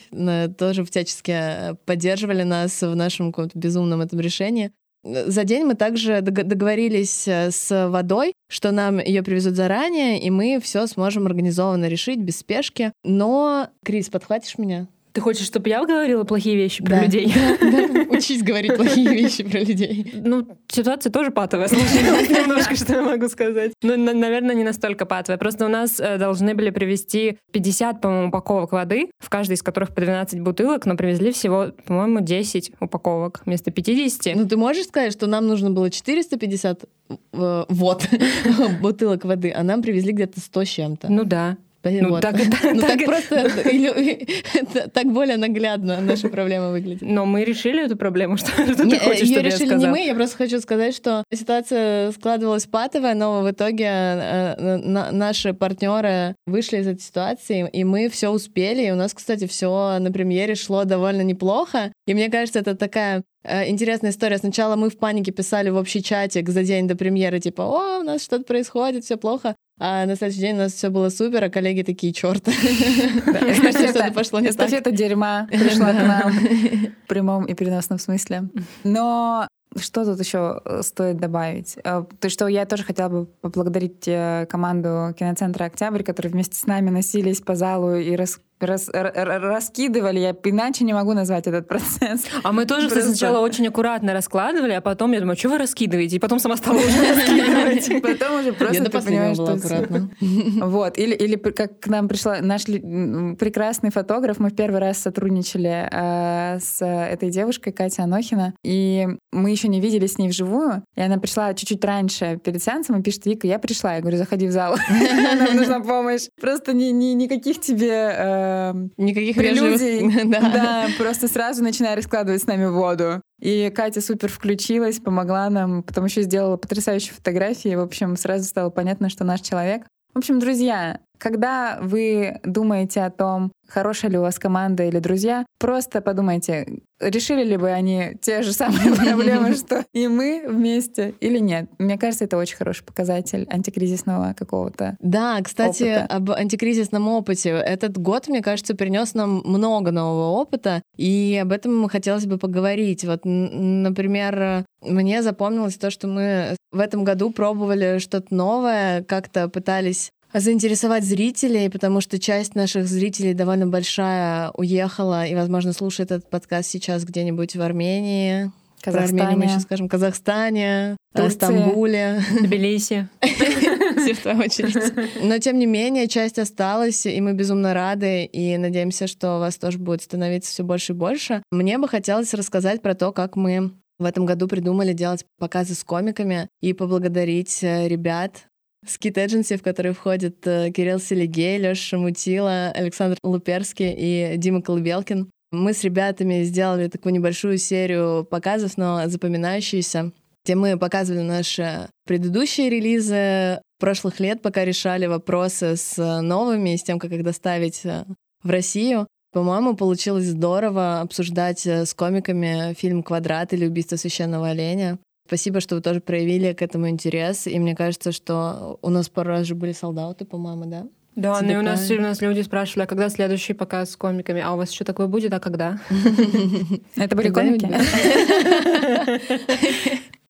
тоже 0.57 0.85
всячески 0.85 1.31
э, 1.31 1.75
поддерживали 1.85 2.43
нас 2.43 2.81
в 2.81 2.95
нашем 2.95 3.31
каком-то 3.33 3.57
безумном 3.59 3.99
этом 4.01 4.19
решении. 4.19 4.71
Э, 5.03 5.29
За 5.29 5.43
день 5.43 5.65
мы 5.65 5.75
также 5.75 6.21
дог- 6.21 6.43
договорились 6.47 7.27
э, 7.27 7.51
с 7.51 7.89
водой, 7.89 8.33
что 8.49 8.71
нам 8.71 8.99
ее 8.99 9.23
привезут 9.23 9.55
заранее, 9.55 10.21
и 10.21 10.29
мы 10.29 10.59
все 10.61 10.87
сможем 10.87 11.25
организованно 11.27 11.87
решить 11.87 12.19
без 12.19 12.39
спешки. 12.39 12.91
Но, 13.03 13.67
Крис, 13.83 14.09
подхватишь 14.09 14.57
меня? 14.57 14.87
Ты 15.13 15.21
хочешь, 15.21 15.45
чтобы 15.45 15.69
я 15.69 15.85
говорила 15.85 16.23
плохие 16.23 16.55
вещи 16.55 16.83
про 16.83 16.95
Да. 16.95 17.03
людей? 17.03 17.31
Учись 18.09 18.41
говорить 18.41 18.75
плохие 18.75 19.09
вещи 19.09 19.43
про 19.43 19.59
людей. 19.59 20.11
Ну, 20.15 20.47
ситуация 20.67 21.11
тоже 21.11 21.29
патовая 21.29 21.67
сложилась 21.67 22.29
немножко, 22.31 22.75
что 22.75 22.93
я 22.93 23.01
могу 23.03 23.27
сказать. 23.29 23.73
Ну, 23.83 23.95
на- 23.95 24.13
наверное, 24.13 24.55
не 24.55 24.63
настолько 24.63 25.05
патовая. 25.05 25.37
Просто 25.37 25.65
у 25.65 25.69
нас 25.69 25.99
э, 25.99 26.17
должны 26.17 26.55
были 26.55 26.71
привезти 26.71 27.37
50, 27.51 28.01
по-моему, 28.01 28.29
упаковок 28.29 28.71
воды, 28.71 29.11
в 29.19 29.29
каждой 29.29 29.53
из 29.53 29.61
которых 29.61 29.93
по 29.93 30.01
12 30.01 30.39
бутылок, 30.41 30.87
но 30.87 30.95
привезли 30.97 31.31
всего, 31.31 31.67
по-моему, 31.85 32.19
10 32.21 32.71
упаковок 32.79 33.41
вместо 33.45 33.69
50. 33.69 34.35
Ну, 34.35 34.47
ты 34.47 34.57
можешь 34.57 34.87
сказать, 34.87 35.13
что 35.13 35.27
нам 35.27 35.45
нужно 35.45 35.69
было 35.69 35.91
450 35.91 36.85
э, 37.33 37.65
вот 37.69 38.09
бутылок 38.81 39.25
воды, 39.25 39.51
а 39.55 39.61
нам 39.61 39.83
привезли 39.83 40.11
где-то 40.11 40.39
100 40.39 40.63
с 40.63 40.67
чем-то. 40.69 41.11
Ну 41.11 41.23
да. 41.23 41.57
Ну, 41.83 42.09
Вот. 42.09 42.21
так- 42.21 42.35
Ну, 42.73 42.81
так 42.81 42.97
так- 42.97 43.05
просто 43.05 43.45
так 44.93 45.11
более 45.11 45.37
наглядно 45.37 45.99
наша 46.01 46.29
проблема 46.29 46.71
выглядит. 46.71 47.01
Но 47.01 47.25
мы 47.25 47.43
решили 47.43 47.85
эту 47.85 47.95
проблему, 47.97 48.37
что, 48.37 48.51
что 48.51 48.83
Не, 48.85 48.91
ты 48.91 48.99
хочешь, 48.99 49.21
ее 49.21 49.35
чтобы 49.35 49.47
я 49.47 49.51
решили 49.51 49.75
не 49.75 49.87
мы, 49.87 50.05
я 50.05 50.15
просто 50.15 50.37
хочу 50.37 50.59
сказать, 50.61 50.95
что 50.95 51.23
ситуация 51.33 52.11
складывалась 52.11 52.65
патовая, 52.65 53.13
но 53.15 53.41
в 53.41 53.51
итоге 53.51 53.85
э, 53.85 54.77
на- 54.77 55.11
наши 55.11 55.53
партнеры 55.53 56.35
вышли 56.45 56.77
из 56.77 56.87
этой 56.87 57.01
ситуации, 57.01 57.69
и 57.71 57.83
мы 57.83 58.09
все 58.09 58.29
успели. 58.29 58.83
И 58.87 58.91
у 58.91 58.95
нас, 58.95 59.13
кстати, 59.13 59.47
все 59.47 59.97
на 59.99 60.11
премьере 60.11 60.55
шло 60.55 60.83
довольно 60.85 61.21
неплохо. 61.21 61.91
И 62.07 62.13
мне 62.13 62.29
кажется, 62.29 62.59
это 62.59 62.75
такая 62.75 63.23
э, 63.43 63.69
интересная 63.69 64.11
история. 64.11 64.37
Сначала 64.37 64.75
мы 64.75 64.89
в 64.89 64.97
панике 64.97 65.31
писали 65.31 65.69
в 65.69 65.75
общий 65.75 66.01
чатик 66.03 66.49
за 66.49 66.63
день 66.63 66.87
до 66.87 66.95
премьеры, 66.95 67.39
типа, 67.39 67.61
о, 67.63 67.99
у 67.99 68.03
нас 68.03 68.23
что-то 68.23 68.43
происходит, 68.45 69.03
все 69.03 69.17
плохо. 69.17 69.55
А 69.79 70.05
на 70.05 70.15
следующий 70.15 70.41
день 70.41 70.55
у 70.55 70.59
нас 70.59 70.73
все 70.73 70.89
было 70.89 71.09
супер, 71.09 71.43
а 71.43 71.49
коллеги 71.49 71.81
такие, 71.81 72.13
черт. 72.13 72.47
Что-то 72.47 74.11
пошло 74.13 74.39
не 74.39 74.47
так. 74.51 74.67
Эстафета 74.67 74.91
дерьма 74.91 75.47
пришла 75.51 75.91
к 75.91 76.03
нам 76.07 76.31
в 76.31 77.07
прямом 77.07 77.45
и 77.45 77.53
переносном 77.53 77.99
смысле. 77.99 78.49
Но 78.83 79.47
что 79.79 80.05
тут 80.05 80.19
еще 80.19 80.61
стоит 80.81 81.17
добавить? 81.17 81.77
Э, 81.83 82.03
То, 82.19 82.29
что 82.29 82.47
я 82.47 82.65
тоже 82.65 82.83
хотела 82.83 83.09
бы 83.09 83.25
поблагодарить 83.25 84.07
э, 84.07 84.45
команду 84.47 85.15
киноцентра 85.17 85.65
«Октябрь», 85.65 86.03
которые 86.03 86.31
вместе 86.31 86.55
с 86.55 86.67
нами 86.67 86.91
носились 86.91 87.41
по 87.41 87.55
залу 87.55 87.95
и 87.95 88.15
рас- 88.15 88.39
рас, 88.65 88.89
раскидывали, 88.91 90.19
я 90.19 90.35
иначе 90.43 90.83
не 90.83 90.93
могу 90.93 91.13
назвать 91.13 91.47
этот 91.47 91.67
процесс. 91.67 92.25
А 92.43 92.51
мы 92.51 92.65
тоже, 92.65 92.87
кстати, 92.87 93.05
сначала 93.05 93.39
очень 93.39 93.67
аккуратно 93.67 94.13
раскладывали, 94.13 94.73
а 94.73 94.81
потом 94.81 95.11
я 95.11 95.19
думаю, 95.19 95.37
что 95.37 95.49
вы 95.49 95.57
раскидываете? 95.57 96.17
И 96.17 96.19
потом 96.19 96.39
сама 96.39 96.57
стала 96.57 96.77
уже 96.77 96.87
раскидывать. 97.15 98.01
Потом 98.01 98.39
уже 98.39 98.53
просто 98.53 98.83
ты 98.83 99.01
понимаешь, 99.01 99.35
что 99.35 99.53
аккуратно. 99.53 100.09
Вот. 100.63 100.97
Или, 100.97 101.13
или 101.15 101.35
как 101.35 101.79
к 101.79 101.87
нам 101.87 102.07
пришла 102.07 102.39
наш 102.41 102.65
прекрасный 102.65 103.91
фотограф, 103.91 104.39
мы 104.39 104.49
в 104.49 104.55
первый 104.55 104.79
раз 104.79 104.97
сотрудничали 104.99 105.87
э, 105.91 106.59
с 106.59 106.83
этой 106.85 107.29
девушкой, 107.29 107.71
Катя 107.71 108.03
Анохина, 108.03 108.53
и 108.63 109.07
мы 109.31 109.51
еще 109.51 109.67
не 109.67 109.79
виделись 109.79 110.13
с 110.13 110.17
ней 110.17 110.29
вживую, 110.29 110.83
и 110.95 111.01
она 111.01 111.17
пришла 111.17 111.53
чуть-чуть 111.53 111.83
раньше 111.83 112.39
перед 112.43 112.63
сеансом 112.63 112.99
и 112.99 113.03
пишет, 113.03 113.25
Вика, 113.25 113.47
я 113.47 113.59
пришла. 113.59 113.95
Я 113.95 114.01
говорю, 114.01 114.17
заходи 114.17 114.47
в 114.47 114.51
зал, 114.51 114.77
нам 114.89 115.55
нужна 115.55 115.79
помощь. 115.79 116.27
Просто 116.39 116.73
ни, 116.73 116.85
ни, 116.85 117.13
никаких 117.13 117.59
тебе 117.59 118.15
э, 118.53 118.73
никаких 118.97 119.35
прелюдий. 119.35 120.23
Да, 120.53 120.87
просто 120.97 121.27
сразу 121.27 121.63
начинай 121.63 121.95
раскладывать 121.95 122.41
с 122.41 122.47
нами 122.47 122.65
воду. 122.65 123.21
И 123.41 123.71
Катя 123.75 124.01
супер 124.01 124.29
включилась, 124.29 124.99
помогла 124.99 125.49
нам, 125.49 125.83
потом 125.83 126.05
еще 126.05 126.21
сделала 126.21 126.57
потрясающие 126.57 127.13
фотографии. 127.13 127.75
В 127.75 127.81
общем, 127.81 128.15
сразу 128.15 128.45
стало 128.45 128.69
понятно, 128.69 129.09
что 129.09 129.23
наш 129.23 129.41
человек. 129.41 129.83
В 130.13 130.19
общем, 130.19 130.39
друзья, 130.39 130.99
когда 131.23 131.79
вы 131.81 132.41
думаете 132.43 133.01
о 133.01 133.09
том, 133.09 133.53
хорошая 133.69 134.11
ли 134.11 134.17
у 134.17 134.21
вас 134.21 134.37
команда 134.37 134.83
или 134.83 134.99
друзья, 134.99 135.45
просто 135.57 136.01
подумайте, 136.01 136.81
решили 136.99 137.45
ли 137.45 137.55
бы 137.55 137.69
они 137.71 138.17
те 138.21 138.41
же 138.41 138.51
самые 138.51 138.93
проблемы, 138.95 139.55
что 139.55 139.85
и 139.93 140.09
мы 140.09 140.43
вместе 140.45 141.13
или 141.21 141.39
нет. 141.39 141.69
Мне 141.79 141.97
кажется, 141.97 142.25
это 142.25 142.35
очень 142.35 142.57
хороший 142.57 142.83
показатель 142.83 143.47
антикризисного 143.49 144.35
какого-то 144.37 144.97
Да, 144.99 145.39
кстати, 145.41 145.83
опыта. 145.83 146.13
об 146.13 146.31
антикризисном 146.31 147.07
опыте. 147.07 147.51
Этот 147.51 147.97
год, 147.97 148.27
мне 148.27 148.41
кажется, 148.41 148.75
принес 148.75 149.13
нам 149.13 149.41
много 149.45 149.91
нового 149.91 150.31
опыта, 150.31 150.81
и 150.97 151.39
об 151.41 151.53
этом 151.53 151.87
хотелось 151.87 152.25
бы 152.25 152.37
поговорить. 152.37 153.05
Вот, 153.05 153.21
например, 153.23 154.65
мне 154.81 155.23
запомнилось 155.23 155.77
то, 155.77 155.89
что 155.89 156.07
мы 156.07 156.57
в 156.73 156.79
этом 156.79 157.05
году 157.05 157.31
пробовали 157.31 157.99
что-то 157.99 158.35
новое, 158.35 159.03
как-то 159.03 159.47
пытались 159.47 160.11
заинтересовать 160.39 161.03
зрителей, 161.03 161.69
потому 161.69 162.01
что 162.01 162.19
часть 162.19 162.55
наших 162.55 162.87
зрителей 162.87 163.33
довольно 163.33 163.67
большая 163.67 164.51
уехала 164.51 165.25
и, 165.25 165.35
возможно, 165.35 165.73
слушает 165.73 166.11
этот 166.11 166.29
подкаст 166.29 166.69
сейчас 166.69 167.03
где-нибудь 167.03 167.55
в 167.55 167.61
Армении. 167.61 168.51
Казахстане. 168.81 169.17
Про 169.17 169.27
Армению 169.27 169.47
мы 169.47 169.51
еще 169.51 169.59
скажем. 169.61 169.87
Казахстане, 169.87 170.97
Турции. 171.15 171.35
Стамбуле. 171.35 172.21
Тбилиси. 172.41 173.07
Все 173.21 174.13
в 174.13 174.19
твою 174.19 174.39
очередь. 174.39 175.23
Но, 175.23 175.37
тем 175.37 175.57
не 175.57 175.65
менее, 175.65 176.07
часть 176.07 176.37
осталась, 176.37 177.05
и 177.05 177.21
мы 177.21 177.33
безумно 177.33 177.73
рады, 177.73 178.25
и 178.25 178.57
надеемся, 178.57 179.07
что 179.07 179.39
вас 179.39 179.57
тоже 179.57 179.77
будет 179.77 180.01
становиться 180.01 180.51
все 180.51 180.63
больше 180.63 180.91
и 180.91 180.95
больше. 180.95 181.43
Мне 181.51 181.77
бы 181.77 181.87
хотелось 181.87 182.33
рассказать 182.33 182.81
про 182.81 182.93
то, 182.95 183.13
как 183.13 183.37
мы 183.37 183.71
в 183.99 184.05
этом 184.05 184.25
году 184.25 184.47
придумали 184.47 184.91
делать 184.91 185.25
показы 185.39 185.75
с 185.75 185.83
комиками 185.83 186.49
и 186.61 186.73
поблагодарить 186.73 187.63
э, 187.63 187.87
ребят, 187.87 188.47
Скит 188.87 189.17
Эдженси, 189.17 189.57
в 189.57 189.63
который 189.63 189.93
входят 189.93 190.45
э, 190.45 190.71
Кирилл 190.71 190.99
Селигей, 190.99 191.57
Леша 191.57 191.81
Шамутила, 191.81 192.69
Александр 192.69 193.17
Луперский 193.23 193.93
и 193.95 194.37
Дима 194.37 194.61
Колыбелкин. 194.61 195.29
Мы 195.51 195.73
с 195.73 195.83
ребятами 195.83 196.43
сделали 196.43 196.87
такую 196.87 197.13
небольшую 197.13 197.57
серию 197.57 198.25
показов, 198.29 198.77
но 198.77 199.07
запоминающиеся, 199.07 200.11
где 200.43 200.55
мы 200.55 200.77
показывали 200.77 201.21
наши 201.21 201.89
предыдущие 202.05 202.69
релизы 202.69 203.61
прошлых 203.79 204.19
лет, 204.19 204.41
пока 204.41 204.65
решали 204.65 205.05
вопросы 205.05 205.75
с 205.75 206.21
новыми, 206.21 206.75
с 206.75 206.83
тем, 206.83 206.99
как 206.99 207.11
их 207.11 207.23
доставить 207.23 207.81
э, 207.85 208.05
в 208.43 208.49
Россию. 208.49 209.07
По-моему, 209.31 209.75
получилось 209.75 210.25
здорово 210.25 211.01
обсуждать 211.01 211.65
э, 211.65 211.85
с 211.85 211.93
комиками 211.93 212.73
фильм 212.75 213.03
«Квадрат» 213.03 213.53
или 213.53 213.65
«Убийство 213.65 213.95
священного 213.95 214.49
оленя». 214.49 214.99
Спасибо, 215.25 215.59
что 215.61 215.75
вы 215.75 215.81
тоже 215.81 216.01
проявили 216.01 216.53
к 216.53 216.61
этому 216.61 216.89
интерес. 216.89 217.47
И 217.47 217.57
мне 217.59 217.75
кажется, 217.75 218.11
что 218.11 218.77
у 218.81 218.89
нас 218.89 219.09
пару 219.09 219.29
раз 219.29 219.47
же 219.47 219.55
были 219.55 219.71
sold 219.71 219.95
out 219.95 220.13
ы, 220.13 220.25
по-моему, 220.25 220.65
да? 220.65 220.87
Да, 221.15 221.41
ну 221.41 221.51
и 221.51 221.55
у 221.55 221.61
нас, 221.61 221.89
у 221.91 222.01
нас 222.01 222.21
люди 222.21 222.41
спрашивали, 222.41 222.85
а 222.85 222.87
когда 222.87 223.07
следующий 223.09 223.53
показ 223.53 223.91
с 223.91 223.95
комиками? 223.95 224.41
А 224.41 224.53
у 224.53 224.57
вас 224.57 224.71
еще 224.71 224.83
такое 224.83 225.07
будет, 225.07 225.31
а 225.33 225.39
когда? 225.39 225.79
Это 226.95 227.15
были 227.15 227.29
комики? 227.29 227.69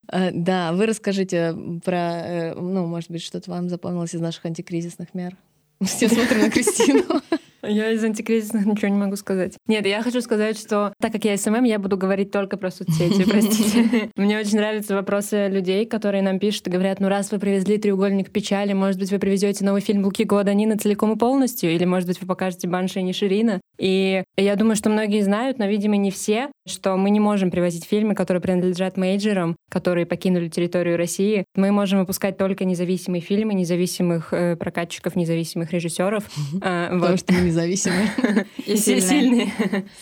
А, 0.07 0.29
да, 0.33 0.73
вы 0.73 0.85
расскажите 0.85 1.55
про, 1.85 1.97
э, 1.97 2.53
ну, 2.55 2.85
может 2.85 3.09
быть, 3.09 3.21
что-то 3.23 3.49
вам 3.49 3.69
запомнилось 3.69 4.13
из 4.13 4.19
наших 4.19 4.45
антикризисных 4.45 5.13
мер. 5.13 5.37
Все 5.81 6.09
смотрим 6.09 6.41
на 6.41 6.49
Кристину. 6.49 7.21
Я 7.65 7.91
из 7.91 8.03
антикризисных 8.03 8.65
ничего 8.65 8.89
не 8.89 8.97
могу 8.97 9.15
сказать. 9.15 9.53
Нет, 9.67 9.85
я 9.85 10.01
хочу 10.03 10.21
сказать, 10.21 10.59
что 10.59 10.93
так 10.99 11.11
как 11.11 11.23
я 11.25 11.37
SMM, 11.37 11.63
я 11.63 11.79
буду 11.79 11.97
говорить 11.97 12.31
только 12.31 12.57
про 12.57 12.71
соцсети, 12.71 13.23
простите. 13.29 14.11
Мне 14.15 14.37
очень 14.37 14.57
нравятся 14.57 14.95
вопросы 14.95 15.47
людей, 15.47 15.85
которые 15.85 16.21
нам 16.21 16.39
пишут 16.39 16.67
и 16.67 16.71
говорят, 16.71 16.99
ну 16.99 17.07
раз 17.07 17.31
вы 17.31 17.39
привезли 17.39 17.77
«Треугольник 17.77 18.31
печали», 18.31 18.73
может 18.73 18.99
быть, 18.99 19.11
вы 19.11 19.19
привезете 19.19 19.63
новый 19.63 19.81
фильм 19.81 20.03
Луки 20.03 20.23
Гуаданьино 20.23 20.77
целиком 20.77 21.13
и 21.13 21.17
полностью, 21.17 21.71
или, 21.71 21.85
может 21.85 22.07
быть, 22.07 22.19
вы 22.19 22.27
покажете 22.27 22.67
Банши 22.67 22.99
Инишерина. 22.99 23.61
И 23.77 24.23
я 24.37 24.55
думаю, 24.55 24.75
что 24.75 24.89
многие 24.89 25.21
знают, 25.21 25.59
но, 25.59 25.65
видимо, 25.65 25.97
не 25.97 26.11
все, 26.11 26.49
что 26.67 26.95
мы 26.95 27.09
не 27.09 27.19
можем 27.19 27.51
привозить 27.51 27.85
фильмы, 27.85 28.15
которые 28.15 28.41
принадлежат 28.41 28.97
мейджерам, 28.97 29.55
которые 29.69 30.05
покинули 30.05 30.47
территорию 30.47 30.97
России. 30.97 31.45
Мы 31.55 31.71
можем 31.71 31.99
выпускать 31.99 32.37
только 32.37 32.65
независимые 32.65 33.21
фильмы, 33.21 33.53
независимых 33.53 34.33
э, 34.33 34.55
прокатчиков, 34.55 35.15
независимых 35.15 35.71
режиссеров. 35.71 36.23
А, 36.61 36.89
Потому 36.93 37.17
что 37.17 37.33
мы 37.33 37.41
независимые. 37.41 38.09
И 38.65 38.77
сильные. 38.77 39.51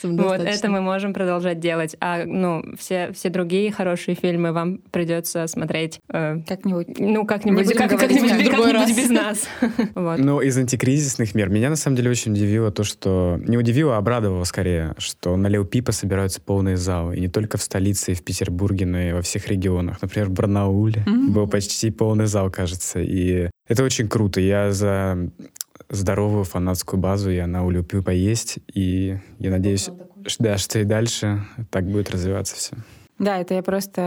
Вот, 0.04 0.42
это 0.42 0.70
мы 0.70 0.82
можем 0.82 1.14
продолжать 1.14 1.60
делать. 1.60 1.96
А, 2.00 2.26
ну, 2.26 2.64
все, 2.78 3.12
все 3.14 3.30
другие 3.30 3.72
хорошие 3.72 4.16
фильмы 4.16 4.52
вам 4.52 4.80
придется 4.92 5.48
смотреть... 5.48 6.00
Э, 6.12 6.38
как-нибудь. 6.48 7.00
Ну, 7.00 7.26
как-нибудь 7.26 7.72
как-нибудь 7.74 8.98
без 8.98 9.10
нас. 9.10 9.48
Ну, 10.22 10.42
из 10.42 10.58
антикризисных 10.58 11.36
мер 11.36 11.50
меня, 11.50 11.70
на 11.70 11.76
самом 11.76 11.98
деле, 11.98 12.10
очень 12.10 12.34
удивило 12.34 12.72
то, 12.72 12.84
что... 12.84 13.40
Не 13.48 13.58
удивило, 13.62 13.96
а 13.96 13.98
обрадовало 14.00 14.44
скорее, 14.44 14.94
что 14.98 15.36
на 15.38 15.48
Лео 15.48 15.64
Пипа 15.64 15.92
собираются 15.92 16.42
полные 16.42 16.78
залы. 16.78 17.18
И 17.18 17.22
не 17.22 17.28
только 17.28 17.58
в 17.58 17.62
столице 17.62 18.12
и 18.12 18.16
в 18.16 18.24
Петербурге, 18.24 18.86
но 18.86 19.00
и 19.00 19.14
во 19.14 19.22
всех 19.22 19.48
регионах. 19.48 20.02
Например, 20.02 20.30
в 20.30 20.34
Барнауле 20.34 21.04
был 21.30 21.48
почти 21.48 21.92
полный 21.92 22.26
зал, 22.26 22.52
кажется. 22.52 23.00
И 23.00 23.50
это 23.68 23.84
очень 23.84 24.08
круто. 24.08 24.42
Я 24.42 24.72
за 24.72 25.30
здоровую 25.90 26.44
фанатскую 26.44 27.00
базу, 27.00 27.32
и 27.32 27.38
она 27.38 27.64
улюблю 27.64 28.04
поесть. 28.04 28.60
И 28.74 29.18
я 29.40 29.52
надеюсь, 29.52 29.90
что, 30.26 30.44
да, 30.44 30.58
что 30.58 30.80
и 30.80 30.84
дальше 30.84 31.46
так 31.70 31.86
будет 31.86 32.12
развиваться 32.12 32.56
все. 32.56 32.76
Да, 33.20 33.38
это 33.38 33.54
я 33.54 33.62
просто 33.62 34.02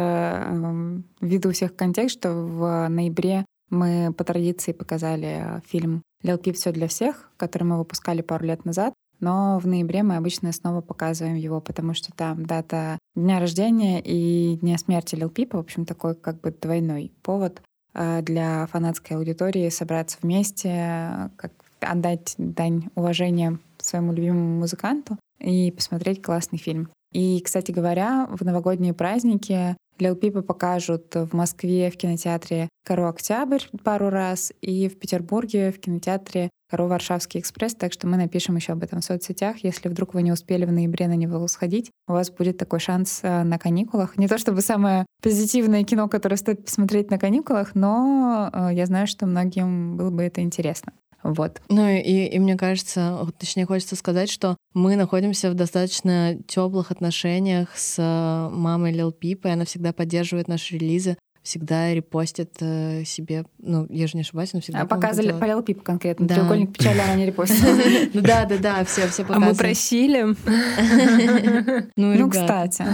э, 0.50 1.00
введу 1.20 1.52
всех 1.52 1.76
контекст, 1.76 2.18
что 2.18 2.32
в 2.32 2.88
ноябре 2.88 3.44
мы 3.70 4.12
по 4.12 4.24
традиции 4.24 4.72
показали 4.72 5.62
фильм 5.66 6.02
«Лил 6.22 6.38
Пип. 6.38 6.56
Все 6.56 6.72
для 6.72 6.88
всех», 6.88 7.30
который 7.36 7.64
мы 7.64 7.78
выпускали 7.78 8.22
пару 8.22 8.44
лет 8.46 8.64
назад. 8.64 8.92
Но 9.24 9.58
в 9.58 9.66
ноябре 9.66 10.02
мы 10.02 10.16
обычно 10.16 10.52
снова 10.52 10.82
показываем 10.82 11.36
его, 11.36 11.58
потому 11.58 11.94
что 11.94 12.12
там 12.12 12.44
дата 12.44 12.98
дня 13.14 13.40
рождения 13.40 13.98
и 14.04 14.58
дня 14.58 14.76
смерти 14.76 15.14
Лил 15.14 15.30
Пипа, 15.30 15.56
в 15.56 15.60
общем, 15.60 15.86
такой 15.86 16.14
как 16.14 16.42
бы 16.42 16.50
двойной 16.50 17.10
повод 17.22 17.62
э, 17.94 18.20
для 18.20 18.66
фанатской 18.66 19.16
аудитории 19.16 19.70
собраться 19.70 20.18
вместе, 20.20 21.30
как 21.38 21.52
отдать 21.80 22.34
дань 22.36 22.90
уважения 22.96 23.58
своему 23.78 24.12
любимому 24.12 24.60
музыканту 24.60 25.16
и 25.38 25.70
посмотреть 25.70 26.20
классный 26.20 26.58
фильм. 26.58 26.90
И, 27.14 27.40
кстати 27.40 27.70
говоря, 27.70 28.28
в 28.30 28.44
новогодние 28.44 28.92
праздники 28.92 29.74
Лил 29.98 30.16
Пипа 30.16 30.42
покажут 30.42 31.14
в 31.14 31.32
Москве 31.34 31.90
в 31.90 31.96
кинотеатре 31.96 32.68
«Каро 32.84 33.08
Октябрь» 33.08 33.62
пару 33.84 34.10
раз 34.10 34.52
и 34.60 34.90
в 34.90 34.98
Петербурге 34.98 35.72
в 35.72 35.80
кинотеатре 35.80 36.50
«Каро 36.70 36.84
Варшавский 36.84 37.40
экспресс», 37.40 37.74
так 37.74 37.92
что 37.92 38.06
мы 38.06 38.16
напишем 38.16 38.56
еще 38.56 38.72
об 38.72 38.82
этом 38.82 39.00
в 39.00 39.04
соцсетях. 39.04 39.58
Если 39.62 39.88
вдруг 39.88 40.14
вы 40.14 40.22
не 40.22 40.32
успели 40.32 40.64
в 40.64 40.72
ноябре 40.72 41.08
на 41.08 41.16
него 41.16 41.46
сходить, 41.48 41.90
у 42.08 42.12
вас 42.12 42.30
будет 42.30 42.58
такой 42.58 42.80
шанс 42.80 43.20
э, 43.22 43.42
на 43.42 43.58
каникулах. 43.58 44.16
Не 44.16 44.28
то 44.28 44.38
чтобы 44.38 44.60
самое 44.60 45.06
позитивное 45.22 45.84
кино, 45.84 46.08
которое 46.08 46.36
стоит 46.36 46.64
посмотреть 46.64 47.10
на 47.10 47.18
каникулах, 47.18 47.74
но 47.74 48.50
э, 48.52 48.70
я 48.72 48.86
знаю, 48.86 49.06
что 49.06 49.26
многим 49.26 49.96
было 49.96 50.10
бы 50.10 50.22
это 50.22 50.40
интересно. 50.40 50.92
Вот. 51.24 51.62
Ну 51.70 51.88
и, 51.88 52.26
и 52.26 52.38
мне 52.38 52.54
кажется, 52.54 53.26
точнее 53.38 53.64
хочется 53.64 53.96
сказать, 53.96 54.30
что 54.30 54.58
мы 54.74 54.94
находимся 54.94 55.50
в 55.50 55.54
достаточно 55.54 56.36
теплых 56.46 56.90
отношениях 56.90 57.70
с 57.76 57.96
э, 57.98 58.54
мамой 58.54 58.92
Лил 58.92 59.10
Пип, 59.10 59.46
и 59.46 59.48
она 59.48 59.64
всегда 59.64 59.94
поддерживает 59.94 60.48
наши 60.48 60.76
релизы 60.76 61.16
всегда 61.44 61.92
репостит 61.92 62.56
э, 62.60 63.04
себе, 63.04 63.44
ну, 63.58 63.86
я 63.90 64.06
же 64.06 64.16
не 64.16 64.22
ошибаюсь, 64.22 64.54
но 64.54 64.60
всегда... 64.60 64.80
А 64.80 64.86
показывали 64.86 65.32
по 65.32 65.44
Лил 65.44 65.62
Пип 65.62 65.82
конкретно, 65.82 66.26
да. 66.26 66.36
треугольник 66.36 66.76
печали 66.76 66.98
она 66.98 67.14
не 67.14 67.26
репостила. 67.26 67.74
Ну 68.14 68.20
да, 68.22 68.46
да, 68.46 68.56
да, 68.58 68.84
все, 68.84 69.06
все 69.08 69.24
показывают. 69.24 69.32
А 69.34 69.52
мы 69.52 69.54
просили. 69.54 70.24
Ну, 71.96 72.14
ну 72.14 72.30
кстати. 72.30 72.84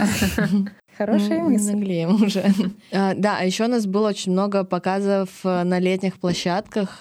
Хорошая 0.99 1.45
мысль. 1.45 1.73
Наглеем 1.73 2.23
уже. 2.23 2.45
а, 2.93 3.15
да, 3.15 3.39
а 3.39 3.45
еще 3.45 3.65
у 3.65 3.69
нас 3.69 3.87
было 3.87 4.09
очень 4.09 4.33
много 4.33 4.65
показов 4.65 5.29
э, 5.45 5.63
на 5.63 5.79
летних 5.79 6.19
площадках, 6.19 6.99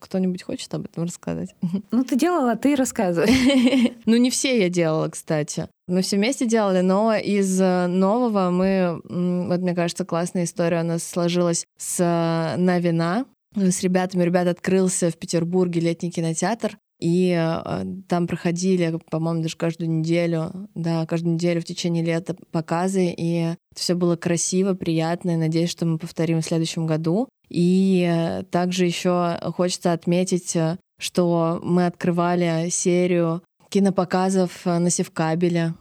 кто-нибудь 0.00 0.42
хочет 0.42 0.72
об 0.74 0.86
этом 0.86 1.04
рассказать? 1.04 1.54
Ну, 1.92 2.04
ты 2.04 2.16
делала, 2.16 2.56
ты 2.56 2.74
рассказывай. 2.74 3.94
Ну, 4.06 4.16
не 4.16 4.30
все 4.30 4.60
я 4.60 4.68
делала, 4.68 5.08
кстати. 5.08 5.68
Мы 5.86 6.02
все 6.02 6.16
вместе 6.16 6.46
делали, 6.46 6.80
но 6.80 7.14
из 7.14 7.60
э, 7.60 7.86
нового 7.86 8.50
мы... 8.50 9.00
Вот, 9.04 9.60
мне 9.60 9.74
кажется, 9.74 10.04
классная 10.04 10.44
история 10.44 10.80
у 10.80 10.84
нас 10.84 11.04
сложилась 11.04 11.64
с 11.78 12.00
э, 12.00 12.56
Навина, 12.56 13.26
с 13.54 13.82
ребятами. 13.82 14.24
Ребят 14.24 14.48
открылся 14.48 15.10
в 15.10 15.16
Петербурге 15.16 15.80
летний 15.80 16.10
кинотеатр, 16.10 16.78
и 17.00 17.34
э, 17.34 17.84
там 18.08 18.26
проходили, 18.26 18.98
по-моему, 19.10 19.42
даже 19.42 19.56
каждую 19.56 19.90
неделю, 19.90 20.68
да, 20.74 21.06
каждую 21.06 21.34
неделю 21.34 21.60
в 21.60 21.64
течение 21.64 22.04
лета 22.04 22.36
показы, 22.52 23.12
и 23.16 23.54
все 23.74 23.94
было 23.94 24.16
красиво, 24.16 24.74
приятно, 24.74 25.30
и 25.30 25.36
надеюсь, 25.36 25.70
что 25.70 25.86
мы 25.86 25.98
повторим 25.98 26.40
в 26.40 26.44
следующем 26.44 26.86
году. 26.86 27.28
И 27.50 28.08
э, 28.08 28.44
также 28.44 28.86
еще 28.86 29.38
хочется 29.56 29.92
отметить, 29.92 30.54
э, 30.54 30.78
что 30.98 31.60
мы 31.62 31.86
открывали 31.86 32.68
серию 32.70 33.42
кинопоказов 33.68 34.66
э, 34.66 34.78
на 34.78 34.88
Севкабеле. 34.88 35.74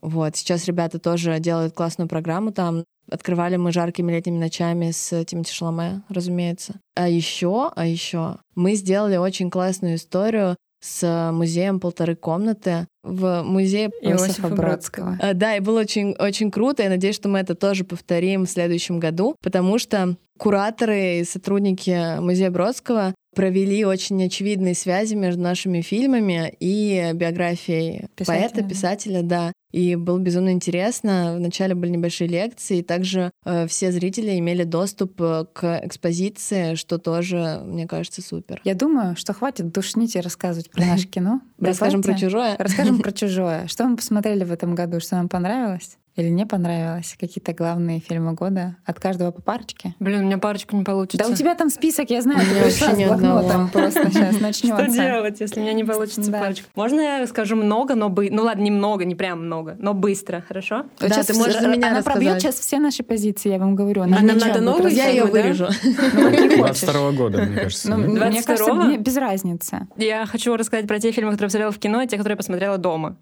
Вот. 0.00 0.36
Сейчас 0.36 0.66
ребята 0.66 0.98
тоже 1.00 1.40
делают 1.40 1.74
классную 1.74 2.08
программу 2.08 2.52
там. 2.52 2.84
Открывали 3.10 3.56
мы 3.56 3.72
жаркими 3.72 4.12
летними 4.12 4.38
ночами 4.38 4.90
с 4.92 5.24
Тимати 5.24 5.52
Шаломе, 5.52 6.02
разумеется. 6.08 6.80
А 6.94 7.08
еще, 7.08 7.70
а 7.74 7.86
еще 7.86 8.36
мы 8.54 8.74
сделали 8.74 9.16
очень 9.16 9.50
классную 9.50 9.96
историю 9.96 10.56
с 10.80 11.30
музеем 11.32 11.80
полторы 11.80 12.14
комнаты 12.14 12.86
в 13.06 13.42
музее 13.42 13.90
Иосифа 14.00 14.48
Бродского. 14.48 15.18
А, 15.20 15.32
да, 15.32 15.56
и 15.56 15.60
было 15.60 15.80
очень, 15.80 16.12
очень 16.18 16.50
круто. 16.50 16.82
Я 16.82 16.88
надеюсь, 16.88 17.14
что 17.14 17.28
мы 17.28 17.38
это 17.38 17.54
тоже 17.54 17.84
повторим 17.84 18.46
в 18.46 18.50
следующем 18.50 18.98
году, 18.98 19.36
потому 19.42 19.78
что 19.78 20.16
кураторы 20.36 21.20
и 21.20 21.24
сотрудники 21.24 22.18
музея 22.20 22.50
Бродского 22.50 23.14
провели 23.36 23.84
очень 23.84 24.24
очевидные 24.24 24.74
связи 24.74 25.14
между 25.14 25.42
нашими 25.42 25.82
фильмами 25.82 26.56
и 26.58 27.12
биографией 27.14 28.08
писателя. 28.16 28.48
поэта, 28.48 28.68
писателя, 28.68 29.22
да. 29.22 29.52
И 29.72 29.94
было 29.94 30.18
безумно 30.18 30.52
интересно. 30.52 31.34
Вначале 31.36 31.74
были 31.74 31.90
небольшие 31.90 32.28
лекции, 32.28 32.78
и 32.78 32.82
также 32.82 33.30
э, 33.44 33.66
все 33.66 33.92
зрители 33.92 34.38
имели 34.38 34.64
доступ 34.64 35.20
э, 35.20 35.44
к 35.52 35.80
экспозиции, 35.84 36.76
что 36.76 36.96
тоже, 36.96 37.60
мне 37.62 37.86
кажется, 37.86 38.22
супер. 38.22 38.62
Я 38.64 38.74
думаю, 38.74 39.16
что 39.16 39.34
хватит 39.34 39.70
душнить 39.70 40.16
и 40.16 40.20
рассказывать 40.20 40.70
про 40.70 40.86
наше 40.86 41.06
кино. 41.08 41.42
Расскажем 41.58 42.02
про 42.02 42.14
чужое. 42.14 42.56
Расскажем 42.58 43.02
про 43.02 43.12
чужое. 43.12 43.66
Что 43.66 43.84
мы 43.84 43.96
посмотрели 43.96 44.44
в 44.44 44.50
этом 44.50 44.74
году, 44.74 44.98
что 44.98 45.16
нам 45.16 45.28
понравилось? 45.28 45.98
Или 46.16 46.28
не 46.28 46.46
понравилось? 46.46 47.14
Какие-то 47.20 47.52
главные 47.52 48.00
фильмы 48.00 48.32
года? 48.32 48.76
От 48.86 48.98
каждого 48.98 49.32
по 49.32 49.42
парочке? 49.42 49.94
Блин, 50.00 50.20
у 50.20 50.24
меня 50.24 50.38
парочку 50.38 50.74
не 50.74 50.82
получится. 50.82 51.18
Да 51.18 51.30
у 51.30 51.36
тебя 51.36 51.54
там 51.54 51.68
список, 51.68 52.08
я 52.08 52.22
знаю, 52.22 52.40
ты 52.40 52.64
вообще 52.64 52.96
не 52.96 53.06
блокнотом 53.06 53.68
просто 53.68 54.10
сейчас 54.10 54.40
начнется. 54.40 54.84
Что 54.84 54.92
делать, 54.92 55.40
если 55.40 55.60
у 55.60 55.62
меня 55.62 55.74
не 55.74 55.84
получится 55.84 56.30
да. 56.30 56.40
парочку? 56.40 56.68
Можно 56.74 57.00
я 57.00 57.26
скажу 57.26 57.54
много, 57.54 57.94
но 57.94 58.08
бы... 58.08 58.30
Ну 58.30 58.44
ладно, 58.44 58.62
немного, 58.62 59.04
не 59.04 59.14
прям 59.14 59.44
много, 59.44 59.76
но 59.78 59.92
быстро, 59.92 60.42
хорошо? 60.46 60.86
Да, 60.98 61.22
ты 61.22 61.34
можешь 61.34 61.60
за 61.60 61.68
меня 61.68 61.90
Она 61.90 62.02
пробьет 62.02 62.40
сейчас 62.40 62.58
все 62.58 62.78
наши 62.78 63.02
позиции, 63.02 63.50
я 63.50 63.58
вам 63.58 63.76
говорю. 63.76 64.02
Она 64.02 64.20
нам 64.22 64.38
надо 64.38 64.62
новую 64.62 64.94
Я 64.94 65.08
ее 65.08 65.24
вырежу. 65.24 65.66
22 65.66 66.92
ну, 66.94 67.12
года, 67.16 67.42
мне 67.42 67.60
кажется. 67.60 67.90
Ну, 67.90 67.96
мне 67.98 68.42
кажется, 68.42 68.72
мне 68.72 68.96
без 68.96 69.16
разницы. 69.18 69.86
Я 69.98 70.24
хочу 70.24 70.56
рассказать 70.56 70.86
про 70.88 70.98
те 70.98 71.12
фильмы, 71.12 71.32
которые 71.32 71.44
я 71.44 71.48
посмотрела 71.48 71.72
в 71.72 71.78
кино, 71.78 72.02
и 72.02 72.06
те, 72.06 72.16
которые 72.16 72.32
я 72.32 72.36
посмотрела 72.38 72.78
дома. 72.78 73.16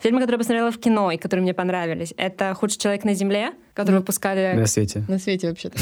Фильмы, 0.00 0.20
которые 0.20 0.36
я 0.36 0.38
посмотрела 0.38 0.70
в 0.70 0.78
кино, 0.78 1.10
и 1.10 1.18
которые 1.18 1.42
мне 1.42 1.52
понравились, 1.52 2.14
это 2.22 2.54
«Худший 2.54 2.78
человек 2.78 3.02
на 3.02 3.14
Земле, 3.14 3.52
который 3.74 3.96
выпускали... 3.96 4.52
На 4.54 4.66
свете. 4.66 5.04
На 5.08 5.18
свете 5.18 5.48
вообще-то. 5.48 5.76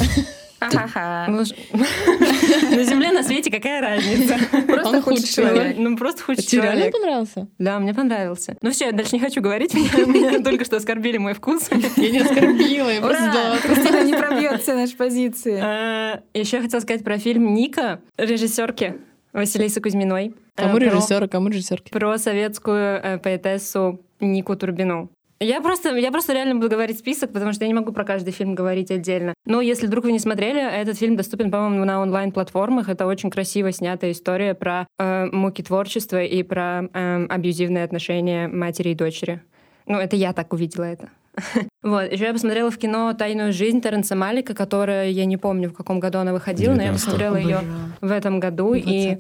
Ну, 0.73 1.39
на 2.77 2.85
Земле, 2.85 3.13
на 3.13 3.23
свете, 3.23 3.51
какая 3.51 3.81
разница? 3.83 4.39
Просто 4.67 5.03
худший 5.03 5.27
человек. 5.29 5.77
Ну, 5.77 5.97
просто 5.99 6.23
худший 6.23 6.45
человек. 6.45 6.85
Тебе 6.85 6.93
понравился? 6.93 7.49
Да, 7.59 7.79
мне 7.79 7.93
понравился. 7.93 8.57
Ну 8.63 8.71
все, 8.71 8.87
я 8.87 8.93
дальше 8.93 9.17
не 9.17 9.21
хочу 9.21 9.43
говорить. 9.43 9.75
Меня 9.75 10.43
только 10.43 10.65
что 10.65 10.77
оскорбили 10.77 11.19
мой 11.19 11.35
вкус. 11.35 11.69
Я 11.97 12.11
не 12.11 12.21
оскорбила, 12.21 12.89
я 12.89 13.01
просто 13.01 13.59
Кристина 13.63 14.05
не 14.05 14.15
пробьет 14.15 14.63
все 14.63 14.75
наши 14.75 14.97
позиции. 14.97 15.59
А, 15.63 16.23
Еще 16.33 16.57
я 16.57 16.63
хотела 16.63 16.81
сказать 16.81 17.05
про 17.05 17.19
фильм 17.19 17.53
Ника, 17.55 18.01
режиссерки 18.17 18.97
Василисы 19.35 19.81
Кузьминой. 19.81 20.35
Кому 20.55 20.79
режиссера, 20.79 21.29
кому 21.29 21.49
режиссерки? 21.49 21.91
Про 21.91 22.19
советскую 22.19 23.01
э, 23.03 23.19
поэтессу 23.19 24.01
Нику 24.21 24.57
Турбину. 24.57 25.11
Я 25.43 25.63
просто, 25.63 25.97
я 25.97 26.13
просто 26.13 26.35
реально 26.35 26.57
буду 26.57 26.69
говорить 26.69 26.99
список, 26.99 27.33
потому 27.33 27.55
что 27.55 27.65
я 27.65 27.69
не 27.69 27.75
могу 27.75 27.93
про 27.93 28.05
каждый 28.05 28.31
фильм 28.31 28.55
говорить 28.55 28.91
отдельно. 28.91 29.33
Но 29.47 29.63
если 29.63 29.87
вдруг 29.87 30.05
вы 30.05 30.13
не 30.13 30.19
смотрели, 30.19 30.61
этот 30.61 30.99
фильм 30.99 31.17
доступен, 31.17 31.51
по-моему, 31.51 31.87
на 31.87 32.03
онлайн-платформах. 32.03 32.91
Это 32.91 33.07
очень 33.07 33.31
красиво 33.31 33.73
снятая 33.73 34.13
история 34.13 34.55
про 34.55 34.87
э, 34.99 35.27
муки 35.33 35.63
творчества 35.63 36.23
и 36.23 36.43
про 36.43 36.83
э, 36.93 37.27
абьюзивные 37.27 37.85
отношения 37.85 38.49
матери 38.49 38.91
и 38.91 38.95
дочери. 38.95 39.41
Ну, 39.87 39.99
это 39.99 40.15
я 40.15 40.35
так 40.35 40.53
увидела 40.53 40.85
это. 40.85 41.09
Вот. 41.83 42.13
Еще 42.13 42.25
я 42.25 42.33
посмотрела 42.35 42.71
в 42.71 42.77
кино 42.77 43.15
«Тайную 43.15 43.55
жизнь» 43.55 43.81
Терренса 43.81 44.15
Малика, 44.15 44.55
которая, 44.55 45.09
я 45.09 45.25
не 45.25 45.39
помню, 45.39 45.71
в 45.71 45.73
каком 45.73 45.99
году 45.99 46.19
она 46.19 46.35
выходила, 46.35 46.75
но 46.75 46.83
я 46.83 46.93
посмотрела 46.93 47.37
ее 47.37 47.61
в 48.03 48.11
этом 48.11 48.41
году. 48.41 48.75
И 48.75 49.17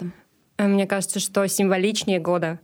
э, 0.58 0.66
мне 0.66 0.86
кажется, 0.86 1.18
что 1.18 1.46
символичнее 1.46 2.18
года 2.18 2.60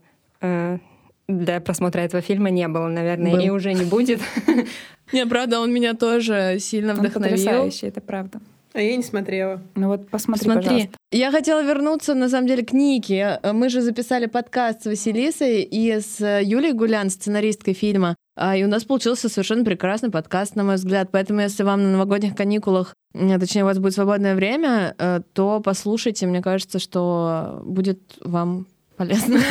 э, 1.29 1.33
для 1.33 1.61
просмотра 1.61 2.01
этого 2.01 2.23
фильма 2.23 2.51
не 2.51 2.69
было, 2.69 2.89
наверное, 2.89 3.33
Был. 3.33 3.41
и 3.41 3.51
уже 3.51 3.73
не 3.73 3.85
будет. 3.85 4.21
Не, 5.13 5.25
правда, 5.27 5.61
он 5.61 5.73
меня 5.73 5.95
тоже 5.95 6.57
сильно 6.59 6.95
вдохновил. 6.95 7.71
это 7.83 8.01
правда. 8.01 8.41
А 8.77 8.81
я 8.83 8.95
не 8.95 9.03
смотрела. 9.03 9.63
Ну 9.75 9.89
вот 9.89 10.11
посмотри, 10.11 10.45
Смотри. 10.45 10.63
пожалуйста. 10.65 10.91
Я 11.11 11.31
хотела 11.31 11.63
вернуться, 11.63 12.15
на 12.15 12.29
самом 12.29 12.47
деле, 12.47 12.63
к 12.63 12.75
Нике. 12.75 13.41
Мы 13.43 13.71
же 13.71 13.81
записали 13.81 14.27
подкаст 14.27 14.83
с 14.83 14.87
Василисой 14.87 15.63
и 15.63 15.99
с 15.99 16.21
Юлией 16.21 16.75
Гулян, 16.75 17.09
сценаристкой 17.09 17.73
фильма. 17.73 18.17
А, 18.37 18.55
и 18.55 18.65
у 18.65 18.69
нас 18.69 18.85
получился 18.85 19.31
совершенно 19.31 19.65
прекрасный 19.65 20.11
подкаст, 20.11 20.57
на 20.57 20.65
мой 20.65 20.75
взгляд. 20.75 21.09
Поэтому, 21.11 21.41
если 21.41 21.63
вам 21.63 21.85
на 21.85 21.93
новогодних 21.93 22.37
каникулах, 22.37 22.95
точнее, 23.15 23.63
у 23.63 23.67
вас 23.67 23.79
будет 23.79 23.95
свободное 23.95 24.35
время, 24.35 24.95
э, 24.99 25.21
то 25.33 25.61
послушайте. 25.61 26.27
Мне 26.27 26.43
кажется, 26.43 26.79
что 26.79 27.63
будет 27.65 28.01
вам 28.21 28.67
полезно. 28.97 29.41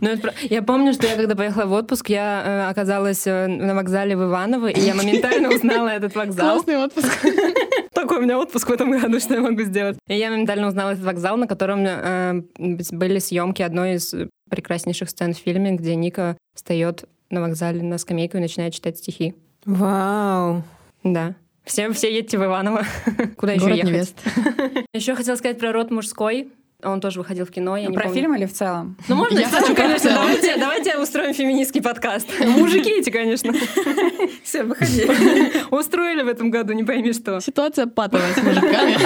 Ну, 0.00 0.10
я 0.42 0.60
помню, 0.60 0.92
что 0.92 1.06
я 1.06 1.16
когда 1.16 1.34
поехала 1.34 1.64
в 1.66 1.72
отпуск, 1.72 2.10
я 2.10 2.42
э, 2.44 2.70
оказалась 2.70 3.26
э, 3.26 3.46
на 3.46 3.74
вокзале 3.74 4.16
в 4.16 4.24
Иваново, 4.24 4.66
и 4.66 4.80
я 4.80 4.94
моментально 4.94 5.48
узнала 5.48 5.88
этот 5.88 6.14
вокзал. 6.14 6.56
Классный 6.56 6.76
отпуск. 6.76 7.08
Такой 7.94 8.18
у 8.18 8.20
меня 8.20 8.38
отпуск 8.38 8.68
в 8.68 8.72
этом 8.72 8.90
году, 8.90 9.18
что 9.20 9.34
я 9.34 9.40
могу 9.40 9.62
сделать. 9.62 9.96
И 10.08 10.14
я 10.16 10.30
моментально 10.30 10.66
узнала 10.66 10.90
этот 10.90 11.04
вокзал, 11.04 11.36
на 11.38 11.46
котором 11.46 11.86
э, 11.86 12.42
были 12.58 13.18
съемки 13.18 13.62
одной 13.62 13.94
из 13.94 14.14
прекраснейших 14.50 15.08
сцен 15.08 15.32
в 15.32 15.38
фильме, 15.38 15.72
где 15.72 15.94
Ника 15.94 16.36
встает 16.54 17.04
на 17.30 17.40
вокзале 17.40 17.82
на 17.82 17.96
скамейку 17.96 18.36
и 18.36 18.40
начинает 18.40 18.74
читать 18.74 18.98
стихи. 18.98 19.34
Вау! 19.64 20.64
Да. 21.02 21.34
Все, 21.64 21.90
все 21.92 22.14
едьте 22.14 22.36
в 22.36 22.44
Иваново. 22.44 22.84
Куда 23.36 23.52
еще 23.52 23.74
ехать? 23.74 24.14
Еще 24.92 25.14
хотела 25.14 25.36
сказать 25.36 25.58
про 25.58 25.72
род 25.72 25.90
мужской. 25.90 26.48
Он 26.84 27.00
тоже 27.00 27.18
выходил 27.18 27.46
в 27.46 27.50
кино. 27.50 27.76
Я 27.76 27.90
про 27.90 28.02
помню. 28.04 28.14
фильм 28.14 28.34
или 28.36 28.46
в 28.46 28.52
целом? 28.52 28.96
Ну, 29.08 29.16
можно 29.16 29.38
я 29.38 29.48
хочу, 29.48 29.74
конечно. 29.74 30.10
Давайте, 30.10 30.56
давайте 30.56 30.98
устроим 30.98 31.34
феминистский 31.34 31.82
подкаст. 31.82 32.28
Мужики 32.40 32.90
эти, 32.90 33.10
конечно. 33.10 33.52
Все, 34.44 34.64
выходи. 34.64 35.06
Устроили 35.70 36.22
в 36.22 36.28
этом 36.28 36.50
году, 36.50 36.72
не 36.72 36.84
пойми 36.84 37.12
что. 37.12 37.40
Ситуация 37.40 37.86
патовая 37.86 38.32
с 38.34 38.42
мужиками. 38.42 38.96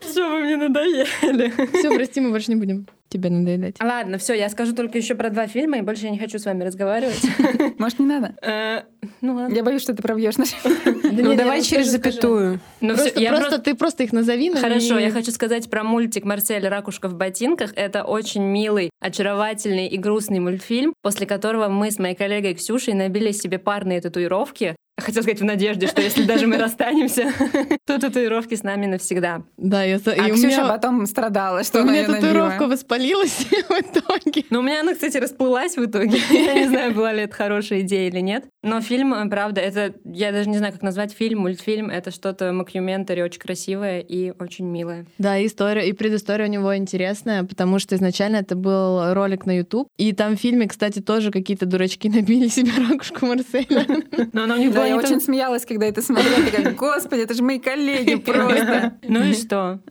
Все, 0.00 0.28
вы 0.28 0.44
мне 0.44 0.56
надоели. 0.56 1.52
Все, 1.78 1.94
прости, 1.94 2.20
мы 2.20 2.30
больше 2.30 2.50
не 2.50 2.56
будем 2.56 2.86
тебе 3.08 3.30
надоедать. 3.30 3.76
Ладно, 3.80 4.18
все, 4.18 4.34
я 4.34 4.48
скажу 4.48 4.74
только 4.74 4.98
еще 4.98 5.14
про 5.14 5.30
два 5.30 5.46
фильма, 5.46 5.78
и 5.78 5.82
больше 5.82 6.04
я 6.04 6.10
не 6.10 6.18
хочу 6.18 6.38
с 6.38 6.44
вами 6.44 6.64
разговаривать. 6.64 7.22
Может, 7.78 7.98
не 7.98 8.06
надо? 8.06 8.34
Э, 8.42 8.82
ну 9.20 9.34
ладно. 9.34 9.54
Я 9.54 9.62
боюсь, 9.62 9.82
что 9.82 9.94
ты 9.94 10.02
пробьешь 10.02 10.36
наш. 10.36 10.50
Ну 11.10 11.34
давай 11.34 11.62
через 11.62 11.88
запятую. 11.88 12.60
Ну 12.80 12.94
просто 12.94 13.58
ты 13.58 13.74
просто 13.74 14.04
их 14.04 14.12
назови. 14.12 14.52
Хорошо, 14.54 14.98
я 14.98 15.10
хочу 15.10 15.30
сказать 15.30 15.68
про 15.68 15.82
мультик 15.82 16.24
«Марсель. 16.24 16.66
Ракушка 16.68 17.08
в 17.08 17.14
ботинках». 17.14 17.72
Это 17.74 18.04
очень 18.04 18.42
милый, 18.42 18.90
очаровательный 19.00 19.88
и 19.88 19.96
грустный 19.96 20.38
мультфильм, 20.38 20.94
после 21.02 21.26
которого 21.26 21.68
мы 21.68 21.90
с 21.90 21.98
моей 21.98 22.14
коллегой 22.14 22.54
Ксюшей 22.54 22.94
набили 22.94 23.32
себе 23.32 23.58
парные 23.58 24.00
татуировки 24.00 24.76
Хотела 24.98 25.22
сказать 25.22 25.40
в 25.40 25.44
надежде, 25.44 25.86
что 25.86 26.02
если 26.02 26.24
даже 26.24 26.46
мы 26.46 26.58
расстанемся, 26.58 27.32
то 27.86 27.98
татуировки 27.98 28.54
с 28.54 28.62
нами 28.62 28.86
навсегда. 28.86 29.42
Да, 29.56 29.84
я... 29.84 29.96
А 30.04 30.28
и 30.28 30.32
Ксюша 30.32 30.46
меня... 30.46 30.68
потом 30.68 31.06
страдала, 31.06 31.62
что 31.62 31.82
у 31.82 31.84
меня 31.84 32.04
татуировка 32.04 32.66
воспалилась 32.66 33.46
в 33.68 33.72
итоге. 33.72 34.44
Но 34.50 34.58
у 34.58 34.62
меня 34.62 34.80
она, 34.80 34.94
кстати, 34.94 35.16
расплылась 35.18 35.76
в 35.76 35.84
итоге. 35.84 36.18
Я 36.30 36.54
не 36.54 36.68
знаю, 36.68 36.92
была 36.94 37.12
ли 37.12 37.22
это 37.22 37.34
хорошая 37.34 37.80
идея 37.80 38.08
или 38.08 38.20
нет. 38.20 38.44
Но 38.62 38.80
фильм, 38.80 39.14
э, 39.14 39.28
правда, 39.28 39.60
это... 39.60 39.94
Я 40.04 40.32
даже 40.32 40.48
не 40.48 40.58
знаю, 40.58 40.72
как 40.72 40.82
назвать 40.82 41.12
фильм, 41.12 41.40
мультфильм. 41.40 41.90
Это 41.90 42.10
что-то 42.10 42.52
макюментари 42.52 43.22
очень 43.22 43.40
красивое 43.40 44.00
и 44.00 44.32
очень 44.38 44.66
милое. 44.66 45.06
Да, 45.18 45.44
история, 45.44 45.88
и 45.88 45.92
предыстория 45.92 46.46
у 46.46 46.50
него 46.50 46.76
интересная, 46.76 47.44
потому 47.44 47.78
что 47.78 47.94
изначально 47.94 48.36
это 48.36 48.56
был 48.56 49.14
ролик 49.14 49.46
на 49.46 49.56
YouTube. 49.56 49.88
И 49.96 50.12
там 50.12 50.36
в 50.36 50.40
фильме, 50.40 50.66
кстати, 50.66 51.00
тоже 51.00 51.30
какие-то 51.30 51.66
дурачки 51.66 52.08
набили 52.08 52.48
себе 52.48 52.72
ракушку 52.88 53.26
Марселя. 53.26 53.86
Но 54.32 54.44
она 54.44 54.56
у 54.56 54.58
них 54.58 54.72
была 54.72 54.87
я 54.88 54.96
очень 54.96 55.20
смеялась, 55.20 55.64
когда 55.64 55.86
это 55.86 56.02
смотрела. 56.02 56.42
Такая, 56.44 56.72
господи, 56.74 57.20
это 57.22 57.34
же 57.34 57.42
мои 57.42 57.58
коллеги 57.58 58.14
просто. 58.24 58.98
Ну 59.02 59.22
и 59.24 59.34
что? 59.34 59.80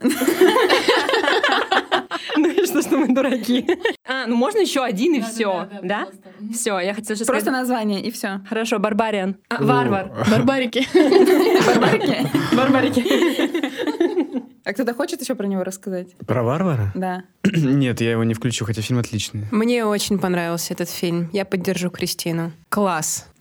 что, 2.68 2.82
что 2.82 2.98
мы 2.98 3.14
дураки. 3.14 3.66
А, 4.06 4.26
ну 4.26 4.36
можно 4.36 4.58
еще 4.58 4.82
один 4.82 5.14
и 5.14 5.20
все, 5.20 5.68
да? 5.82 6.08
Все, 6.52 6.78
я 6.78 6.94
хотела 6.94 7.16
сейчас 7.16 7.26
Просто 7.26 7.50
название, 7.50 8.02
и 8.02 8.10
все. 8.10 8.40
Хорошо, 8.48 8.78
Барбариан. 8.78 9.36
А, 9.48 9.62
Варвар. 9.62 10.12
Барбарики. 10.30 10.86
Барбарики. 11.66 12.26
Барбарики. 12.54 14.17
А 14.68 14.74
кто-то 14.74 14.92
хочет 14.92 15.22
еще 15.22 15.34
про 15.34 15.46
него 15.46 15.64
рассказать? 15.64 16.08
Про 16.26 16.42
варвара? 16.42 16.92
Да. 16.94 17.22
Нет, 17.42 18.02
я 18.02 18.10
его 18.10 18.24
не 18.24 18.34
включу, 18.34 18.66
хотя 18.66 18.82
фильм 18.82 18.98
отличный. 18.98 19.46
Мне 19.50 19.86
очень 19.86 20.18
понравился 20.18 20.74
этот 20.74 20.90
фильм. 20.90 21.30
Я 21.32 21.46
поддержу 21.46 21.88
Кристину. 21.88 22.52
Класс. 22.68 23.26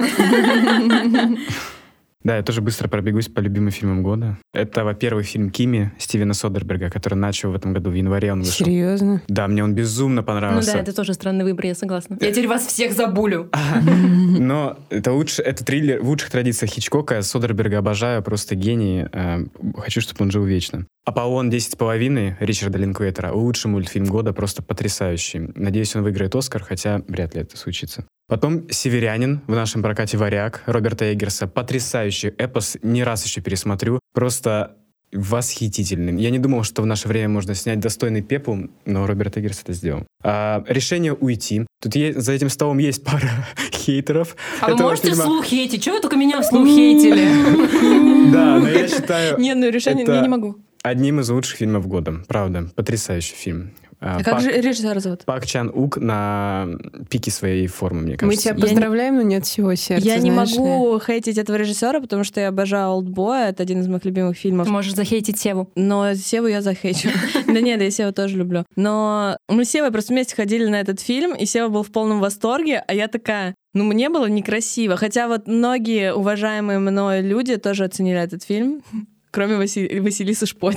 Да, 2.27 2.35
я 2.35 2.43
тоже 2.43 2.61
быстро 2.61 2.89
пробегусь 2.89 3.29
по 3.29 3.39
любимым 3.39 3.71
фильмам 3.71 4.03
года. 4.03 4.37
Это, 4.53 4.83
во-первых, 4.83 5.25
фильм 5.25 5.49
«Кими» 5.49 5.93
Стивена 5.97 6.33
Содерберга, 6.33 6.89
который 6.89 7.13
начал 7.13 7.51
в 7.51 7.55
этом 7.55 7.71
году, 7.71 7.89
в 7.89 7.93
январе 7.93 8.33
он 8.33 8.39
вышел. 8.39 8.65
Серьезно? 8.65 9.21
Да, 9.29 9.47
мне 9.47 9.63
он 9.63 9.73
безумно 9.73 10.19
Ну 10.19 10.27
понравился. 10.27 10.73
да, 10.73 10.79
это 10.79 10.93
тоже 10.93 11.13
странный 11.13 11.45
выбор, 11.45 11.67
я 11.67 11.73
согласна. 11.73 12.17
Я 12.19 12.31
теперь 12.31 12.49
вас 12.49 12.65
всех 12.67 12.91
забулю. 12.91 13.49
Но 14.39 14.77
это 14.89 15.13
лучше, 15.13 15.41
это 15.41 15.63
триллер 15.63 16.01
в 16.01 16.09
лучших 16.09 16.29
традициях 16.29 16.69
Хичкока. 16.69 17.21
Содерберга 17.21 17.77
обожаю, 17.77 18.21
просто 18.21 18.55
гений. 18.55 19.05
Э, 19.13 19.45
Хочу, 19.77 20.01
чтобы 20.01 20.25
он 20.25 20.31
жил 20.31 20.43
вечно. 20.43 20.85
«Аполлон 21.05 21.49
10 21.49 21.71
с 21.71 21.75
половиной» 21.77 22.35
Ричарда 22.41 22.77
Линквейтера. 22.77 23.31
Лучший 23.31 23.71
мультфильм 23.71 24.07
года, 24.07 24.33
просто 24.33 24.61
потрясающий. 24.61 25.49
Надеюсь, 25.55 25.95
он 25.95 26.03
выиграет 26.03 26.35
«Оскар», 26.35 26.61
хотя 26.61 27.01
вряд 27.07 27.35
ли 27.35 27.41
это 27.43 27.55
случится. 27.55 28.05
Потом 28.27 28.69
«Северянин» 28.69 29.39
в 29.47 29.55
нашем 29.55 29.81
прокате 29.81 30.17
«Варяг» 30.17 30.63
Роберта 30.65 31.13
Эггерса. 31.13 31.47
Потрясающий 31.47 32.27
эпос, 32.37 32.77
не 32.81 33.03
раз 33.03 33.23
еще 33.25 33.39
пересмотрю. 33.39 33.99
Просто 34.13 34.75
восхитительный. 35.13 36.21
Я 36.21 36.29
не 36.29 36.39
думал, 36.39 36.63
что 36.63 36.81
в 36.81 36.85
наше 36.85 37.07
время 37.07 37.29
можно 37.29 37.55
снять 37.55 37.79
достойный 37.79 38.21
пеплум, 38.21 38.71
но 38.85 39.07
Роберт 39.07 39.37
Эггерс 39.37 39.61
это 39.63 39.71
сделал. 39.71 40.05
А, 40.21 40.61
решение 40.67 41.13
уйти. 41.13 41.65
Тут 41.81 41.95
есть, 41.95 42.19
за 42.19 42.33
этим 42.33 42.49
столом 42.49 42.79
есть 42.79 43.05
пара 43.05 43.47
хейтеров. 43.71 44.35
А 44.59 44.71
вы 44.71 44.75
можете 44.83 45.07
фильма. 45.11 45.23
вслух 45.23 45.45
хейтить? 45.45 45.83
Чего 45.83 45.95
вы 45.95 46.01
только 46.01 46.17
меня 46.17 46.41
вслух 46.41 46.67
хейтили? 46.67 48.31
Да, 48.33 48.59
но 48.59 48.67
я 48.67 48.89
считаю 48.89 49.37
Не, 49.39 49.55
ну 49.55 49.69
решение 49.69 50.03
я 50.05 50.19
не 50.19 50.27
могу. 50.27 50.57
одним 50.83 51.21
из 51.21 51.29
лучших 51.29 51.59
фильмов 51.59 51.87
года. 51.87 52.23
Правда, 52.27 52.69
потрясающий 52.75 53.35
фильм. 53.35 53.71
А, 53.99 54.17
А 54.17 54.23
как 54.23 54.35
Пак- 54.35 54.43
же 54.43 54.51
режиссера 54.51 54.99
зовут? 54.99 55.25
Пак 55.25 55.45
Чан 55.47 55.71
Ук 55.73 55.97
на 55.97 56.67
пике 57.09 57.31
своей 57.31 57.65
формы, 57.65 58.01
мне 58.01 58.11
Мы 58.11 58.17
кажется. 58.17 58.41
тебя 58.49 58.55
Я 58.55 58.61
поздравляем, 58.61 59.15
но 59.15 59.21
не 59.23 59.35
от 59.37 59.45
всего 59.47 59.73
сердца. 59.73 60.05
Я 60.05 60.17
не 60.19 60.29
знаешь 60.31 60.51
ли. 60.51 60.59
могу 60.59 60.99
хейтить 60.99 61.37
этого 61.39 61.55
режиссера, 61.55 61.99
потому 61.99 62.23
что 62.23 62.39
я 62.39 62.49
обожаю 62.49 62.89
«Олдбоя», 62.89 63.49
это 63.49 63.63
один 63.63 63.79
из 63.81 63.87
моих 63.87 64.05
любимых 64.05 64.37
фильмов. 64.37 64.67
Ты 64.67 64.71
можешь 64.71 64.93
захейтить 64.93 65.39
Севу. 65.39 65.71
Но 65.75 66.13
Севу 66.13 66.45
я 66.47 66.61
захейчу. 66.61 67.09
Да 67.47 67.59
нет, 67.59 67.81
я 67.81 67.89
Севу 67.89 68.13
тоже 68.13 68.37
люблю. 68.37 68.65
Но 68.75 69.35
мы 69.49 69.65
с 69.65 69.69
Севой 69.71 69.91
просто 69.91 70.13
вместе 70.13 70.35
ходили 70.35 70.67
на 70.67 70.79
этот 70.79 70.99
фильм, 70.99 71.33
и 71.33 71.45
Сева 71.47 71.69
был 71.69 71.81
в 71.81 71.91
полном 71.91 72.19
восторге, 72.19 72.83
а 72.87 72.93
я 72.93 73.07
такая, 73.07 73.55
ну 73.73 73.83
мне 73.83 74.09
было 74.09 74.27
некрасиво. 74.27 74.95
Хотя 74.95 75.27
вот 75.27 75.47
многие 75.47 76.13
уважаемые 76.13 76.77
мной 76.77 77.21
люди 77.21 77.55
тоже 77.57 77.85
оценили 77.85 78.19
этот 78.19 78.43
фильм, 78.43 78.83
кроме 79.31 79.55
Васи- 79.55 79.99
Василисы 80.01 80.45
Шпот. 80.45 80.75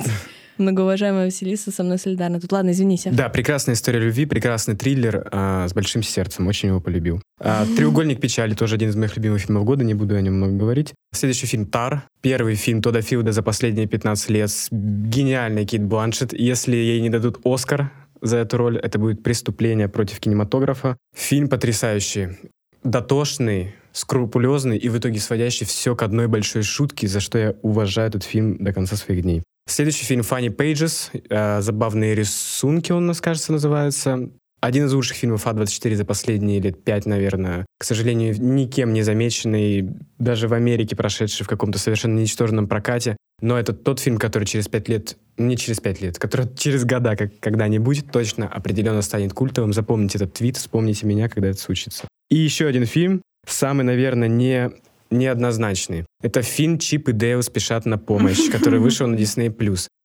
Многоуважаемая 0.61 1.25
Василиса 1.27 1.71
со 1.71 1.83
мной 1.83 1.99
солидарна. 1.99 2.41
Тут 2.41 2.53
ладно, 2.53 2.71
извини, 2.71 2.97
Сев. 2.97 3.15
Да, 3.15 3.29
прекрасная 3.29 3.75
история 3.75 3.99
любви, 3.99 4.27
прекрасный 4.27 4.77
триллер 4.77 5.27
а, 5.33 5.67
с 5.67 5.73
большим 5.73 6.03
сердцем. 6.03 6.47
Очень 6.47 6.69
его 6.69 6.81
полюбил. 6.81 7.21
А, 7.41 7.67
«Треугольник 7.77 8.21
печали» 8.21 8.55
тоже 8.55 8.75
один 8.77 8.91
из 8.91 8.97
моих 8.97 9.17
любимых 9.17 9.41
фильмов 9.41 9.65
года, 9.65 9.85
не 9.85 9.95
буду 9.95 10.15
о 10.17 10.21
нем 10.21 10.35
много 10.35 10.53
говорить. 10.53 10.93
Следующий 11.13 11.47
фильм 11.47 11.67
«Тар». 11.67 12.05
Первый 12.21 12.55
фильм 12.55 12.83
Тодда 12.83 13.03
Филда 13.03 13.33
за 13.33 13.43
последние 13.43 13.87
15 13.87 14.31
лет 14.31 14.51
с 14.51 14.69
гениальной 14.71 15.65
Кейт 15.65 15.83
Бланшет. 15.83 16.33
Если 16.33 16.77
ей 16.77 17.01
не 17.01 17.11
дадут 17.11 17.41
«Оскар», 17.45 17.91
за 18.23 18.37
эту 18.37 18.59
роль, 18.59 18.79
это 18.79 18.99
будет 18.99 19.23
преступление 19.23 19.89
против 19.89 20.21
кинематографа. 20.21 20.97
Фильм 21.17 21.49
потрясающий, 21.49 22.39
дотошный, 22.85 23.75
скрупулезный 23.93 24.77
и 24.77 24.89
в 24.89 24.99
итоге 24.99 25.19
сводящий 25.21 25.67
все 25.67 25.97
к 25.97 26.03
одной 26.03 26.29
большой 26.29 26.63
шутке, 26.63 27.09
за 27.09 27.21
что 27.21 27.39
я 27.39 27.55
уважаю 27.63 28.09
этот 28.09 28.23
фильм 28.23 28.63
до 28.63 28.73
конца 28.73 28.97
своих 28.97 29.23
дней. 29.23 29.43
Следующий 29.71 30.05
фильм 30.05 30.23
Funny 30.23 30.49
Pages, 30.49 31.11
э, 31.29 31.61
забавные 31.61 32.17
рисунки, 32.17 32.91
он, 32.91 33.07
нас 33.07 33.21
кажется, 33.21 33.53
называется. 33.53 34.29
Один 34.61 34.87
из 34.87 34.93
лучших 34.93 35.17
фильмов 35.17 35.47
А24 35.47 35.95
за 35.95 36.05
последние 36.05 36.59
лет 36.59 36.83
пять, 36.83 37.07
наверное. 37.07 37.65
К 37.79 37.85
сожалению, 37.85 38.35
никем 38.37 38.93
не 38.93 39.03
замеченный, 39.03 39.89
даже 40.19 40.49
в 40.49 40.55
Америке 40.55 40.97
прошедший 40.97 41.47
в 41.47 41.49
каком-то 41.49 41.79
совершенно 41.79 42.19
ничтожном 42.19 42.67
прокате. 42.67 43.17
Но 43.41 43.57
это 43.57 43.73
тот 43.73 44.01
фильм, 44.01 44.19
который 44.19 44.45
через 44.45 44.67
пять 44.67 44.89
лет, 44.89 45.17
не 45.39 45.57
через 45.57 45.79
пять 45.79 46.01
лет, 46.01 46.19
который 46.19 46.53
через 46.59 46.85
года 46.85 47.15
как, 47.15 47.39
когда-нибудь 47.39 48.11
точно 48.11 48.49
определенно 48.49 49.03
станет 49.03 49.35
культовым. 49.35 49.73
Запомните 49.73 50.19
этот 50.19 50.33
твит, 50.33 50.57
вспомните 50.57 51.07
меня, 51.07 51.29
когда 51.29 51.47
это 51.47 51.61
случится. 51.61 52.09
И 52.29 52.37
еще 52.37 52.67
один 52.67 52.87
фильм, 52.87 53.23
самый, 53.47 53.85
наверное, 53.85 54.27
не 54.27 54.73
неоднозначный. 55.11 56.07
Это 56.23 56.43
фильм 56.43 56.79
«Чип 56.79 57.09
и 57.09 57.13
Дейл 57.13 57.43
спешат 57.43 57.87
на 57.87 57.99
помощь», 57.99 58.51
который 58.53 58.81
вышел 58.81 59.07
на 59.07 59.17
Disney+. 59.17 59.51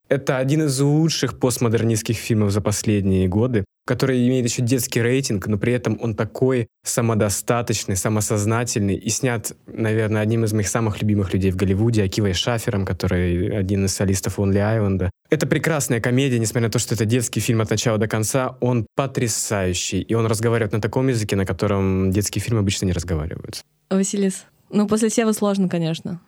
Это 0.07 0.37
один 0.37 0.63
из 0.63 0.79
лучших 0.79 1.39
постмодернистских 1.39 2.15
фильмов 2.15 2.51
за 2.51 2.61
последние 2.61 3.27
годы, 3.27 3.65
который 3.87 4.27
имеет 4.27 4.45
еще 4.45 4.61
детский 4.61 5.01
рейтинг, 5.01 5.47
но 5.47 5.57
при 5.57 5.73
этом 5.73 5.97
он 5.99 6.13
такой 6.15 6.67
самодостаточный, 6.83 7.95
самосознательный 7.95 8.95
и 8.95 9.09
снят, 9.09 9.51
наверное, 9.65 10.21
одним 10.21 10.43
из 10.43 10.53
моих 10.53 10.67
самых 10.67 11.01
любимых 11.01 11.33
людей 11.33 11.49
в 11.49 11.55
Голливуде, 11.55 12.03
Акивой 12.03 12.33
Шафером, 12.33 12.85
который 12.85 13.57
один 13.57 13.85
из 13.85 13.95
солистов 13.95 14.37
Lonely 14.37 14.79
Island. 14.79 15.09
Это 15.31 15.47
прекрасная 15.47 15.99
комедия, 15.99 16.37
несмотря 16.37 16.67
на 16.67 16.71
то, 16.71 16.79
что 16.79 16.93
это 16.93 17.05
детский 17.05 17.39
фильм 17.39 17.61
от 17.61 17.71
начала 17.71 17.97
до 17.97 18.07
конца, 18.07 18.57
он 18.61 18.85
потрясающий, 18.95 20.01
и 20.01 20.13
он 20.13 20.27
разговаривает 20.27 20.73
на 20.73 20.81
таком 20.81 21.07
языке, 21.07 21.35
на 21.35 21.47
котором 21.47 22.11
детские 22.11 22.43
фильмы 22.43 22.59
обычно 22.59 22.85
не 22.85 22.91
разговаривают. 22.91 23.61
Василис. 23.89 24.45
Ну, 24.69 24.87
после 24.87 25.09
Севы 25.09 25.33
сложно, 25.33 25.69
конечно. 25.69 26.19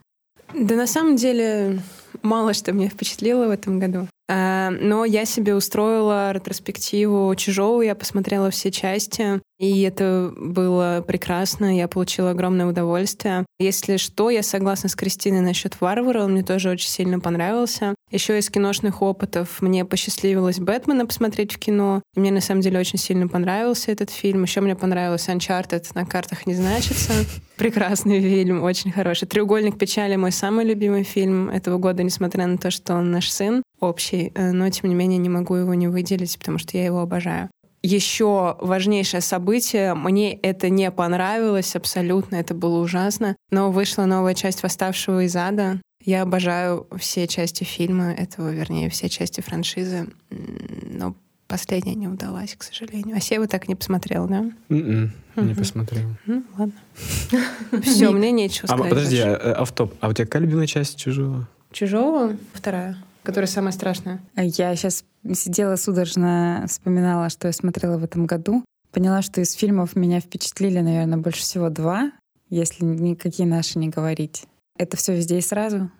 Да 0.53 0.75
на 0.75 0.87
самом 0.87 1.15
деле 1.15 1.81
мало 2.21 2.53
что 2.53 2.71
меня 2.71 2.89
впечатлило 2.89 3.47
в 3.47 3.51
этом 3.51 3.79
году. 3.79 4.07
А, 4.29 4.71
Но 4.71 5.05
я 5.05 5.25
себе 5.25 5.55
устроила 5.55 6.31
ретроспективу 6.31 7.33
«Чужого», 7.35 7.81
я 7.81 7.95
посмотрела 7.95 8.51
все 8.51 8.71
части, 8.71 9.41
и 9.57 9.81
это 9.81 10.33
было 10.35 11.03
прекрасно, 11.07 11.75
я 11.75 11.87
получила 11.87 12.31
огромное 12.31 12.67
удовольствие. 12.67 13.45
Если 13.57 13.97
что, 13.97 14.29
я 14.29 14.43
согласна 14.43 14.89
с 14.89 14.95
Кристиной 14.95 15.39
насчет 15.39 15.79
«Варвара», 15.79 16.23
он 16.23 16.33
мне 16.33 16.43
тоже 16.43 16.69
очень 16.69 16.89
сильно 16.89 17.19
понравился. 17.21 17.95
Еще 18.11 18.37
из 18.37 18.49
киношных 18.49 19.01
опытов 19.01 19.61
мне 19.61 19.85
посчастливилось 19.85 20.59
«Бэтмена» 20.59 21.05
посмотреть 21.05 21.53
в 21.53 21.59
кино. 21.59 22.01
И 22.15 22.19
мне 22.19 22.31
на 22.31 22.41
самом 22.41 22.61
деле 22.61 22.79
очень 22.79 22.99
сильно 22.99 23.27
понравился 23.27 23.91
этот 23.91 24.09
фильм. 24.09 24.43
Еще 24.43 24.61
мне 24.61 24.75
понравился 24.75 25.31
«Uncharted» 25.31 25.85
на 25.95 26.05
картах 26.05 26.45
не 26.45 26.53
значится. 26.53 27.13
Прекрасный 27.57 28.21
фильм, 28.21 28.61
очень 28.63 28.91
хороший. 28.91 29.27
«Треугольник 29.27 29.77
печали»— 29.77 30.15
мой 30.17 30.31
самый 30.31 30.65
любимый 30.65 31.03
фильм 31.03 31.49
этого 31.49 31.77
года, 31.77 32.03
несмотря 32.03 32.45
на 32.47 32.57
то, 32.57 32.71
что 32.71 32.93
он 32.93 33.11
наш 33.11 33.29
сын 33.31 33.63
общий, 33.79 34.31
э, 34.35 34.51
но 34.51 34.69
тем 34.69 34.89
не 34.89 34.95
менее 34.95 35.17
не 35.17 35.29
могу 35.29 35.55
его 35.55 35.73
не 35.73 35.87
выделить, 35.87 36.37
потому 36.37 36.57
что 36.57 36.77
я 36.77 36.85
его 36.85 36.99
обожаю. 37.01 37.49
Еще 37.83 38.57
важнейшее 38.59 39.21
событие, 39.21 39.93
мне 39.93 40.33
это 40.33 40.69
не 40.69 40.89
понравилось 40.91 41.75
абсолютно, 41.75 42.35
это 42.37 42.53
было 42.53 42.79
ужасно, 42.79 43.35
но 43.51 43.71
вышла 43.71 44.05
новая 44.05 44.33
часть 44.33 44.63
«Восставшего 44.63 45.23
из 45.23 45.35
ада». 45.35 45.79
Я 46.03 46.23
обожаю 46.23 46.87
все 46.97 47.27
части 47.27 47.63
фильма 47.63 48.11
этого, 48.13 48.49
вернее, 48.49 48.89
все 48.89 49.09
части 49.09 49.41
франшизы, 49.41 50.07
но 50.89 51.15
последняя 51.47 51.95
не 51.95 52.07
удалась, 52.07 52.55
к 52.57 52.63
сожалению. 52.63 53.15
А 53.15 53.19
Сева 53.19 53.47
так 53.47 53.65
и 53.65 53.67
не 53.69 53.75
посмотрел, 53.75 54.27
да? 54.27 54.45
М-м, 54.69 55.11
Не 55.35 55.53
посмотрел. 55.53 56.09
Ну, 56.25 56.43
ладно. 56.57 56.73
Все, 57.83 58.09
мне 58.11 58.31
нечего 58.31 58.65
А, 58.65 58.75
сказать. 58.75 58.89
подожди, 58.89 59.17
больше. 59.23 59.29
а, 59.35 59.51
автоп. 59.61 59.93
А 60.01 60.07
у 60.09 60.13
тебя 60.13 60.25
какая 60.25 60.41
любимая 60.43 60.67
часть 60.67 60.97
«Чужого»? 60.97 61.47
Чужого? 61.71 62.35
Вторая, 62.53 62.97
которая 63.27 63.49
самая 63.49 63.73
страшная. 63.73 64.21
Я 64.37 64.73
сейчас 64.77 65.03
сидела 65.33 65.75
судорожно, 65.75 66.63
вспоминала, 66.69 67.29
что 67.29 67.49
я 67.49 67.51
смотрела 67.51 67.97
в 67.97 68.03
этом 68.05 68.25
году. 68.25 68.63
Поняла, 68.93 69.21
что 69.21 69.41
из 69.41 69.51
фильмов 69.51 69.97
меня 69.97 70.21
впечатлили, 70.21 70.79
наверное, 70.79 71.17
больше 71.17 71.41
всего 71.41 71.69
два, 71.69 72.13
если 72.49 72.85
никакие 72.85 73.45
наши 73.45 73.79
не 73.79 73.89
говорить. 73.89 74.45
Это 74.77 74.95
все 74.95 75.13
везде 75.13 75.39
и 75.39 75.41
сразу. 75.41 75.91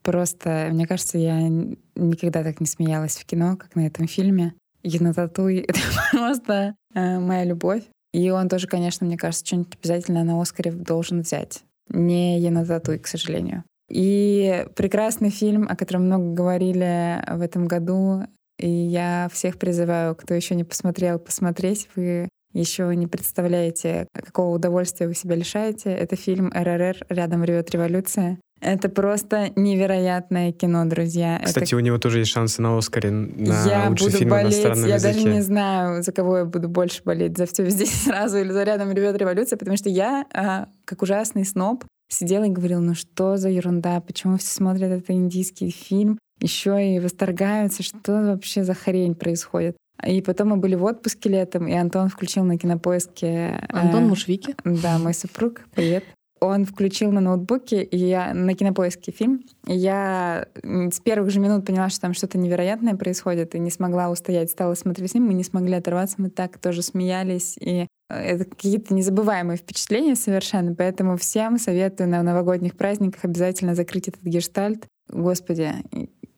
Просто, 0.00 0.70
мне 0.72 0.86
кажется, 0.86 1.18
я 1.18 1.50
никогда 1.96 2.42
так 2.42 2.60
не 2.60 2.66
смеялась 2.66 3.18
в 3.18 3.26
кино, 3.26 3.58
как 3.58 3.76
на 3.76 3.86
этом 3.86 4.08
фильме. 4.08 4.54
Енотатуй— 4.82 5.58
это 5.68 5.80
просто 6.12 6.74
э, 6.94 7.18
моя 7.18 7.44
любовь. 7.44 7.82
И 8.14 8.30
он 8.30 8.48
тоже, 8.48 8.66
конечно, 8.66 9.06
мне 9.06 9.18
кажется, 9.18 9.44
что-нибудь 9.44 9.76
обязательно 9.78 10.24
на 10.24 10.40
Оскаре 10.40 10.72
должен 10.72 11.20
взять. 11.20 11.62
Не 11.90 12.40
Енотатуй, 12.40 12.98
к 12.98 13.06
сожалению. 13.06 13.64
И 13.90 14.66
прекрасный 14.76 15.30
фильм, 15.30 15.66
о 15.68 15.76
котором 15.76 16.06
много 16.06 16.32
говорили 16.32 17.22
в 17.28 17.40
этом 17.40 17.66
году. 17.66 18.22
И 18.58 18.68
я 18.68 19.28
всех 19.32 19.58
призываю, 19.58 20.14
кто 20.14 20.34
еще 20.34 20.54
не 20.54 20.64
посмотрел, 20.64 21.18
посмотреть. 21.18 21.88
Вы 21.96 22.28
еще 22.52 22.94
не 22.94 23.06
представляете, 23.06 24.06
какого 24.12 24.54
удовольствия 24.54 25.08
вы 25.08 25.14
себя 25.14 25.34
лишаете. 25.34 25.90
Это 25.90 26.16
фильм 26.16 26.50
«РРР. 26.54 26.96
Рядом 27.08 27.44
ревет 27.44 27.70
революция». 27.70 28.38
Это 28.60 28.90
просто 28.90 29.50
невероятное 29.56 30.52
кино, 30.52 30.84
друзья. 30.84 31.40
Кстати, 31.42 31.68
это... 31.68 31.76
у 31.76 31.80
него 31.80 31.98
тоже 31.98 32.18
есть 32.18 32.30
шансы 32.30 32.60
на 32.60 32.76
Оскаре 32.76 33.10
на 33.10 33.64
я 33.66 33.88
лучший 33.88 34.06
буду 34.06 34.18
фильм 34.18 34.30
болеть, 34.30 34.52
иностранном 34.52 34.86
я 34.86 34.94
языке. 34.96 35.14
даже 35.14 35.28
не 35.28 35.40
знаю, 35.40 36.02
за 36.02 36.12
кого 36.12 36.38
я 36.38 36.44
буду 36.44 36.68
больше 36.68 37.02
болеть, 37.02 37.38
за 37.38 37.46
все 37.46 37.68
здесь 37.70 38.02
сразу 38.04 38.36
или 38.36 38.52
за 38.52 38.62
рядом 38.64 38.92
ребят 38.92 39.16
революция, 39.16 39.56
потому 39.56 39.78
что 39.78 39.88
я, 39.88 40.26
а, 40.34 40.68
как 40.84 41.00
ужасный 41.00 41.46
сноб, 41.46 41.84
сидела 42.10 42.44
и 42.44 42.50
говорила, 42.50 42.80
ну 42.80 42.94
что 42.94 43.36
за 43.36 43.48
ерунда, 43.48 44.00
почему 44.00 44.36
все 44.36 44.48
смотрят 44.48 44.90
этот 44.90 45.10
индийский 45.10 45.70
фильм, 45.70 46.18
еще 46.40 46.96
и 46.96 47.00
восторгаются, 47.00 47.82
что 47.82 48.12
вообще 48.12 48.64
за 48.64 48.74
хрень 48.74 49.14
происходит. 49.14 49.76
И 50.06 50.22
потом 50.22 50.48
мы 50.48 50.56
были 50.56 50.74
в 50.74 50.84
отпуске 50.84 51.28
летом, 51.28 51.68
и 51.68 51.74
Антон 51.74 52.08
включил 52.08 52.44
на 52.44 52.56
кинопоиске... 52.56 53.66
Антон 53.68 54.04
э, 54.04 54.06
Мушвики. 54.06 54.54
Да, 54.64 54.98
мой 54.98 55.12
супруг, 55.12 55.62
привет. 55.74 56.04
Он 56.40 56.64
включил 56.64 57.12
на 57.12 57.20
ноутбуке, 57.20 57.82
и 57.82 57.98
я 57.98 58.32
на 58.32 58.54
кинопоиске 58.54 59.12
фильм. 59.12 59.42
И 59.66 59.76
я 59.76 60.48
с 60.64 61.00
первых 61.00 61.30
же 61.30 61.38
минут 61.38 61.66
поняла, 61.66 61.90
что 61.90 62.00
там 62.00 62.14
что-то 62.14 62.38
невероятное 62.38 62.94
происходит, 62.94 63.54
и 63.54 63.58
не 63.58 63.70
смогла 63.70 64.10
устоять. 64.10 64.50
Стала 64.50 64.74
смотреть 64.74 65.10
с 65.10 65.14
ним, 65.14 65.26
мы 65.26 65.34
не 65.34 65.44
смогли 65.44 65.74
оторваться, 65.74 66.16
мы 66.16 66.30
так 66.30 66.56
тоже 66.56 66.80
смеялись. 66.80 67.58
И 67.60 67.86
это 68.10 68.44
какие-то 68.44 68.94
незабываемые 68.94 69.56
впечатления 69.56 70.16
совершенно. 70.16 70.74
Поэтому 70.74 71.16
всем 71.16 71.58
советую 71.58 72.08
на 72.08 72.22
новогодних 72.22 72.76
праздниках 72.76 73.24
обязательно 73.24 73.74
закрыть 73.74 74.08
этот 74.08 74.22
гештальт. 74.22 74.86
Господи, 75.08 75.72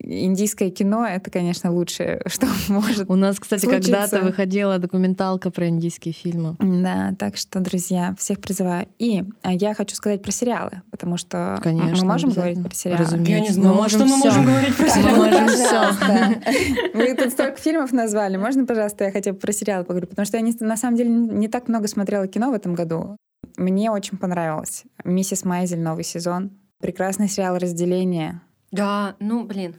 индийское 0.02 0.70
кино— 0.70 1.06
это, 1.08 1.30
конечно, 1.30 1.72
лучшее, 1.72 2.22
что 2.26 2.46
может 2.68 3.08
У 3.10 3.14
нас, 3.16 3.38
кстати, 3.38 3.62
случиться. 3.64 3.90
когда-то 3.92 4.20
выходила 4.22 4.78
документалка 4.78 5.50
про 5.50 5.68
индийские 5.68 6.12
фильмы. 6.14 6.56
Да, 6.58 7.14
так 7.18 7.36
что, 7.36 7.60
друзья, 7.60 8.14
всех 8.18 8.40
призываю. 8.40 8.86
И 8.98 9.24
а, 9.42 9.52
я 9.52 9.74
хочу 9.74 9.94
сказать 9.96 10.22
про 10.22 10.30
сериалы, 10.32 10.82
потому 10.90 11.16
что 11.16 11.58
Конечно, 11.62 12.04
мы 12.04 12.12
можем 12.12 12.30
говорить 12.30 12.62
про 12.62 12.74
сериалы. 12.74 13.04
Разумеется. 13.04 13.32
Я 13.32 13.40
не 13.40 13.48
знаю, 13.50 13.74
Мы 13.76 13.84
а 13.84 13.88
что 13.88 13.98
можем 13.98 14.10
мы 14.12 14.24
можем 14.24 14.44
говорить 14.44 14.76
про 14.76 14.86
Так, 14.86 14.96
Мы 14.96 15.02
сериалы? 15.02 15.92
можем. 15.92 16.42
Вы 16.94 17.14
тут 17.14 17.30
столько 17.32 17.56
фильмов 17.56 17.92
назвали. 17.92 18.36
Можно, 18.36 18.66
пожалуйста, 18.66 19.04
я 19.04 19.12
хотя 19.12 19.32
бы 19.32 19.38
про 19.38 19.52
сериалы 19.52 19.84
поговорю? 19.84 20.06
Потому 20.06 20.26
что 20.26 20.36
я 20.36 20.42
не- 20.42 20.56
на 20.60 20.76
самом 20.76 20.96
деле 20.96 21.10
не 21.10 21.48
так 21.48 21.68
много 21.68 21.88
смотрела 21.88 22.26
кино 22.26 22.50
в 22.50 22.54
этом 22.54 22.74
году. 22.74 23.16
Мне 23.56 23.90
очень 23.90 24.16
понравилось. 24.18 24.84
«Миссис 25.04 25.44
Майзель» 25.44 25.80
новый 25.80 26.04
сезон. 26.04 26.50
Прекрасный 26.80 27.28
сериал 27.28 27.58
«Разделение». 27.58 28.40
Да, 28.72 29.16
ну, 29.20 29.44
блин. 29.44 29.76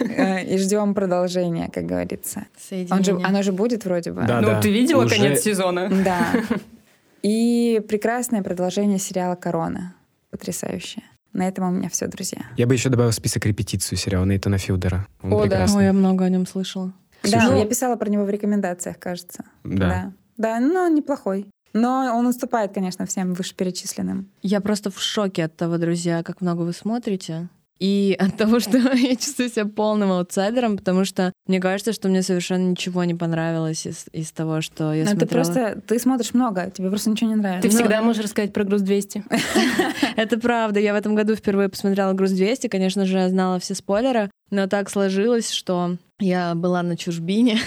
Э, 0.00 0.44
И 0.44 0.58
ждем 0.58 0.94
продолжения, 0.94 1.68
как 1.72 1.84
говорится. 1.86 2.46
Он 2.90 3.04
же, 3.04 3.20
оно 3.24 3.42
же 3.42 3.52
будет 3.52 3.84
вроде 3.84 4.12
бы. 4.12 4.22
Да, 4.22 4.40
ну, 4.40 4.48
да. 4.48 4.60
ты 4.60 4.70
видела 4.72 5.04
Уже- 5.04 5.16
конец 5.16 5.42
сезона? 5.42 5.88
Да. 6.04 6.32
И 7.22 7.82
прекрасное 7.88 8.42
продолжение 8.42 8.98
сериала 8.98 9.34
«Корона». 9.34 9.94
Потрясающее. 10.30 11.02
На 11.32 11.48
этом 11.48 11.68
у 11.68 11.70
меня 11.72 11.88
все, 11.88 12.06
друзья. 12.06 12.42
Я 12.56 12.66
бы 12.66 12.74
еще 12.74 12.88
добавил 12.88 13.10
в 13.10 13.14
список 13.14 13.44
репетицию 13.46 13.98
сериала 13.98 14.24
Нейтана 14.24 14.58
Филдера. 14.58 15.06
Он 15.22 15.32
О, 15.32 15.46
да. 15.46 15.66
Ой, 15.74 15.84
я 15.84 15.92
много 15.92 16.24
о 16.24 16.28
нем 16.28 16.46
слышала. 16.46 16.92
Да, 17.22 17.40
Ксюша? 17.40 17.56
я 17.56 17.66
писала 17.66 17.96
про 17.96 18.08
него 18.08 18.24
в 18.24 18.30
рекомендациях, 18.30 18.98
кажется. 18.98 19.44
Да. 19.64 19.88
Да, 19.88 20.12
да 20.36 20.60
ну, 20.60 20.80
он 20.80 20.94
неплохой. 20.94 21.48
Но 21.72 22.16
он 22.16 22.26
уступает, 22.26 22.72
конечно, 22.72 23.06
всем 23.06 23.34
вышеперечисленным. 23.34 24.28
Я 24.42 24.60
просто 24.60 24.90
в 24.90 25.00
шоке 25.00 25.44
от 25.44 25.56
того, 25.56 25.78
друзья, 25.78 26.22
как 26.22 26.40
много 26.40 26.62
вы 26.62 26.72
смотрите. 26.72 27.48
И 27.78 28.16
от 28.18 28.36
того, 28.36 28.60
что 28.60 28.78
я 28.78 29.16
чувствую 29.16 29.48
себя 29.48 29.66
полным 29.66 30.10
аутсайдером, 30.12 30.76
потому 30.76 31.04
что 31.04 31.32
мне 31.46 31.60
кажется, 31.60 31.92
что 31.92 32.08
мне 32.08 32.22
совершенно 32.22 32.70
ничего 32.70 33.04
не 33.04 33.14
понравилось 33.14 33.86
из, 33.86 34.06
из 34.12 34.32
того, 34.32 34.60
что 34.60 34.92
я 34.92 35.04
Но 35.04 35.10
смотрела. 35.10 35.28
ты 35.28 35.34
просто, 35.34 35.82
ты 35.86 35.98
смотришь 35.98 36.34
много, 36.34 36.70
тебе 36.70 36.88
просто 36.88 37.10
ничего 37.10 37.30
не 37.30 37.36
нравится. 37.36 37.68
Ты 37.68 37.74
всегда 37.74 38.02
можешь 38.02 38.24
рассказать 38.24 38.52
про 38.52 38.64
груз 38.64 38.82
200. 38.82 39.24
Это 40.16 40.38
правда. 40.38 40.80
Я 40.80 40.92
в 40.92 40.96
этом 40.96 41.14
году 41.14 41.34
впервые 41.34 41.68
посмотрела 41.68 42.12
«Груз 42.12 42.32
200». 42.32 42.68
Конечно 42.68 43.04
же, 43.06 43.18
я 43.18 43.28
знала 43.28 43.58
все 43.60 43.74
спойлеры, 43.74 44.30
но 44.50 44.66
так 44.66 44.90
сложилось, 44.90 45.50
что 45.50 45.96
я 46.18 46.54
была 46.54 46.82
на 46.82 46.96
чужбине 46.96 47.60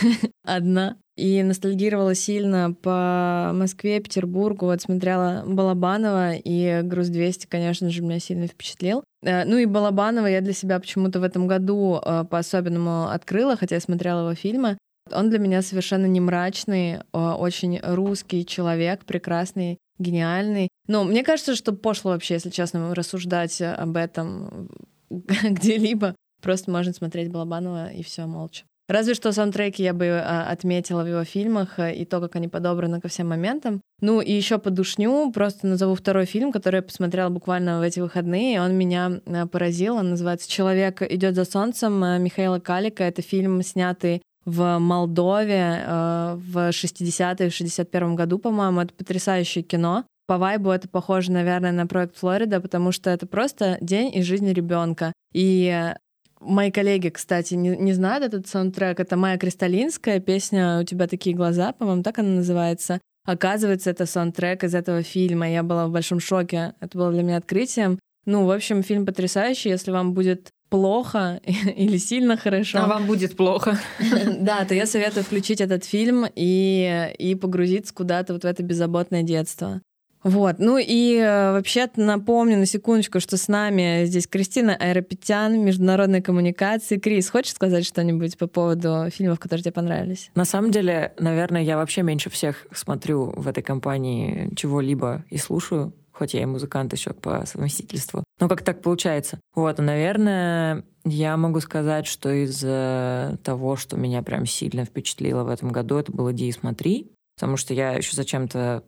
одна 0.44 0.98
и 1.18 1.44
ностальгировала 1.44 2.16
сильно 2.16 2.74
по 2.74 3.52
Москве, 3.54 4.00
Петербургу. 4.00 4.68
Вот 4.68 4.82
смотрела 4.82 5.44
Балабанова, 5.46 6.34
и 6.36 6.82
«Груз 6.84 7.10
200», 7.10 7.48
конечно 7.50 7.90
же, 7.90 8.02
меня 8.02 8.20
сильно 8.20 8.48
впечатлил. 8.48 9.04
Э, 9.24 9.46
Ну 9.46 9.58
и 9.58 9.66
Балабанова 9.66 10.26
я 10.28 10.42
для 10.42 10.54
себя 10.54 10.80
почему-то 10.80 11.20
в 11.20 11.24
этом 11.24 11.48
году 11.48 12.02
э, 12.04 12.24
по-особенному 12.30 13.10
открыла, 13.10 13.56
хотя 13.56 13.76
я 13.76 13.82
смотрела 13.82 14.22
его 14.22 14.36
фильмы. 14.36 14.78
Он 15.12 15.30
для 15.30 15.40
меня 15.40 15.62
совершенно 15.62 16.06
не 16.06 16.20
мрачный, 16.20 16.94
э, 16.94 17.02
очень 17.14 17.80
русский 17.84 18.46
человек, 18.46 19.06
прекрасный, 19.06 19.78
гениальный. 20.00 20.70
Но 20.88 21.04
мне 21.04 21.24
кажется, 21.24 21.56
что 21.56 21.74
пошло 21.74 22.12
вообще, 22.12 22.36
если 22.36 22.50
честно, 22.50 22.96
рассуждать 22.96 23.62
об 23.62 23.98
этом 23.98 24.70
где-либо. 25.10 26.16
Просто 26.42 26.72
можно 26.72 26.94
смотреть 26.94 27.30
Балабанова 27.30 27.92
и 27.92 28.02
все 28.02 28.26
молча. 28.26 28.64
Разве 28.92 29.14
что 29.14 29.32
саундтреки 29.32 29.84
я 29.84 29.94
бы 29.94 30.06
а, 30.08 30.50
отметила 30.52 31.04
в 31.04 31.08
его 31.08 31.24
фильмах 31.24 31.80
э, 31.80 31.96
и 31.96 32.04
то, 32.04 32.20
как 32.20 32.36
они 32.36 32.50
подобраны 32.50 33.00
ко 33.00 33.08
всем 33.08 33.30
моментам. 33.30 33.82
Ну 34.02 34.20
и 34.20 34.34
еще 34.34 34.58
подушню, 34.58 35.32
просто 35.32 35.66
назову 35.68 35.96
второй 35.96 36.26
фильм, 36.26 36.52
который 36.52 36.78
я 36.78 36.82
посмотрела 36.82 37.30
буквально 37.30 37.80
в 37.80 37.84
эти 37.84 38.02
выходные, 38.02 38.62
он 38.62 38.76
меня 38.76 39.22
э, 39.26 39.46
поразил. 39.46 39.96
Он 39.96 40.10
называется 40.10 40.50
«Человек 40.50 41.02
идет 41.02 41.36
за 41.36 41.46
солнцем» 41.46 42.04
э, 42.04 42.20
Михаила 42.20 42.60
Калика. 42.60 43.06
Это 43.06 43.22
фильм, 43.22 43.64
снятый 43.64 44.22
в 44.44 44.78
Молдове 44.80 45.84
э, 45.86 46.36
в 46.36 46.70
60-е, 46.70 47.50
в 47.50 47.54
61 47.54 48.16
году, 48.16 48.40
по-моему. 48.40 48.82
Это 48.82 48.94
потрясающее 48.94 49.64
кино. 49.64 50.04
По 50.28 50.38
вайбу 50.38 50.70
это 50.70 50.90
похоже, 50.90 51.32
наверное, 51.32 51.72
на 51.72 51.88
проект 51.88 52.18
Флорида, 52.18 52.60
потому 52.60 52.92
что 52.92 53.10
это 53.10 53.26
просто 53.26 53.78
день 53.80 54.14
из 54.14 54.26
жизни 54.26 54.52
ребенка. 54.52 55.14
И 55.34 55.68
э, 55.68 55.96
Мои 56.42 56.72
коллеги, 56.72 57.10
кстати, 57.10 57.54
не, 57.54 57.78
не 57.78 57.94
знают 57.94 58.24
этот 58.24 58.48
саундтрек. 58.48 59.00
Это 59.00 59.16
Майя 59.16 59.38
Кристалинская, 59.38 60.20
песня 60.20 60.80
«У 60.82 60.84
тебя 60.84 61.08
такие 61.08 61.36
глаза», 61.36 61.72
по-моему, 61.72 62.04
так 62.04 62.20
она 62.20 62.30
называется. 62.30 63.00
Оказывается, 63.26 63.92
это 63.92 64.06
саундтрек 64.06 64.64
из 64.64 64.74
этого 64.74 65.04
фильма. 65.04 65.50
Я 65.50 65.62
была 65.64 65.88
в 65.88 65.92
большом 65.92 66.20
шоке. 66.20 66.74
Это 66.80 66.98
было 66.98 67.12
для 67.12 67.22
меня 67.22 67.38
открытием. 67.38 68.00
Ну, 68.26 68.46
в 68.46 68.52
общем, 68.52 68.84
фильм 68.84 69.06
потрясающий. 69.06 69.70
Если 69.70 69.92
вам 69.92 70.14
будет 70.14 70.50
плохо 70.70 71.40
или 71.76 71.98
сильно 71.98 72.38
хорошо, 72.38 72.80
А 72.80 72.88
вам 72.88 73.06
будет 73.06 73.36
плохо. 73.36 73.80
да, 74.40 74.66
то 74.66 74.74
я 74.74 74.88
советую 74.88 75.24
включить 75.24 75.62
этот 75.62 75.86
фильм 75.86 76.26
и, 76.36 77.14
и 77.20 77.36
погрузиться 77.36 77.94
куда-то 77.94 78.34
вот 78.34 78.44
в 78.44 78.48
это 78.48 78.64
беззаботное 78.64 79.22
детство. 79.22 79.82
Вот, 80.24 80.60
ну 80.60 80.78
и 80.78 81.18
э, 81.18 81.52
вообще 81.52 81.90
напомню 81.96 82.58
на 82.58 82.66
секундочку, 82.66 83.20
что 83.20 83.38
с 83.38 83.48
нами 83.48 84.06
здесь 84.06 84.28
Кристина 84.28 84.76
Аэропетян, 84.76 85.60
международные 85.60 86.22
коммуникации. 86.22 86.98
Крис, 86.98 87.30
хочешь 87.30 87.54
сказать 87.54 87.86
что-нибудь 87.86 88.38
по 88.38 88.48
поводу 88.48 89.08
фильмов, 89.10 89.40
которые 89.40 89.64
тебе 89.64 89.72
понравились? 89.72 90.30
На 90.36 90.46
самом 90.46 90.72
деле, 90.72 91.14
наверное, 91.18 91.64
я 91.64 91.78
вообще 91.78 92.04
меньше 92.04 92.30
всех 92.30 92.68
смотрю 92.72 93.34
в 93.36 93.48
этой 93.48 93.64
компании 93.64 94.52
чего-либо 94.56 95.26
и 95.30 95.38
слушаю, 95.38 95.94
хоть 96.12 96.36
я 96.36 96.44
и 96.44 96.46
музыкант 96.46 96.94
еще 96.94 97.14
по 97.14 97.44
совместительству. 97.48 98.24
Но 98.40 98.48
как 98.48 98.62
так 98.62 98.84
получается? 98.84 99.40
Вот, 99.56 99.80
наверное, 99.80 100.84
я 101.04 101.36
могу 101.36 101.60
сказать, 101.62 102.06
что 102.06 102.30
из 102.30 102.62
э, 102.64 103.38
того, 103.44 103.76
что 103.76 103.98
меня 103.98 104.22
прям 104.22 104.46
сильно 104.46 104.86
впечатлило 104.86 105.44
в 105.44 105.50
этом 105.50 105.70
году, 105.70 105.98
это 105.98 106.12
был 106.12 106.32
«Иди 106.32 106.48
и 106.48 106.52
смотри», 106.52 107.12
потому 107.38 107.58
что 107.58 107.74
я 107.74 107.94
еще 107.94 108.16
зачем-то 108.16 108.84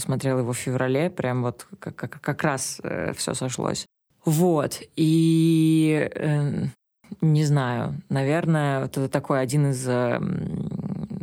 посмотрела 0.00 0.40
его 0.40 0.52
в 0.52 0.58
феврале, 0.58 1.10
прям 1.10 1.42
вот 1.42 1.66
как, 1.78 1.94
как, 1.94 2.20
как 2.20 2.42
раз 2.42 2.80
все 3.14 3.34
сошлось. 3.34 3.86
Вот, 4.24 4.82
и 4.96 6.10
э, 6.14 6.66
не 7.20 7.44
знаю, 7.44 8.00
наверное, 8.08 8.82
вот 8.82 8.96
это 8.96 9.08
такой 9.08 9.40
один 9.40 9.70
из 9.70 9.86
э, 9.88 10.20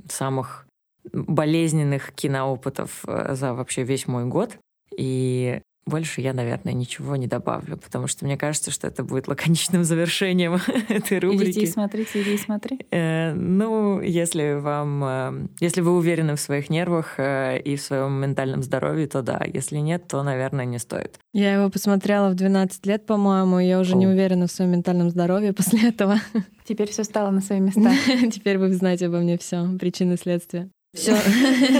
самых 0.09 0.65
болезненных 1.13 2.11
киноопытов 2.13 3.03
э, 3.07 3.35
за 3.35 3.53
вообще 3.53 3.83
весь 3.83 4.07
мой 4.07 4.25
год. 4.25 4.57
И 4.97 5.61
больше 5.87 6.21
я, 6.21 6.33
наверное, 6.33 6.73
ничего 6.73 7.15
не 7.15 7.27
добавлю, 7.27 7.77
потому 7.77 8.07
что 8.07 8.25
мне 8.25 8.37
кажется, 8.37 8.71
что 8.71 8.87
это 8.87 9.03
будет 9.03 9.27
лаконичным 9.27 9.83
завершением 9.83 10.59
этой 10.89 11.19
рубрики. 11.19 11.51
Идите 11.51 11.61
и 11.61 11.65
смотрите, 11.67 12.21
иди 12.21 12.35
и 12.35 12.37
смотри. 12.37 12.79
Э, 12.91 13.33
ну, 13.33 14.01
если 14.01 14.53
вам, 14.59 15.03
э, 15.03 15.47
если 15.59 15.81
вы 15.81 15.95
уверены 15.95 16.35
в 16.35 16.39
своих 16.39 16.69
нервах 16.69 17.15
э, 17.17 17.59
и 17.59 17.75
в 17.75 17.81
своем 17.81 18.13
ментальном 18.13 18.63
здоровье, 18.63 19.07
то 19.07 19.21
да. 19.21 19.41
Если 19.45 19.77
нет, 19.77 20.07
то, 20.07 20.23
наверное, 20.23 20.65
не 20.65 20.79
стоит. 20.79 21.19
Я 21.33 21.53
его 21.53 21.69
посмотрела 21.69 22.29
в 22.29 22.35
12 22.35 22.85
лет, 22.85 23.05
по-моему, 23.05 23.59
и 23.59 23.67
я 23.67 23.79
уже 23.79 23.95
не 23.95 24.07
уверена 24.07 24.47
в 24.47 24.51
своем 24.51 24.71
ментальном 24.71 25.09
здоровье 25.09 25.53
после 25.53 25.89
этого. 25.89 26.17
Теперь 26.65 26.89
все 26.89 27.03
стало 27.03 27.31
на 27.31 27.41
свои 27.41 27.59
места. 27.59 27.91
Теперь 28.31 28.57
вы 28.57 28.73
знаете 28.73 29.07
обо 29.07 29.19
мне 29.19 29.37
все, 29.37 29.67
причины 29.79 30.17
следствия. 30.17 30.69
Все. 30.93 31.17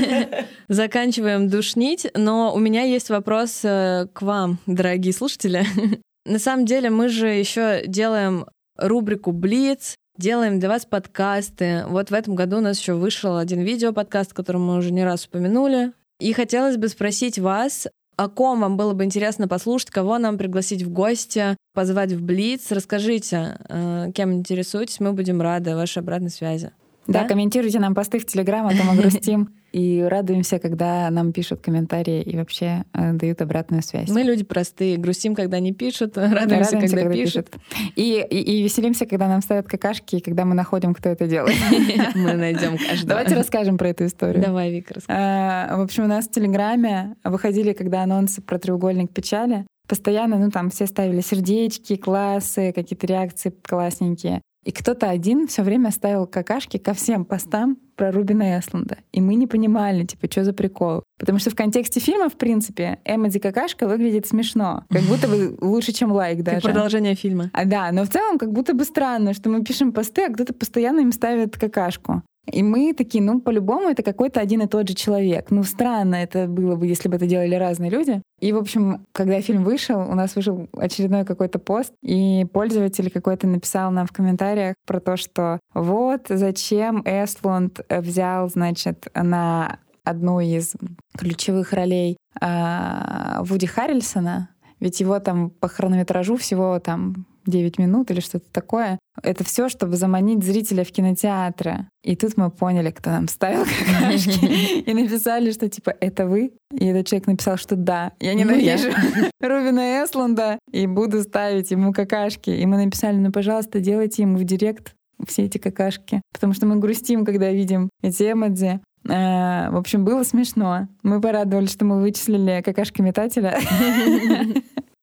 Заканчиваем 0.68 1.50
душнить, 1.50 2.08
но 2.14 2.54
у 2.54 2.60
меня 2.60 2.84
есть 2.84 3.10
вопрос 3.10 3.62
э, 3.64 4.08
к 4.14 4.22
вам, 4.22 4.60
дорогие 4.66 5.14
слушатели. 5.14 5.66
На 6.26 6.40
самом 6.40 6.66
деле 6.66 6.90
мы 6.90 7.10
же 7.10 7.28
еще 7.28 7.84
делаем 7.88 8.46
рубрику 8.78 9.32
Блиц, 9.32 9.96
делаем 10.18 10.60
для 10.60 10.70
вас 10.70 10.86
подкасты. 10.86 11.86
Вот 11.88 12.12
в 12.12 12.14
этом 12.14 12.36
году 12.36 12.58
у 12.58 12.62
нас 12.62 12.80
еще 12.80 12.94
вышел 12.94 13.38
один 13.38 13.62
видео-подкаст, 13.62 14.34
который 14.34 14.58
мы 14.58 14.78
уже 14.78 14.92
не 14.92 15.04
раз 15.04 15.26
упомянули. 15.26 15.94
И 16.20 16.34
хотелось 16.34 16.78
бы 16.78 16.90
спросить 16.90 17.40
вас, 17.40 17.88
о 18.18 18.30
ком 18.30 18.62
вам 18.62 18.78
было 18.78 18.94
бы 18.94 19.04
интересно 19.04 19.48
послушать, 19.48 19.92
кого 19.92 20.18
нам 20.18 20.38
пригласить 20.38 20.82
в 20.82 20.90
гости, 20.90 21.56
позвать 21.74 22.12
в 22.12 22.22
Блиц. 22.24 22.72
Расскажите, 22.72 23.58
э, 23.70 24.12
кем 24.14 24.34
интересуетесь, 24.34 25.00
мы 25.00 25.14
будем 25.14 25.42
рады 25.42 25.76
вашей 25.76 26.00
обратной 26.00 26.32
связи. 26.32 26.72
Да, 27.08 27.22
да, 27.22 27.28
комментируйте 27.28 27.80
нам 27.80 27.96
посты 27.96 28.20
в 28.20 28.26
Телеграм, 28.26 28.68
а 28.68 28.72
то 28.72 28.84
мы 28.84 28.96
грустим. 29.02 29.50
И 29.74 30.02
радуемся, 30.02 30.60
когда 30.60 31.10
нам 31.10 31.34
пишут 31.34 31.62
комментарии 31.62 32.22
и 32.22 32.38
вообще 32.38 32.86
э, 32.94 33.14
дают 33.14 33.42
обратную 33.42 33.84
связь. 33.84 34.10
Мы 34.10 34.24
люди 34.24 34.44
простые, 34.44 34.98
грустим, 34.98 35.36
когда 35.36 35.60
не 35.60 35.74
пишут, 35.74 36.18
радуемся, 36.18 36.74
радуемся 36.74 36.80
когда, 36.80 37.02
когда 37.04 37.14
пишут. 37.14 37.50
пишут. 37.50 37.96
И, 37.96 38.26
и, 38.30 38.40
и 38.40 38.64
веселимся, 38.64 39.06
когда 39.06 39.28
нам 39.28 39.42
ставят 39.42 39.68
какашки, 39.68 40.18
и 40.18 40.22
когда 40.22 40.46
мы 40.46 40.56
находим, 40.56 40.94
кто 40.94 41.10
это 41.10 41.28
делает. 41.28 41.58
Мы 42.16 42.34
найдем 42.34 42.78
каждого. 42.78 43.10
Давайте 43.10 43.36
расскажем 43.36 43.78
про 43.78 43.90
эту 43.90 44.06
историю. 44.06 44.44
Давай, 44.44 44.72
Вика, 44.72 44.96
расскажи. 44.96 45.76
В 45.78 45.82
общем, 45.82 46.06
у 46.06 46.08
нас 46.08 46.28
в 46.28 46.32
Телеграме 46.32 47.16
выходили, 47.24 47.74
когда 47.74 48.04
анонсы 48.04 48.42
про 48.42 48.58
треугольник 48.58 49.12
печали, 49.12 49.66
постоянно, 49.88 50.38
ну 50.38 50.52
там 50.52 50.70
все 50.70 50.86
ставили 50.86 51.22
сердечки, 51.22 51.96
классы, 51.96 52.72
какие-то 52.74 53.08
реакции 53.08 53.54
классненькие. 53.62 54.42
И 54.68 54.72
кто-то 54.74 55.10
один 55.10 55.48
все 55.48 55.64
время 55.64 55.92
ставил 55.92 56.28
какашки 56.28 56.76
ко 56.76 56.94
всем 56.94 57.24
постам 57.24 57.78
про 57.96 58.12
Рубина 58.12 58.60
Эсланда. 58.60 58.98
И 59.14 59.22
мы 59.22 59.36
не 59.36 59.48
понимали, 59.48 60.04
типа, 60.04 60.30
что 60.30 60.44
за 60.44 60.52
прикол. 60.52 61.04
Потому 61.18 61.40
что 61.40 61.52
в 61.52 61.56
контексте 61.56 62.02
фильма, 62.02 62.28
в 62.28 62.36
принципе, 62.36 63.00
Эмоди 63.06 63.40
какашка 63.40 63.88
выглядит 63.88 64.28
смешно. 64.28 64.84
Как 64.90 65.04
будто 65.04 65.30
бы 65.30 65.58
лучше, 65.62 65.94
чем 65.94 66.12
лайк 66.12 66.44
даже. 66.44 66.58
Как 66.60 66.74
продолжение 66.74 67.16
фильма. 67.16 67.50
А, 67.54 67.64
да, 67.64 67.94
но 67.94 68.04
в 68.04 68.10
целом 68.10 68.38
как 68.38 68.52
будто 68.52 68.74
бы 68.74 68.84
странно, 68.84 69.34
что 69.34 69.50
мы 69.50 69.64
пишем 69.64 69.94
посты, 69.94 70.26
а 70.26 70.34
кто-то 70.34 70.54
постоянно 70.54 71.00
им 71.00 71.14
ставит 71.14 71.58
какашку. 71.58 72.24
И 72.52 72.64
мы 72.64 72.94
такие, 72.94 73.24
ну, 73.24 73.42
по-любому 73.42 73.90
это 73.90 74.04
какой-то 74.04 74.40
один 74.40 74.62
и 74.62 74.68
тот 74.68 74.88
же 74.88 74.96
человек. 74.96 75.48
Ну, 75.52 75.64
странно 75.64 76.16
это 76.16 76.48
было 76.48 76.76
бы, 76.76 76.88
если 76.88 77.10
бы 77.10 77.18
это 77.18 77.28
делали 77.28 77.56
разные 77.56 77.92
люди. 77.92 78.22
И, 78.40 78.54
в 78.54 78.58
общем, 78.58 79.06
когда 79.12 79.42
фильм 79.42 79.64
вышел, 79.64 80.00
у 80.00 80.16
нас 80.16 80.36
вышел 80.36 80.68
очередной 80.74 81.26
какой-то 81.26 81.60
пост, 81.60 81.94
и 82.04 82.46
пользователь 82.54 83.12
какой-то 83.12 83.48
написал 83.48 83.92
нам 83.92 84.06
в 84.08 84.12
комментариях 84.12 84.76
про 84.86 85.00
то, 85.00 85.18
что 85.18 85.60
вот 85.74 86.28
зачем 86.30 87.02
Эстлунд 87.06 87.82
взял, 87.90 88.50
значит, 88.50 89.08
на 89.14 89.80
одну 90.04 90.40
из 90.40 90.74
ключевых 91.18 91.74
ролей 91.74 92.18
э, 92.40 93.42
Вуди 93.42 93.68
Харрельсона, 93.68 94.50
ведь 94.80 95.00
его 95.00 95.20
там 95.20 95.50
по 95.50 95.68
хронометражу 95.68 96.38
всего 96.38 96.80
там 96.80 97.26
9 97.50 97.78
минут 97.80 98.12
или 98.12 98.20
что-то 98.20 98.46
такое. 98.52 99.00
Это 99.24 99.44
все, 99.44 99.70
чтобы 99.70 99.96
заманить 99.96 100.44
зрителя 100.44 100.84
в 100.84 100.92
кинотеатры. 100.92 101.88
И 102.04 102.16
тут 102.16 102.38
мы 102.38 102.52
поняли, 102.52 102.92
кто 102.92 103.10
нам 103.10 103.28
ставил 103.28 103.66
какашки. 103.86 104.84
И 104.90 104.94
написали, 104.94 105.52
что 105.52 105.70
типа 105.70 105.96
это 106.00 106.28
вы. 106.28 106.52
И 106.72 106.86
этот 106.86 107.08
человек 107.08 107.28
написал, 107.28 107.58
что 107.58 107.76
да, 107.76 108.14
я 108.20 108.34
ну, 108.34 108.40
ненавижу 108.40 108.90
Рубина 109.42 110.04
Эсланда 110.04 110.60
и 110.72 110.86
буду 110.88 111.22
ставить 111.24 111.72
ему 111.72 111.94
какашки. 111.94 112.50
И 112.50 112.66
мы 112.66 112.78
написали, 112.78 113.18
ну, 113.18 113.32
пожалуйста, 113.32 113.80
делайте 113.80 114.24
ему 114.24 114.38
в 114.38 114.44
директ 114.44 114.94
все 115.26 115.44
эти 115.44 115.58
какашки. 115.58 116.22
Потому 116.34 116.54
что 116.54 116.66
мы 116.66 116.78
грустим, 116.78 117.26
когда 117.26 117.52
видим 117.52 117.90
эти 118.02 118.32
эмодзи. 118.32 118.82
А, 119.10 119.72
в 119.72 119.78
общем, 119.78 120.06
было 120.06 120.24
смешно. 120.24 120.88
Мы 121.04 121.22
порадовались, 121.22 121.72
что 121.72 121.86
мы 121.86 122.02
вычислили 122.02 122.62
какашки 122.64 123.02
метателя. 123.02 123.58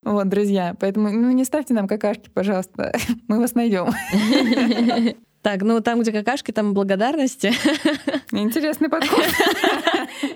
Вот, 0.04 0.28
друзья. 0.28 0.76
Поэтому 0.78 1.10
ну, 1.10 1.30
не 1.30 1.44
ставьте 1.44 1.74
нам 1.74 1.88
какашки, 1.88 2.28
пожалуйста. 2.32 2.92
Мы 3.28 3.38
вас 3.40 3.54
найдем. 3.54 3.88
Так, 5.44 5.60
ну 5.60 5.78
там, 5.82 6.00
где 6.00 6.10
какашки, 6.10 6.52
там 6.52 6.72
благодарности. 6.72 7.52
Интересный 8.32 8.88
подход. 8.88 9.26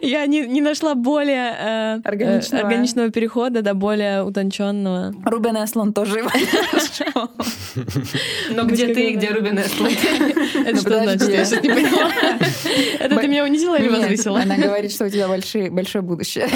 Я 0.03 0.27
не, 0.27 0.47
не 0.47 0.61
нашла 0.61 0.95
более 0.95 1.57
э, 1.59 2.01
органичного. 2.05 2.67
органичного 2.67 3.11
перехода 3.11 3.63
до 3.63 3.73
более 3.73 4.23
утонченного. 4.23 5.15
Рубин 5.25 5.57
Эслон 5.57 5.95
тоже 5.95 6.23
Но 8.51 8.65
где 8.65 8.93
ты 8.93 9.13
и 9.13 9.17
где 9.17 9.31
Рубин 9.31 9.59
Эслон? 9.59 9.93
Это 10.67 10.77
что 10.79 11.03
значит? 11.03 11.29
Я 11.31 11.47
сейчас 11.47 11.63
не 11.63 11.71
поняла. 11.71 12.13
Это 13.01 13.17
ты 13.17 13.29
меня 13.29 13.45
унизила 13.45 13.79
или 13.79 13.89
возвысила? 13.89 14.41
Она 14.41 14.59
говорит, 14.59 14.93
что 14.93 15.07
у 15.07 15.09
тебя 15.09 15.27
большое 15.27 16.03
будущее. 16.03 16.51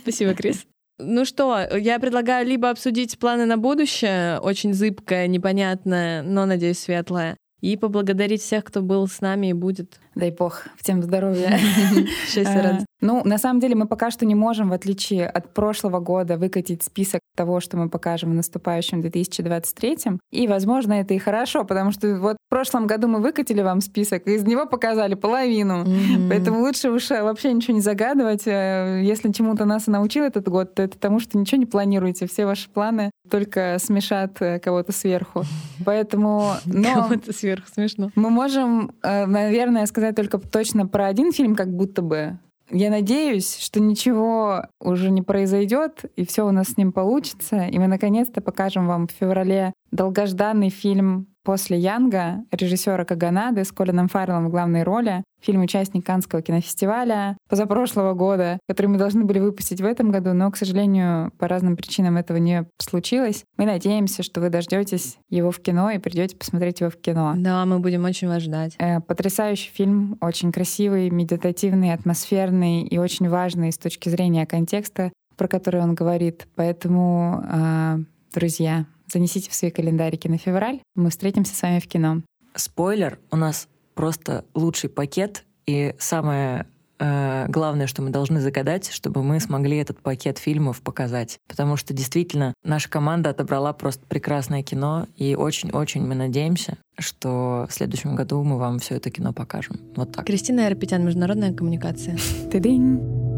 Спасибо, 0.00 0.34
Крис. 0.34 0.64
Ну 1.02 1.24
что, 1.24 1.58
я 1.76 1.98
предлагаю 1.98 2.46
либо 2.46 2.70
обсудить 2.70 3.18
планы 3.18 3.46
на 3.46 3.56
будущее, 3.56 4.38
очень 4.40 4.74
зыбкое, 4.74 5.26
непонятное, 5.26 6.22
но, 6.22 6.46
надеюсь, 6.46 6.78
светлое, 6.78 7.36
и 7.60 7.76
поблагодарить 7.76 8.42
всех, 8.42 8.64
кто 8.64 8.82
был 8.82 9.06
с 9.06 9.20
нами 9.20 9.48
и 9.48 9.52
будет. 9.52 10.00
Дай 10.14 10.30
бог, 10.30 10.66
всем 10.80 11.02
здоровья. 11.02 11.58
Счастья, 12.26 12.58
э, 12.58 12.62
радости. 12.62 12.86
Ну, 13.00 13.22
на 13.24 13.38
самом 13.38 13.60
деле 13.60 13.74
мы 13.74 13.86
пока 13.86 14.10
что 14.10 14.26
не 14.26 14.34
можем, 14.34 14.70
в 14.70 14.72
отличие 14.72 15.26
от 15.26 15.52
прошлого 15.54 16.00
года, 16.00 16.36
выкатить 16.36 16.82
список 16.82 17.20
того, 17.36 17.60
что 17.60 17.76
мы 17.76 17.88
покажем 17.88 18.30
в 18.30 18.34
наступающем 18.34 19.02
2023. 19.02 20.18
И, 20.30 20.48
возможно, 20.48 20.94
это 20.94 21.14
и 21.14 21.18
хорошо, 21.18 21.64
потому 21.64 21.92
что 21.92 22.16
вот 22.16 22.36
в 22.50 22.52
прошлом 22.52 22.88
году 22.88 23.06
мы 23.06 23.20
выкатили 23.20 23.62
вам 23.62 23.80
список, 23.80 24.26
и 24.26 24.34
из 24.34 24.42
него 24.42 24.66
показали 24.66 25.14
половину. 25.14 25.84
Mm-hmm. 25.84 26.28
Поэтому 26.28 26.58
лучше 26.58 26.90
уж 26.90 27.08
э, 27.12 27.22
вообще 27.22 27.52
ничего 27.52 27.74
не 27.74 27.80
загадывать. 27.80 28.42
Э, 28.46 29.00
если 29.04 29.30
чему-то 29.30 29.66
нас 29.66 29.86
и 29.86 29.92
научил 29.92 30.24
этот 30.24 30.48
год, 30.48 30.74
то 30.74 30.82
это 30.82 30.98
тому, 30.98 31.20
что 31.20 31.38
ничего 31.38 31.60
не 31.60 31.66
планируете. 31.66 32.26
Все 32.26 32.46
ваши 32.46 32.68
планы 32.68 33.12
только 33.30 33.76
смешат 33.78 34.40
кого-то 34.64 34.90
сверху. 34.90 35.44
Поэтому... 35.84 36.54
Но 36.64 36.94
кого-то 36.94 37.32
сверху 37.32 37.68
смешно. 37.72 38.10
Мы 38.16 38.30
можем, 38.30 38.90
наверное, 39.04 39.86
сказать 39.86 40.16
только 40.16 40.38
точно 40.38 40.88
про 40.88 41.06
один 41.06 41.30
фильм, 41.30 41.54
как 41.54 41.68
будто 41.68 42.02
бы. 42.02 42.36
Я 42.72 42.90
надеюсь, 42.90 43.58
что 43.58 43.78
ничего 43.78 44.64
уже 44.80 45.10
не 45.10 45.22
произойдет, 45.22 46.04
и 46.16 46.24
все 46.24 46.46
у 46.46 46.50
нас 46.50 46.68
с 46.68 46.76
ним 46.76 46.92
получится, 46.92 47.66
и 47.66 47.78
мы 47.78 47.86
наконец-то 47.86 48.40
покажем 48.40 48.86
вам 48.86 49.06
в 49.06 49.12
феврале 49.12 49.72
долгожданный 49.90 50.70
фильм 50.70 51.26
после 51.42 51.78
Янга 51.78 52.44
режиссера 52.50 53.04
Каганады 53.04 53.64
с 53.64 53.72
Колином 53.72 54.08
Фарреллом 54.08 54.48
в 54.48 54.50
главной 54.50 54.82
роли. 54.82 55.24
Фильм 55.40 55.62
«Участник 55.62 56.04
Канского 56.04 56.42
кинофестиваля» 56.42 57.36
позапрошлого 57.48 58.12
года, 58.12 58.58
который 58.68 58.88
мы 58.88 58.98
должны 58.98 59.24
были 59.24 59.38
выпустить 59.38 59.80
в 59.80 59.84
этом 59.84 60.10
году, 60.10 60.34
но, 60.34 60.50
к 60.50 60.56
сожалению, 60.56 61.32
по 61.38 61.48
разным 61.48 61.76
причинам 61.76 62.18
этого 62.18 62.36
не 62.36 62.66
случилось. 62.78 63.44
Мы 63.56 63.64
надеемся, 63.64 64.22
что 64.22 64.40
вы 64.40 64.50
дождетесь 64.50 65.18
его 65.30 65.50
в 65.50 65.60
кино 65.60 65.90
и 65.90 65.98
придете 65.98 66.36
посмотреть 66.36 66.80
его 66.80 66.90
в 66.90 66.96
кино. 66.96 67.34
Да, 67.36 67.64
мы 67.64 67.78
будем 67.78 68.04
очень 68.04 68.28
вас 68.28 68.42
ждать. 68.42 68.74
Э, 68.78 69.00
потрясающий 69.00 69.70
фильм, 69.70 70.18
очень 70.20 70.52
красивый, 70.52 71.08
медитативный, 71.08 71.94
атмосферный 71.94 72.82
и 72.82 72.98
очень 72.98 73.28
важный 73.28 73.72
с 73.72 73.78
точки 73.78 74.10
зрения 74.10 74.44
контекста, 74.46 75.10
про 75.36 75.48
который 75.48 75.80
он 75.80 75.94
говорит. 75.94 76.46
Поэтому, 76.54 77.42
э, 77.50 77.98
друзья, 78.34 78.84
занесите 79.10 79.50
в 79.50 79.54
свои 79.54 79.70
календарики 79.70 80.28
на 80.28 80.38
февраль. 80.38 80.80
Мы 80.94 81.10
встретимся 81.10 81.54
с 81.54 81.62
вами 81.62 81.80
в 81.80 81.86
кино. 81.86 82.22
Спойлер, 82.54 83.18
у 83.30 83.36
нас 83.36 83.68
просто 83.94 84.44
лучший 84.54 84.90
пакет, 84.90 85.44
и 85.66 85.94
самое 85.98 86.66
э, 86.98 87.46
главное, 87.48 87.86
что 87.86 88.02
мы 88.02 88.10
должны 88.10 88.40
загадать, 88.40 88.90
чтобы 88.90 89.22
мы 89.22 89.40
смогли 89.40 89.76
этот 89.76 90.00
пакет 90.00 90.38
фильмов 90.38 90.80
показать. 90.80 91.38
Потому 91.48 91.76
что 91.76 91.94
действительно 91.94 92.54
наша 92.64 92.88
команда 92.88 93.30
отобрала 93.30 93.72
просто 93.72 94.04
прекрасное 94.06 94.62
кино, 94.62 95.06
и 95.16 95.34
очень-очень 95.34 96.06
мы 96.06 96.14
надеемся, 96.14 96.78
что 96.98 97.66
в 97.68 97.72
следующем 97.72 98.16
году 98.16 98.42
мы 98.42 98.58
вам 98.58 98.78
все 98.78 98.96
это 98.96 99.10
кино 99.10 99.32
покажем. 99.32 99.76
Вот 99.96 100.12
так. 100.12 100.26
Кристина 100.26 100.66
Эрпетян, 100.66 101.04
международная 101.04 101.52
коммуникация. 101.52 102.18
Ты-дынь. 102.50 103.29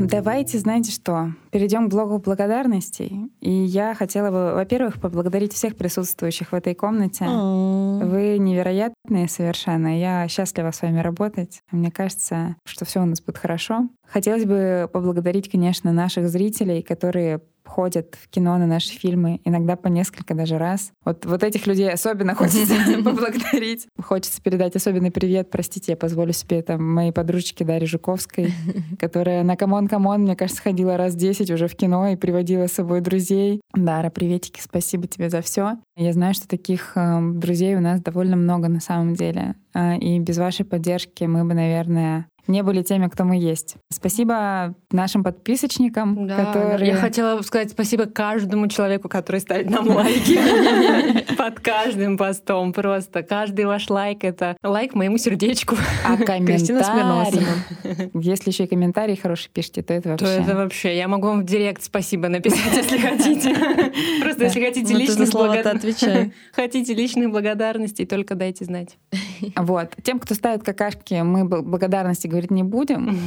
Давайте, 0.00 0.58
знаете 0.58 0.92
что, 0.92 1.32
перейдем 1.50 1.88
к 1.88 1.90
блоку 1.90 2.18
благодарностей. 2.18 3.30
И 3.40 3.50
я 3.50 3.94
хотела 3.94 4.30
бы, 4.30 4.54
во-первых, 4.54 4.98
поблагодарить 4.98 5.52
всех 5.52 5.76
присутствующих 5.76 6.52
в 6.52 6.54
этой 6.54 6.74
комнате. 6.74 7.26
Вы 7.26 8.38
невероятные 8.38 9.28
совершенно. 9.28 9.98
Я 10.00 10.26
счастлива 10.28 10.70
с 10.70 10.80
вами 10.80 11.00
работать. 11.00 11.60
Мне 11.70 11.90
кажется, 11.90 12.56
что 12.64 12.86
все 12.86 13.02
у 13.02 13.04
нас 13.04 13.20
будет 13.20 13.36
хорошо. 13.36 13.90
Хотелось 14.08 14.46
бы 14.46 14.88
поблагодарить, 14.90 15.50
конечно, 15.50 15.92
наших 15.92 16.30
зрителей, 16.30 16.80
которые 16.82 17.42
ходят 17.70 18.16
в 18.20 18.28
кино 18.28 18.58
на 18.58 18.66
наши 18.66 18.90
фильмы, 18.90 19.40
иногда 19.44 19.76
по 19.76 19.86
несколько 19.86 20.34
даже 20.34 20.58
раз. 20.58 20.90
Вот, 21.04 21.24
вот 21.24 21.44
этих 21.44 21.66
людей 21.66 21.90
особенно 21.90 22.34
хочется 22.40 22.74
поблагодарить. 23.04 23.86
Хочется 24.02 24.42
передать 24.42 24.74
особенный 24.76 25.12
привет, 25.12 25.50
простите, 25.50 25.92
я 25.92 25.96
позволю 25.96 26.32
себе 26.32 26.62
там 26.62 26.82
моей 26.82 27.12
подружке 27.12 27.64
Дарье 27.64 27.86
Жуковской, 27.86 28.52
которая 28.98 29.44
на 29.44 29.56
«Камон, 29.56 29.86
камон», 29.86 30.22
мне 30.22 30.36
кажется, 30.36 30.62
ходила 30.62 30.96
раз 30.96 31.14
10 31.14 31.50
уже 31.50 31.68
в 31.68 31.76
кино 31.76 32.08
и 32.08 32.16
приводила 32.16 32.66
с 32.66 32.72
собой 32.72 33.00
друзей. 33.00 33.60
Дара, 33.72 34.10
приветики, 34.10 34.60
спасибо 34.60 35.06
тебе 35.06 35.30
за 35.30 35.40
все. 35.40 35.78
Я 35.96 36.12
знаю, 36.12 36.34
что 36.34 36.48
таких 36.48 36.92
э, 36.96 37.20
друзей 37.20 37.76
у 37.76 37.80
нас 37.80 38.00
довольно 38.00 38.36
много 38.36 38.68
на 38.68 38.80
самом 38.80 39.14
деле. 39.14 39.54
Э, 39.74 39.96
и 39.96 40.18
без 40.18 40.38
вашей 40.38 40.64
поддержки 40.64 41.24
мы 41.24 41.44
бы, 41.44 41.54
наверное, 41.54 42.26
не 42.50 42.62
были 42.62 42.82
теми, 42.82 43.08
кто 43.08 43.24
мы 43.24 43.36
есть. 43.38 43.76
Спасибо 43.92 44.74
нашим 44.90 45.22
подписочникам, 45.24 46.26
Да, 46.26 46.44
которые... 46.44 46.90
Я 46.90 46.96
хотела 46.96 47.40
сказать 47.42 47.70
спасибо 47.70 48.06
каждому 48.06 48.68
человеку, 48.68 49.08
который 49.08 49.40
ставит 49.40 49.70
нам 49.70 49.88
лайки 49.96 50.38
под 51.36 51.60
каждым 51.60 52.16
постом. 52.18 52.72
Просто 52.72 53.22
каждый 53.22 53.64
ваш 53.64 53.88
лайк— 53.90 54.18
это 54.24 54.56
лайк 54.62 54.94
моему 54.94 55.18
сердечку. 55.18 55.76
А 56.04 56.16
комментарии... 56.16 57.40
Если 58.14 58.50
еще 58.50 58.64
и 58.64 58.66
комментарии 58.66 59.14
хорошие 59.14 59.50
пишите, 59.52 59.82
то 59.82 59.94
это 59.94 60.16
То 60.16 60.24
вообще... 60.24 60.42
это 60.42 60.56
вообще... 60.56 60.96
Я 60.96 61.08
могу 61.08 61.28
вам 61.28 61.40
в 61.42 61.44
директ 61.44 61.82
спасибо 61.82 62.28
написать, 62.28 62.76
если 62.76 62.98
хотите. 62.98 63.54
Просто 64.20 64.44
если 64.44 64.64
хотите 64.64 64.94
личных 64.94 65.28
слово-то 65.28 65.70
благодар- 65.70 65.76
отвечай. 65.76 66.32
Хотите 66.52 66.94
личных 66.94 67.30
благодарностей, 67.30 68.06
только 68.06 68.34
дайте 68.34 68.64
знать. 68.64 68.98
Вот. 69.56 69.94
Тем, 70.02 70.18
кто 70.18 70.34
ставит 70.34 70.62
какашки, 70.62 71.14
мы 71.22 71.42
бл- 71.42 71.62
благодарности 71.62 72.26
говорить 72.40 72.50
не 72.50 72.62
будем. 72.62 73.18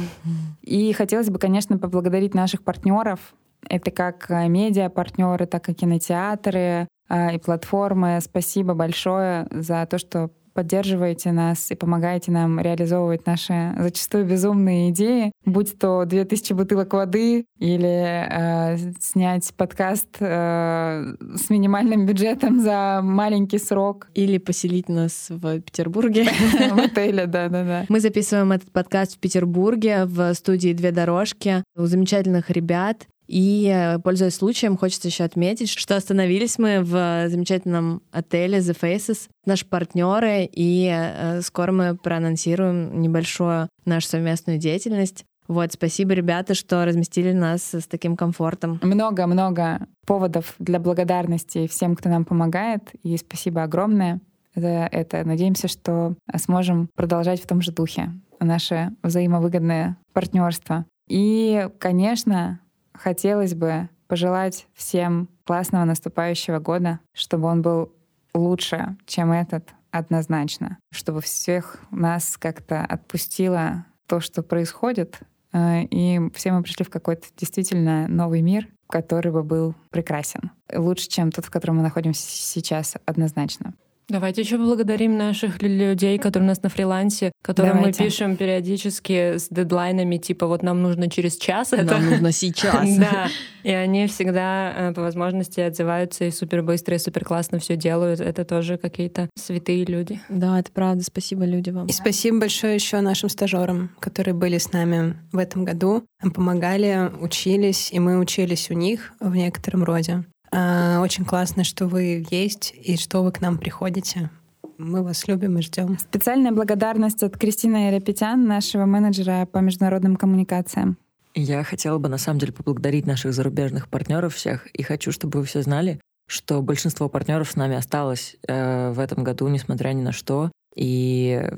И 0.62 0.92
хотелось 0.92 1.30
бы, 1.30 1.38
конечно, 1.38 1.78
поблагодарить 1.78 2.34
наших 2.34 2.62
партнеров. 2.62 3.34
Это 3.68 3.90
как 3.90 4.30
э, 4.30 4.48
медиа-партнеры, 4.48 5.46
так 5.46 5.68
и 5.68 5.74
кинотеатры 5.74 6.86
э, 7.08 7.34
и 7.34 7.38
платформы. 7.38 8.18
Спасибо 8.20 8.74
большое 8.74 9.46
за 9.50 9.86
то, 9.86 9.98
что 9.98 10.30
поддерживаете 10.54 11.32
нас 11.32 11.70
и 11.70 11.74
помогаете 11.74 12.30
нам 12.30 12.60
реализовывать 12.60 13.26
наши 13.26 13.74
зачастую 13.78 14.24
безумные 14.24 14.90
идеи, 14.90 15.32
будь 15.44 15.78
то 15.78 16.04
2000 16.04 16.52
бутылок 16.52 16.94
воды 16.94 17.44
или 17.58 18.26
э, 18.30 18.76
снять 19.00 19.52
подкаст 19.54 20.16
э, 20.20 21.14
с 21.34 21.50
минимальным 21.50 22.06
бюджетом 22.06 22.60
за 22.60 23.00
маленький 23.02 23.58
срок 23.58 24.08
Или 24.14 24.38
поселить 24.38 24.88
нас 24.88 25.26
в 25.28 25.60
Петербурге. 25.60 26.24
в 26.72 26.78
отеле, 26.78 27.26
да-да-да. 27.26 27.86
Мы 27.88 28.00
записываем 28.00 28.52
этот 28.52 28.70
подкаст 28.70 29.16
в 29.16 29.18
Петербурге 29.18 30.04
в 30.04 30.32
студии 30.34 30.72
«Две 30.72 30.92
дорожки» 30.92 31.64
у 31.76 31.86
замечательных 31.86 32.50
ребят. 32.50 33.06
И, 33.26 33.70
э, 33.74 33.98
пользуясь 33.98 34.34
случаем, 34.34 34.76
хочется 34.76 35.08
еще 35.08 35.24
отметить, 35.24 35.70
что 35.70 35.96
остановились 35.96 36.58
мы 36.58 36.80
в 36.82 37.28
замечательном 37.28 38.02
отеле 38.10 38.58
The 38.58 38.78
Faces, 38.78 39.28
наши 39.46 39.66
партнеры, 39.66 40.48
и 40.50 40.90
э, 40.92 41.40
скоро 41.42 41.72
мы 41.72 41.96
проанонсируем 41.96 43.00
небольшую 43.00 43.68
нашу 43.84 44.08
совместную 44.08 44.58
деятельность. 44.58 45.24
Вот, 45.46 45.72
спасибо, 45.72 46.14
ребята, 46.14 46.54
что 46.54 46.84
разместили 46.84 47.32
нас 47.32 47.74
с 47.74 47.86
таким 47.86 48.16
комфортом. 48.16 48.80
Много-много 48.82 49.86
поводов 50.06 50.54
для 50.58 50.78
благодарности 50.78 51.66
всем, 51.66 51.96
кто 51.96 52.08
нам 52.08 52.24
помогает. 52.24 52.90
И 53.02 53.16
спасибо 53.18 53.62
огромное 53.62 54.20
за 54.54 54.88
это. 54.90 55.22
Надеемся, 55.24 55.68
что 55.68 56.14
сможем 56.36 56.88
продолжать 56.94 57.42
в 57.42 57.46
том 57.46 57.60
же 57.60 57.72
духе 57.72 58.12
наше 58.40 58.92
взаимовыгодное 59.02 59.98
партнерство. 60.12 60.86
И, 61.08 61.68
конечно, 61.78 62.60
хотелось 62.94 63.54
бы 63.54 63.88
пожелать 64.06 64.66
всем 64.74 65.28
классного 65.44 65.84
наступающего 65.84 66.58
года, 66.58 67.00
чтобы 67.12 67.48
он 67.48 67.62
был 67.62 67.92
лучше, 68.34 68.96
чем 69.06 69.32
этот, 69.32 69.74
однозначно. 69.90 70.78
Чтобы 70.90 71.20
всех 71.20 71.78
нас 71.90 72.36
как-то 72.36 72.84
отпустило 72.84 73.86
то, 74.06 74.20
что 74.20 74.42
происходит, 74.42 75.20
э, 75.52 75.82
и 75.84 76.20
все 76.34 76.52
мы 76.52 76.62
пришли 76.62 76.84
в 76.84 76.90
какой-то 76.90 77.28
действительно 77.36 78.08
новый 78.08 78.42
мир, 78.42 78.68
который 78.88 79.32
бы 79.32 79.42
был 79.42 79.74
прекрасен. 79.90 80.50
Лучше, 80.72 81.08
чем 81.08 81.30
тот, 81.30 81.44
в 81.44 81.50
котором 81.50 81.76
мы 81.76 81.82
находимся 81.82 82.22
сейчас, 82.22 82.96
однозначно. 83.06 83.74
Давайте 84.08 84.42
еще 84.42 84.58
поблагодарим 84.58 85.16
наших 85.16 85.62
лю- 85.62 85.90
людей, 85.90 86.18
которые 86.18 86.46
у 86.46 86.48
нас 86.48 86.62
на 86.62 86.68
фрилансе, 86.68 87.32
которым 87.42 87.76
Давайте. 87.76 88.02
мы 88.02 88.08
пишем 88.08 88.36
периодически 88.36 89.38
с 89.38 89.48
дедлайнами, 89.48 90.18
типа 90.18 90.46
вот 90.46 90.62
нам 90.62 90.82
нужно 90.82 91.10
через 91.10 91.36
час 91.36 91.72
это. 91.72 91.84
Нам 91.94 92.10
нужно 92.10 92.32
сейчас. 92.32 92.96
Да, 92.96 93.28
и 93.62 93.70
они 93.70 94.06
всегда 94.06 94.72
э, 94.76 94.92
по 94.92 95.02
возможности 95.02 95.60
отзываются 95.60 96.24
и 96.24 96.30
супер 96.30 96.62
быстро 96.62 96.96
и 96.96 96.98
супер 96.98 97.24
классно 97.24 97.58
все 97.58 97.76
делают. 97.76 98.20
Это 98.20 98.44
тоже 98.44 98.76
какие-то 98.76 99.30
святые 99.36 99.84
люди. 99.84 100.20
Да, 100.28 100.58
это 100.58 100.70
правда. 100.70 101.02
Спасибо, 101.02 101.44
люди, 101.44 101.70
вам. 101.70 101.86
И 101.86 101.92
спасибо 101.92 102.40
большое 102.40 102.74
еще 102.74 103.00
нашим 103.00 103.28
стажерам, 103.28 103.90
которые 104.00 104.34
были 104.34 104.58
с 104.58 104.72
нами 104.72 105.16
в 105.32 105.38
этом 105.38 105.64
году, 105.64 106.04
нам 106.22 106.30
помогали, 106.32 107.10
учились, 107.20 107.90
и 107.90 107.98
мы 107.98 108.18
учились 108.18 108.70
у 108.70 108.74
них 108.74 109.12
в 109.20 109.34
некотором 109.34 109.84
роде. 109.84 110.24
А, 110.56 111.00
Очень 111.00 111.24
классно, 111.24 111.64
что 111.64 111.88
вы 111.88 112.24
есть 112.30 112.72
и 112.80 112.96
что 112.96 113.24
вы 113.24 113.32
к 113.32 113.40
нам 113.40 113.58
приходите. 113.58 114.30
Мы 114.78 115.02
вас 115.02 115.26
любим 115.26 115.58
и 115.58 115.62
ждем. 115.62 115.98
Специальная 115.98 116.52
благодарность 116.52 117.22
от 117.24 117.36
Кристины 117.36 117.90
Репетян, 117.90 118.46
нашего 118.46 118.84
менеджера 118.84 119.46
по 119.46 119.58
международным 119.58 120.14
коммуникациям. 120.14 120.96
Я 121.34 121.64
хотела 121.64 121.98
бы 121.98 122.08
на 122.08 122.18
самом 122.18 122.38
деле 122.38 122.52
поблагодарить 122.52 123.06
наших 123.06 123.32
зарубежных 123.32 123.88
партнеров 123.88 124.34
всех 124.34 124.68
и 124.68 124.84
хочу, 124.84 125.10
чтобы 125.10 125.40
вы 125.40 125.44
все 125.44 125.62
знали, 125.62 126.00
что 126.28 126.62
большинство 126.62 127.08
партнеров 127.08 127.50
с 127.50 127.56
нами 127.56 127.74
осталось 127.74 128.36
э, 128.46 128.92
в 128.92 129.00
этом 129.00 129.24
году, 129.24 129.48
несмотря 129.48 129.88
ни 129.88 130.02
на 130.02 130.12
что. 130.12 130.52
И 130.76 131.50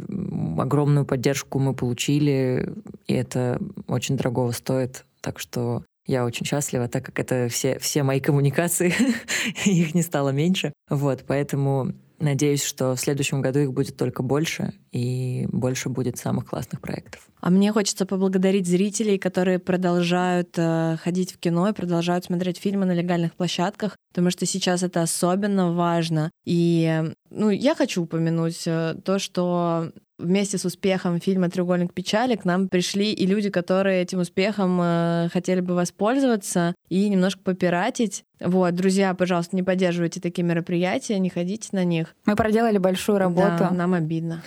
огромную 0.58 1.04
поддержку 1.04 1.58
мы 1.58 1.74
получили, 1.74 2.72
и 3.06 3.12
это 3.12 3.60
очень 3.86 4.16
дорогого 4.16 4.52
стоит. 4.52 5.04
Так 5.20 5.38
что 5.38 5.82
я 6.06 6.24
очень 6.24 6.46
счастлива, 6.46 6.88
так 6.88 7.04
как 7.04 7.18
это 7.18 7.48
все, 7.48 7.78
все 7.78 8.02
мои 8.02 8.20
коммуникации, 8.20 8.94
их 9.64 9.94
не 9.94 10.02
стало 10.02 10.30
меньше. 10.30 10.72
Вот, 10.88 11.24
поэтому 11.26 11.92
надеюсь, 12.18 12.64
что 12.64 12.94
в 12.94 13.00
следующем 13.00 13.40
году 13.40 13.60
их 13.60 13.72
будет 13.72 13.96
только 13.96 14.22
больше, 14.22 14.72
и 14.92 15.46
больше 15.50 15.88
будет 15.88 16.16
самых 16.16 16.46
классных 16.46 16.80
проектов. 16.80 17.28
А 17.40 17.50
мне 17.50 17.72
хочется 17.72 18.06
поблагодарить 18.06 18.66
зрителей, 18.66 19.18
которые 19.18 19.58
продолжают 19.58 20.50
э, 20.56 20.96
ходить 21.02 21.32
в 21.32 21.38
кино 21.38 21.68
и 21.68 21.72
продолжают 21.72 22.24
смотреть 22.24 22.58
фильмы 22.58 22.86
на 22.86 22.92
легальных 22.92 23.34
площадках, 23.34 23.96
потому 24.10 24.30
что 24.30 24.46
сейчас 24.46 24.82
это 24.82 25.02
особенно 25.02 25.72
важно. 25.72 26.30
И 26.44 27.12
ну, 27.30 27.50
я 27.50 27.74
хочу 27.74 28.02
упомянуть 28.02 28.62
э, 28.66 28.94
то, 29.04 29.18
что 29.18 29.92
вместе 30.18 30.58
с 30.58 30.64
успехом 30.64 31.20
фильма 31.20 31.50
«Треугольник 31.50 31.92
печали» 31.92 32.36
к 32.36 32.44
нам 32.44 32.68
пришли 32.68 33.12
и 33.12 33.26
люди, 33.26 33.50
которые 33.50 34.02
этим 34.02 34.20
успехом 34.20 34.78
э, 34.80 35.28
хотели 35.32 35.60
бы 35.60 35.74
воспользоваться 35.74 36.74
и 36.88 37.08
немножко 37.08 37.42
попиратить. 37.42 38.24
Вот, 38.40 38.74
друзья, 38.74 39.14
пожалуйста, 39.14 39.56
не 39.56 39.62
поддерживайте 39.62 40.20
такие 40.20 40.42
мероприятия, 40.42 41.18
не 41.18 41.30
ходите 41.30 41.68
на 41.72 41.84
них. 41.84 42.14
Мы 42.24 42.36
проделали 42.36 42.78
большую 42.78 43.18
работу 43.18 43.58
Да, 43.58 43.70
нам 43.70 43.94
обидно. 43.94 44.42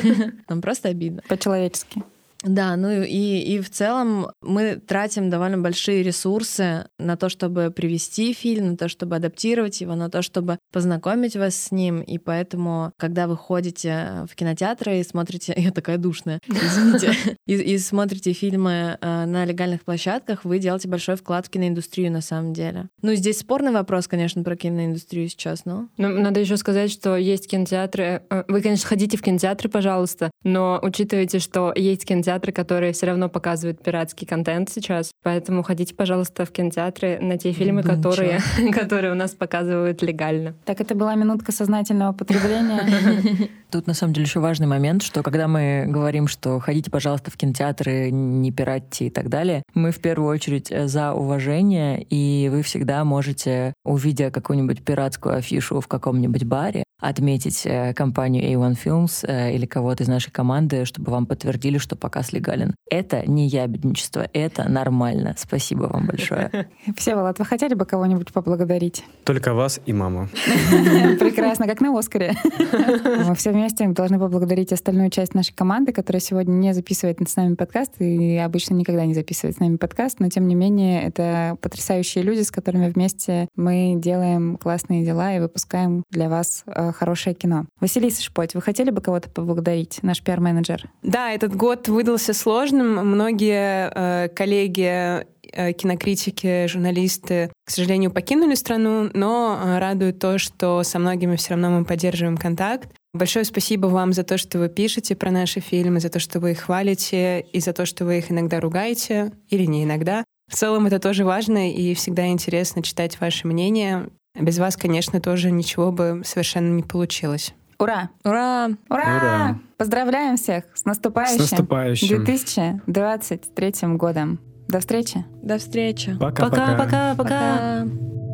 Нам 0.48 0.60
просто 0.60 0.88
обидно. 0.88 1.22
по-человечески. 1.28 2.02
Да, 2.42 2.76
ну 2.76 3.02
и, 3.02 3.38
и 3.38 3.60
в 3.60 3.70
целом 3.70 4.28
мы 4.40 4.76
тратим 4.76 5.28
довольно 5.28 5.58
большие 5.58 6.02
ресурсы 6.02 6.86
на 6.98 7.16
то, 7.16 7.28
чтобы 7.28 7.70
привести 7.70 8.32
фильм, 8.32 8.70
на 8.70 8.76
то, 8.76 8.88
чтобы 8.88 9.16
адаптировать 9.16 9.80
его, 9.80 9.94
на 9.94 10.08
то, 10.08 10.22
чтобы 10.22 10.58
познакомить 10.72 11.36
вас 11.36 11.54
с 11.54 11.70
ним. 11.70 12.00
И 12.00 12.18
поэтому, 12.18 12.92
когда 12.96 13.26
вы 13.26 13.36
ходите 13.36 14.26
в 14.30 14.34
кинотеатры 14.34 15.00
и 15.00 15.04
смотрите... 15.04 15.54
Я 15.60 15.70
такая 15.70 15.98
душная, 15.98 16.40
извините. 16.48 17.14
И, 17.46 17.54
и 17.54 17.78
смотрите 17.78 18.32
фильмы 18.32 18.96
э, 19.00 19.24
на 19.26 19.44
легальных 19.44 19.82
площадках, 19.82 20.44
вы 20.44 20.58
делаете 20.58 20.88
большой 20.88 21.16
вклад 21.16 21.46
в 21.46 21.50
киноиндустрию 21.50 22.12
на 22.12 22.20
самом 22.20 22.52
деле. 22.52 22.88
Ну, 23.02 23.14
здесь 23.14 23.40
спорный 23.40 23.72
вопрос, 23.72 24.08
конечно, 24.08 24.42
про 24.42 24.56
киноиндустрию 24.56 25.28
сейчас, 25.28 25.64
но... 25.64 25.88
Но 25.96 26.08
надо 26.08 26.40
еще 26.40 26.56
сказать, 26.56 26.90
что 26.92 27.16
есть 27.16 27.48
кинотеатры. 27.48 28.22
э, 28.30 28.44
Вы, 28.48 28.62
конечно, 28.62 28.88
ходите 28.88 29.16
в 29.16 29.22
кинотеатры, 29.22 29.68
пожалуйста, 29.68 30.30
но 30.44 30.78
учитывайте, 30.82 31.40
что 31.40 31.72
есть 31.74 32.04
кинотеатры, 32.04 32.29
которые 32.52 32.92
все 32.92 33.06
равно 33.06 33.28
показывают 33.28 33.82
пиратский 33.82 34.26
контент 34.26 34.70
сейчас. 34.70 35.10
Поэтому 35.22 35.62
ходите, 35.62 35.94
пожалуйста, 35.94 36.44
в 36.44 36.50
кинотеатры 36.50 37.18
на 37.20 37.38
те 37.38 37.52
фильмы, 37.52 37.82
которые, 37.82 38.40
которые 38.72 39.12
у 39.12 39.16
нас 39.16 39.32
показывают 39.32 40.02
легально. 40.02 40.54
Так 40.64 40.80
это 40.80 40.94
была 40.94 41.14
минутка 41.14 41.52
сознательного 41.52 42.12
потребления. 42.12 43.48
Тут 43.70 43.86
на 43.86 43.94
самом 43.94 44.12
деле 44.12 44.26
еще 44.26 44.40
важный 44.40 44.66
момент, 44.66 45.02
что 45.02 45.22
когда 45.22 45.48
мы 45.48 45.84
говорим, 45.86 46.26
что 46.26 46.58
ходите, 46.58 46.90
пожалуйста, 46.90 47.30
в 47.30 47.36
кинотеатры, 47.36 48.10
не 48.10 48.50
пиратьте 48.50 49.06
и 49.06 49.10
так 49.10 49.28
далее, 49.28 49.62
мы 49.74 49.92
в 49.92 50.00
первую 50.00 50.28
очередь 50.28 50.70
э, 50.70 50.88
за 50.88 51.12
уважение, 51.12 52.02
и 52.02 52.48
вы 52.50 52.62
всегда 52.62 53.04
можете, 53.04 53.74
увидя 53.84 54.30
какую-нибудь 54.30 54.84
пиратскую 54.84 55.36
афишу 55.36 55.80
в 55.80 55.88
каком-нибудь 55.88 56.44
баре, 56.44 56.84
отметить 57.00 57.62
э, 57.64 57.94
компанию 57.94 58.44
A1 58.44 58.76
Films 58.82 59.24
э, 59.26 59.54
или 59.54 59.66
кого-то 59.66 60.04
из 60.04 60.08
нашей 60.08 60.30
команды, 60.30 60.84
чтобы 60.84 61.10
вам 61.10 61.26
подтвердили, 61.26 61.78
что 61.78 61.96
показ 61.96 62.32
легален. 62.32 62.74
Это 62.90 63.28
не 63.28 63.48
ябедничество, 63.48 64.26
это 64.32 64.68
нормально. 64.68 65.34
Спасибо 65.38 65.84
вам 65.84 66.06
большое. 66.06 66.68
Всеволод, 66.96 67.38
вы 67.38 67.44
хотели 67.44 67.74
бы 67.74 67.84
кого-нибудь 67.84 68.32
поблагодарить? 68.32 69.04
Только 69.24 69.54
вас 69.54 69.80
и 69.86 69.92
маму. 69.92 70.28
Прекрасно, 71.18 71.66
как 71.66 71.80
на 71.80 71.98
Оскаре. 71.98 72.34
Мы 73.26 73.34
все 73.34 73.52
вместе 73.52 73.86
должны 73.88 74.18
поблагодарить 74.18 74.72
остальную 74.72 75.10
часть 75.10 75.34
нашей 75.34 75.54
команды, 75.54 75.92
которая 75.92 76.20
сегодня 76.20 76.52
не 76.52 76.72
записывает 76.72 77.18
с 77.28 77.36
нами 77.36 77.54
подкаст 77.54 78.00
и 78.00 78.36
обычно 78.36 78.74
никогда 78.74 79.04
не 79.04 79.14
записывает 79.14 79.56
с 79.56 79.60
нами 79.60 79.76
подкаст, 79.76 80.20
но 80.20 80.28
тем 80.28 80.46
не 80.48 80.54
менее 80.54 81.02
это 81.02 81.56
потрясающие 81.60 82.22
люди, 82.24 82.42
с 82.42 82.50
которыми 82.50 82.88
вместе 82.88 83.48
мы 83.56 83.94
делаем 83.96 84.56
классные 84.56 85.04
дела 85.04 85.34
и 85.34 85.40
выпускаем 85.40 86.04
для 86.10 86.28
вас 86.28 86.64
э, 86.66 86.89
хорошее 86.92 87.34
кино. 87.34 87.66
Василиса 87.80 88.22
Шпоть, 88.22 88.54
вы 88.54 88.62
хотели 88.62 88.90
бы 88.90 89.00
кого-то 89.00 89.28
поблагодарить, 89.28 90.00
наш 90.02 90.22
пиар-менеджер? 90.22 90.90
Да, 91.02 91.32
этот 91.32 91.54
год 91.54 91.88
выдался 91.88 92.34
сложным. 92.34 92.96
Многие 93.06 93.90
э, 93.94 94.28
коллеги 94.28 95.26
э, 95.52 95.72
кинокритики, 95.72 96.66
журналисты, 96.66 97.50
к 97.64 97.70
сожалению, 97.70 98.10
покинули 98.10 98.54
страну, 98.54 99.10
но 99.14 99.58
э, 99.62 99.78
радует 99.78 100.18
то, 100.18 100.38
что 100.38 100.82
со 100.82 100.98
многими 100.98 101.36
все 101.36 101.50
равно 101.50 101.70
мы 101.70 101.84
поддерживаем 101.84 102.36
контакт. 102.36 102.88
Большое 103.12 103.44
спасибо 103.44 103.86
вам 103.86 104.12
за 104.12 104.22
то, 104.22 104.38
что 104.38 104.58
вы 104.58 104.68
пишете 104.68 105.16
про 105.16 105.30
наши 105.30 105.60
фильмы, 105.60 105.98
за 105.98 106.10
то, 106.10 106.20
что 106.20 106.38
вы 106.38 106.52
их 106.52 106.60
хвалите, 106.60 107.40
и 107.40 107.58
за 107.58 107.72
то, 107.72 107.84
что 107.84 108.04
вы 108.04 108.18
их 108.18 108.30
иногда 108.30 108.60
ругаете, 108.60 109.32
или 109.48 109.64
не 109.64 109.82
иногда. 109.82 110.24
В 110.50 110.56
целом 110.56 110.86
это 110.86 110.98
тоже 110.98 111.24
важно, 111.24 111.70
и 111.70 111.94
всегда 111.94 112.26
интересно 112.26 112.82
читать 112.82 113.20
ваше 113.20 113.46
мнение. 113.46 114.08
Без 114.34 114.58
вас, 114.58 114.76
конечно, 114.76 115.20
тоже 115.20 115.50
ничего 115.50 115.92
бы 115.92 116.22
совершенно 116.24 116.74
не 116.74 116.82
получилось. 116.82 117.54
Ура! 117.78 118.10
Ура! 118.24 118.68
Ура! 118.88 119.16
Ура! 119.16 119.58
Поздравляем 119.76 120.36
всех 120.36 120.64
с 120.74 120.84
наступающим, 120.84 121.46
С 121.46 121.50
наступающим. 121.50 122.24
2023 122.24 123.72
годом. 123.96 124.38
До 124.68 124.80
встречи! 124.80 125.24
До 125.42 125.58
встречи. 125.58 126.16
Пока-пока. 126.18 126.76
Пока-пока-пока. 126.76 127.14
Пока. 127.16 128.29